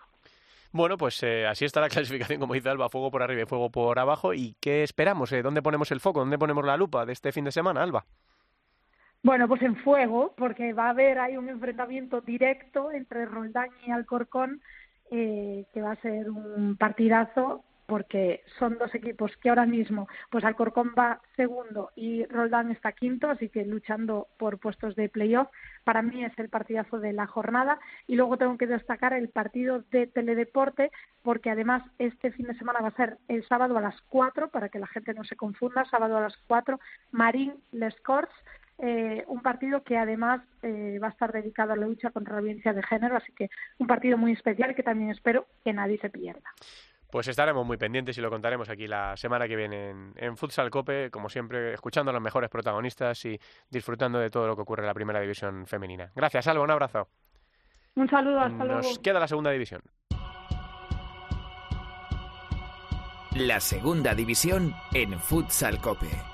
Bueno, 0.73 0.97
pues 0.97 1.23
eh, 1.23 1.47
así 1.47 1.65
está 1.65 1.81
la 1.81 1.89
clasificación, 1.91 2.41
como 2.41 2.55
dice 2.55 2.69
Alba, 2.69 2.89
fuego 2.89 3.11
por 3.11 3.23
arriba 3.23 3.43
y 3.43 3.47
fuego 3.47 3.71
por 3.71 3.99
abajo. 3.99 4.35
¿Y 4.35 4.57
qué 4.61 4.83
esperamos? 4.83 5.31
Eh? 5.33 5.43
¿Dónde 5.43 5.63
ponemos 5.63 5.91
el 5.93 6.01
foco? 6.01 6.21
¿Dónde 6.21 6.39
ponemos 6.39 6.65
la 6.65 6.77
lupa 6.77 7.07
de 7.07 7.13
este 7.13 7.33
fin 7.33 7.45
de 7.45 7.53
semana, 7.53 7.83
Alba? 7.83 8.05
Bueno, 9.23 9.49
pues 9.49 9.63
en 9.63 9.77
fuego, 9.77 10.35
porque 10.37 10.73
va 10.73 10.87
a 10.87 10.91
haber 10.91 11.19
hay 11.19 11.37
un 11.37 11.49
enfrentamiento 11.49 12.21
directo 12.21 12.93
entre 12.93 13.25
Roldán 13.25 13.71
y 13.87 13.91
Alcorcón, 13.91 14.61
eh, 15.11 15.65
que 15.73 15.81
va 15.81 15.93
a 15.93 16.03
ser 16.03 16.29
un 16.29 16.77
partidazo 16.77 17.65
porque 17.87 18.43
son 18.59 18.79
dos 18.79 18.95
equipos 18.95 19.37
que 19.39 19.49
ahora 19.49 19.67
mismo, 19.67 20.09
pues 20.31 20.45
Alcorcón 20.45 20.95
va 20.99 21.21
segundo 21.37 21.91
y 21.97 22.25
Roldán 22.27 22.71
está 22.71 22.93
quinto, 22.93 23.29
así 23.29 23.49
que 23.49 23.65
luchando 23.65 24.29
por 24.39 24.59
puestos 24.59 24.97
de 24.97 25.09
playoff. 25.09 25.49
Para 25.85 26.03
mí 26.03 26.25
es 26.25 26.33
el 26.39 26.49
partidazo 26.49 26.99
de 26.99 27.13
la 27.13 27.27
jornada 27.27 27.79
y 28.07 28.17
luego 28.17 28.37
tengo 28.37 28.57
que 28.57 28.67
destacar 28.67 29.13
el 29.13 29.29
partido 29.29 29.85
de 29.91 30.07
Teledeporte, 30.07 30.91
porque 31.23 31.51
además 31.51 31.83
este 31.99 32.33
fin 32.33 32.47
de 32.47 32.59
semana 32.59 32.81
va 32.81 32.89
a 32.89 32.97
ser 32.97 33.19
el 33.29 33.47
sábado 33.47 33.77
a 33.77 33.83
las 33.83 34.01
cuatro, 34.09 34.49
para 34.49 34.69
que 34.69 34.79
la 34.79 34.87
gente 34.87 35.15
no 35.15 35.25
se 35.25 35.37
confunda, 35.37 35.85
sábado 35.85 36.17
a 36.17 36.23
las 36.23 36.37
cuatro, 36.47 36.81
Marín 37.11 37.55
Les 37.73 37.99
Corts 38.01 38.35
eh, 38.79 39.25
un 39.29 39.41
partido 39.41 39.85
que 39.85 39.97
además 39.97 40.41
eh, 40.63 40.99
va 41.01 41.07
a 41.09 41.11
estar 41.11 41.33
dedicado 41.33 41.73
a 41.73 41.77
la 41.77 41.87
lucha 41.87 42.11
contra 42.11 42.35
la 42.35 42.41
violencia 42.41 42.73
de 42.73 42.83
género, 42.83 43.17
así 43.17 43.33
que 43.33 43.49
un 43.79 43.87
partido 43.87 44.19
muy 44.19 44.33
especial 44.33 44.75
que 44.75 44.83
también 44.83 45.11
espero 45.11 45.47
que 45.65 45.73
nadie 45.73 45.99
se 45.99 46.11
pierda. 46.11 46.51
Pues 47.15 47.29
estaremos 47.29 47.65
muy 47.65 47.77
pendientes 47.77 48.19
y 48.19 48.21
lo 48.21 48.29
contaremos 48.29 48.69
aquí 48.69 48.89
la 48.89 49.17
semana 49.17 49.47
que 49.47 49.55
viene 49.55 49.95
en, 50.17 50.37
Futsal 50.37 50.69
Cope, 50.69 51.13
como 51.13 51.29
siempre, 51.29 51.73
escuchando 51.73 52.11
a 52.11 52.13
los 52.13 52.21
mejores 52.21 52.51
protagonistas 52.51 53.25
y 53.25 53.39
disfrutando 53.71 54.19
de 54.19 54.31
todo 54.31 54.49
lo 54.49 54.57
que 54.57 54.63
ocurre 54.63 54.83
en 54.83 54.89
la 54.89 54.95
primera 54.95 55.21
división 55.21 55.65
femenina. 55.65 56.11
Gracias, 56.17 56.49
Alba, 56.49 56.65
un 56.65 56.73
abrazo. 56.73 57.07
Un 57.95 58.09
saludo, 58.09 58.41
hasta 58.41 58.65
luego. 58.65 58.83
Nos 58.83 58.99
queda 58.99 59.21
la 59.21 59.29
segunda 59.29 59.53
división. 59.53 59.83
La 63.37 63.61
segunda 63.61 64.13
división 64.17 64.75
en 64.93 65.17
Futsal 65.21 65.79
Cope. 65.79 66.34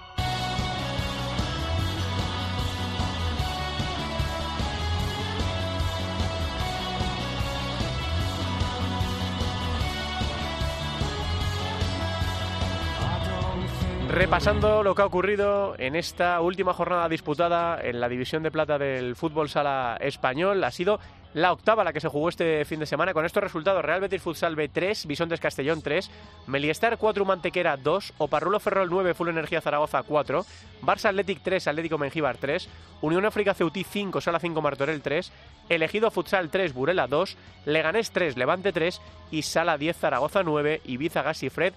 Repasando 14.13 14.83
lo 14.83 14.97
que 14.97 15.03
ha 15.03 15.07
ocurrido 15.07 15.77
en 15.79 15.95
esta 15.95 16.41
última 16.41 16.75
jornada 16.75 17.09
disputada 17.09 17.81
en 17.81 18.01
la 18.01 18.09
división 18.09 18.43
de 18.43 18.51
plata 18.51 18.77
del 18.77 19.15
fútbol 19.15 19.49
sala 19.49 19.97
español, 20.01 20.65
ha 20.65 20.73
sido 20.73 20.99
la 21.33 21.53
octava 21.53 21.85
la 21.85 21.93
que 21.93 22.01
se 22.01 22.09
jugó 22.09 22.29
este 22.29 22.65
fin 22.65 22.81
de 22.81 22.87
semana. 22.87 23.15
Con 23.15 23.25
estos 23.25 23.43
resultados, 23.43 23.85
Real 23.85 24.01
Betis 24.01 24.21
Futsal 24.21 24.57
B 24.57 24.69
3, 24.69 25.07
Bisontes 25.07 25.39
Castellón 25.39 25.81
3, 25.81 26.11
Meliestar 26.49 26.99
4, 26.99 27.25
Mantequera 27.25 27.77
2, 27.77 28.15
Oparrulo 28.19 28.59
Ferrol 28.59 28.91
9, 28.91 29.15
Full 29.15 29.29
Energía 29.29 29.61
Zaragoza 29.61 30.03
4, 30.03 30.45
Barça 30.83 31.11
Athletic 31.11 31.41
3, 31.45 31.69
Atlético 31.69 31.97
Mengíbar 31.97 32.37
3, 32.37 32.69
Unión 33.03 33.25
África 33.27 33.55
Ceutí 33.55 33.85
5, 33.85 34.21
Sala 34.21 34.41
5, 34.41 34.61
Martorell 34.61 35.03
3, 35.03 35.33
Elegido 35.69 36.11
Futsal 36.11 36.51
3, 36.51 36.75
Burela 36.75 37.07
2, 37.07 37.37
Leganés 37.65 38.11
3, 38.11 38.37
Levante 38.37 38.73
3 38.73 39.01
y 39.31 39.43
Sala 39.43 39.79
10, 39.79 39.97
Zaragoza 39.97 40.43
9, 40.43 40.81
Ibiza 40.85 41.23
Gas 41.23 41.45
y 41.45 41.51
Fred 41.51 41.75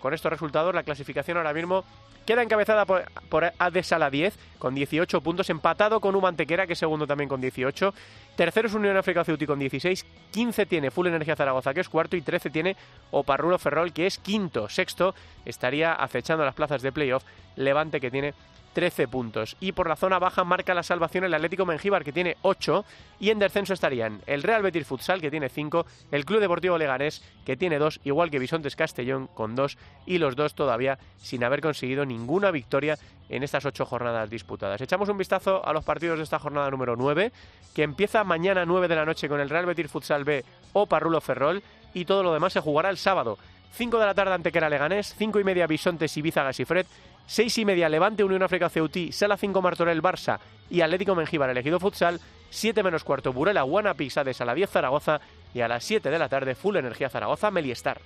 con 0.00 0.14
estos 0.14 0.30
resultados, 0.30 0.72
la 0.74 0.84
clasificación 0.84 1.38
ahora 1.38 1.52
mismo 1.52 1.84
queda 2.24 2.42
encabezada 2.42 2.84
por, 2.84 3.04
por 3.28 3.52
Sala 3.82 4.10
10 4.10 4.38
con 4.60 4.76
18 4.76 5.20
puntos, 5.20 5.50
empatado 5.50 5.98
con 6.00 6.14
Humantequera, 6.14 6.68
que 6.68 6.74
es 6.74 6.78
segundo 6.78 7.04
también 7.06 7.28
con 7.28 7.40
18. 7.40 7.92
Tercero 8.36 8.68
es 8.68 8.74
Unión 8.74 8.96
África 8.96 9.24
Ceuti 9.24 9.44
con 9.44 9.58
16. 9.58 10.06
15 10.30 10.66
tiene 10.66 10.92
Full 10.92 11.08
Energía 11.08 11.34
Zaragoza, 11.34 11.74
que 11.74 11.80
es 11.80 11.88
cuarto. 11.88 12.16
Y 12.16 12.22
13 12.22 12.50
tiene 12.50 12.76
Oparrulo 13.10 13.58
Ferrol, 13.58 13.92
que 13.92 14.06
es 14.06 14.18
quinto. 14.18 14.68
Sexto 14.68 15.16
estaría 15.44 15.92
acechando 15.94 16.44
las 16.44 16.54
plazas 16.54 16.80
de 16.82 16.92
playoff. 16.92 17.24
Levante, 17.56 18.00
que 18.00 18.10
tiene 18.10 18.34
13 18.76 19.08
puntos. 19.08 19.56
Y 19.58 19.72
por 19.72 19.88
la 19.88 19.96
zona 19.96 20.18
baja 20.18 20.44
marca 20.44 20.74
la 20.74 20.82
salvación 20.82 21.24
el 21.24 21.32
Atlético 21.32 21.64
Mengíbar, 21.64 22.04
que 22.04 22.12
tiene 22.12 22.36
8. 22.42 22.84
Y 23.20 23.30
en 23.30 23.38
descenso 23.38 23.72
estarían 23.72 24.20
el 24.26 24.42
Real 24.42 24.60
Betis 24.60 24.86
Futsal, 24.86 25.22
que 25.22 25.30
tiene 25.30 25.48
5. 25.48 25.86
El 26.10 26.26
Club 26.26 26.40
Deportivo 26.40 26.76
Leganés, 26.76 27.24
que 27.46 27.56
tiene 27.56 27.78
2. 27.78 28.00
Igual 28.04 28.30
que 28.30 28.38
Bisontes 28.38 28.76
Castellón, 28.76 29.28
con 29.28 29.54
2. 29.54 29.78
Y 30.04 30.18
los 30.18 30.36
dos 30.36 30.54
todavía 30.54 30.98
sin 31.16 31.42
haber 31.42 31.62
conseguido 31.62 32.04
ninguna 32.04 32.50
victoria 32.50 32.98
en 33.30 33.42
estas 33.42 33.64
8 33.64 33.86
jornadas 33.86 34.28
disputadas. 34.28 34.78
Echamos 34.82 35.08
un 35.08 35.16
vistazo 35.16 35.66
a 35.66 35.72
los 35.72 35.82
partidos 35.82 36.18
de 36.18 36.24
esta 36.24 36.38
jornada 36.38 36.70
número 36.70 36.96
9, 36.96 37.32
que 37.74 37.82
empieza 37.82 38.24
mañana 38.24 38.66
9 38.66 38.88
de 38.88 38.94
la 38.94 39.06
noche 39.06 39.26
con 39.26 39.40
el 39.40 39.48
Real 39.48 39.64
Betis 39.64 39.90
Futsal 39.90 40.24
B 40.24 40.44
o 40.74 40.84
Parrulo 40.84 41.22
Ferrol. 41.22 41.62
Y 41.94 42.04
todo 42.04 42.22
lo 42.22 42.34
demás 42.34 42.52
se 42.52 42.60
jugará 42.60 42.90
el 42.90 42.98
sábado. 42.98 43.38
5 43.72 43.98
de 43.98 44.06
la 44.06 44.14
tarde 44.14 44.34
Antequera 44.34 44.68
Leganés, 44.68 45.14
5 45.16 45.40
y 45.40 45.44
media 45.44 45.66
Bisontes 45.66 46.16
Ibiza 46.16 46.42
Gasifred, 46.42 46.86
6 47.26 47.58
y 47.58 47.64
media 47.64 47.88
Levante, 47.88 48.24
Unión 48.24 48.42
África 48.42 48.68
Ceutí, 48.68 49.12
Sala 49.12 49.36
5 49.36 49.60
Martorell 49.62 50.02
Barça 50.02 50.38
y 50.70 50.80
Atlético 50.80 51.14
Mengíbar 51.14 51.50
elegido 51.50 51.80
futsal, 51.80 52.20
7 52.50 52.82
menos 52.82 53.04
cuarto 53.04 53.32
Burela 53.32 53.62
Guanapisa 53.62 54.24
de 54.24 54.34
Sala 54.34 54.54
10 54.54 54.70
Zaragoza. 54.70 55.20
Y 55.54 55.60
a 55.60 55.68
las 55.68 55.84
7 55.84 56.10
de 56.10 56.18
la 56.18 56.28
tarde 56.28 56.54
Full 56.54 56.76
Energía 56.76 57.08
Zaragoza 57.08 57.50
Meliestar. 57.50 58.00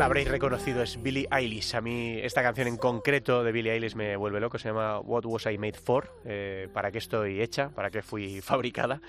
La 0.00 0.06
habréis 0.06 0.28
reconocido, 0.28 0.82
es 0.82 1.02
Billie 1.02 1.28
Eilish. 1.30 1.74
A 1.74 1.82
mí 1.82 2.18
esta 2.22 2.42
canción 2.42 2.68
en 2.68 2.78
concreto 2.78 3.44
de 3.44 3.52
Billie 3.52 3.72
Eilish 3.72 3.94
me 3.94 4.16
vuelve 4.16 4.40
loco, 4.40 4.58
se 4.58 4.68
llama 4.68 4.98
What 5.00 5.26
Was 5.26 5.44
I 5.44 5.58
Made 5.58 5.74
For, 5.74 6.10
eh, 6.24 6.68
para 6.72 6.90
qué 6.90 6.96
estoy 6.96 7.42
hecha, 7.42 7.68
para 7.68 7.90
qué 7.90 8.00
fui 8.00 8.40
fabricada. 8.42 9.02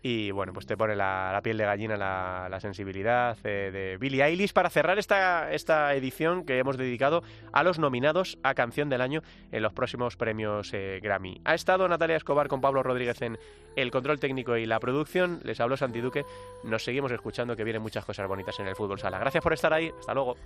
Y 0.00 0.30
bueno, 0.30 0.52
pues 0.52 0.66
te 0.66 0.76
pone 0.76 0.94
la, 0.94 1.40
piel 1.42 1.56
de 1.56 1.64
gallina 1.64 1.96
la, 1.96 2.60
sensibilidad 2.60 3.36
eh, 3.44 3.70
de 3.72 3.96
Billie 3.98 4.24
Eilish 4.24 4.52
para 4.52 4.70
cerrar 4.70 4.98
esta, 4.98 5.52
esta 5.52 5.94
edición 5.94 6.44
que 6.44 6.58
hemos 6.58 6.76
dedicado 6.76 7.22
a 7.52 7.62
los 7.62 7.78
nominados 7.78 8.38
a 8.42 8.54
Canción 8.54 8.88
del 8.88 9.00
Año 9.00 9.22
en 9.50 9.62
los 9.62 9.72
próximos 9.72 10.16
premios 10.16 10.72
eh, 10.72 11.00
Grammy. 11.02 11.40
Ha 11.44 11.54
estado 11.54 11.88
Natalia 11.88 12.16
Escobar 12.16 12.48
con 12.48 12.60
Pablo 12.60 12.82
Rodríguez 12.82 13.20
en 13.22 13.38
el 13.76 13.90
control 13.90 14.20
técnico 14.20 14.56
y 14.56 14.66
la 14.66 14.78
producción. 14.78 15.40
Les 15.42 15.60
habló 15.60 15.76
Santi 15.76 16.00
Duque. 16.00 16.24
Nos 16.64 16.84
seguimos 16.84 17.10
escuchando 17.10 17.56
que 17.56 17.64
vienen 17.64 17.82
muchas 17.82 18.04
cosas 18.04 18.28
bonitas 18.28 18.58
en 18.60 18.68
el 18.68 18.76
fútbol 18.76 19.00
sala. 19.00 19.18
Gracias 19.18 19.42
por 19.42 19.52
estar 19.52 19.72
ahí. 19.72 19.90
Hasta 19.98 20.14
luego. 20.14 20.36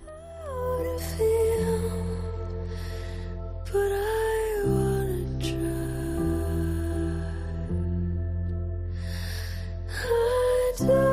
do. 10.77 11.12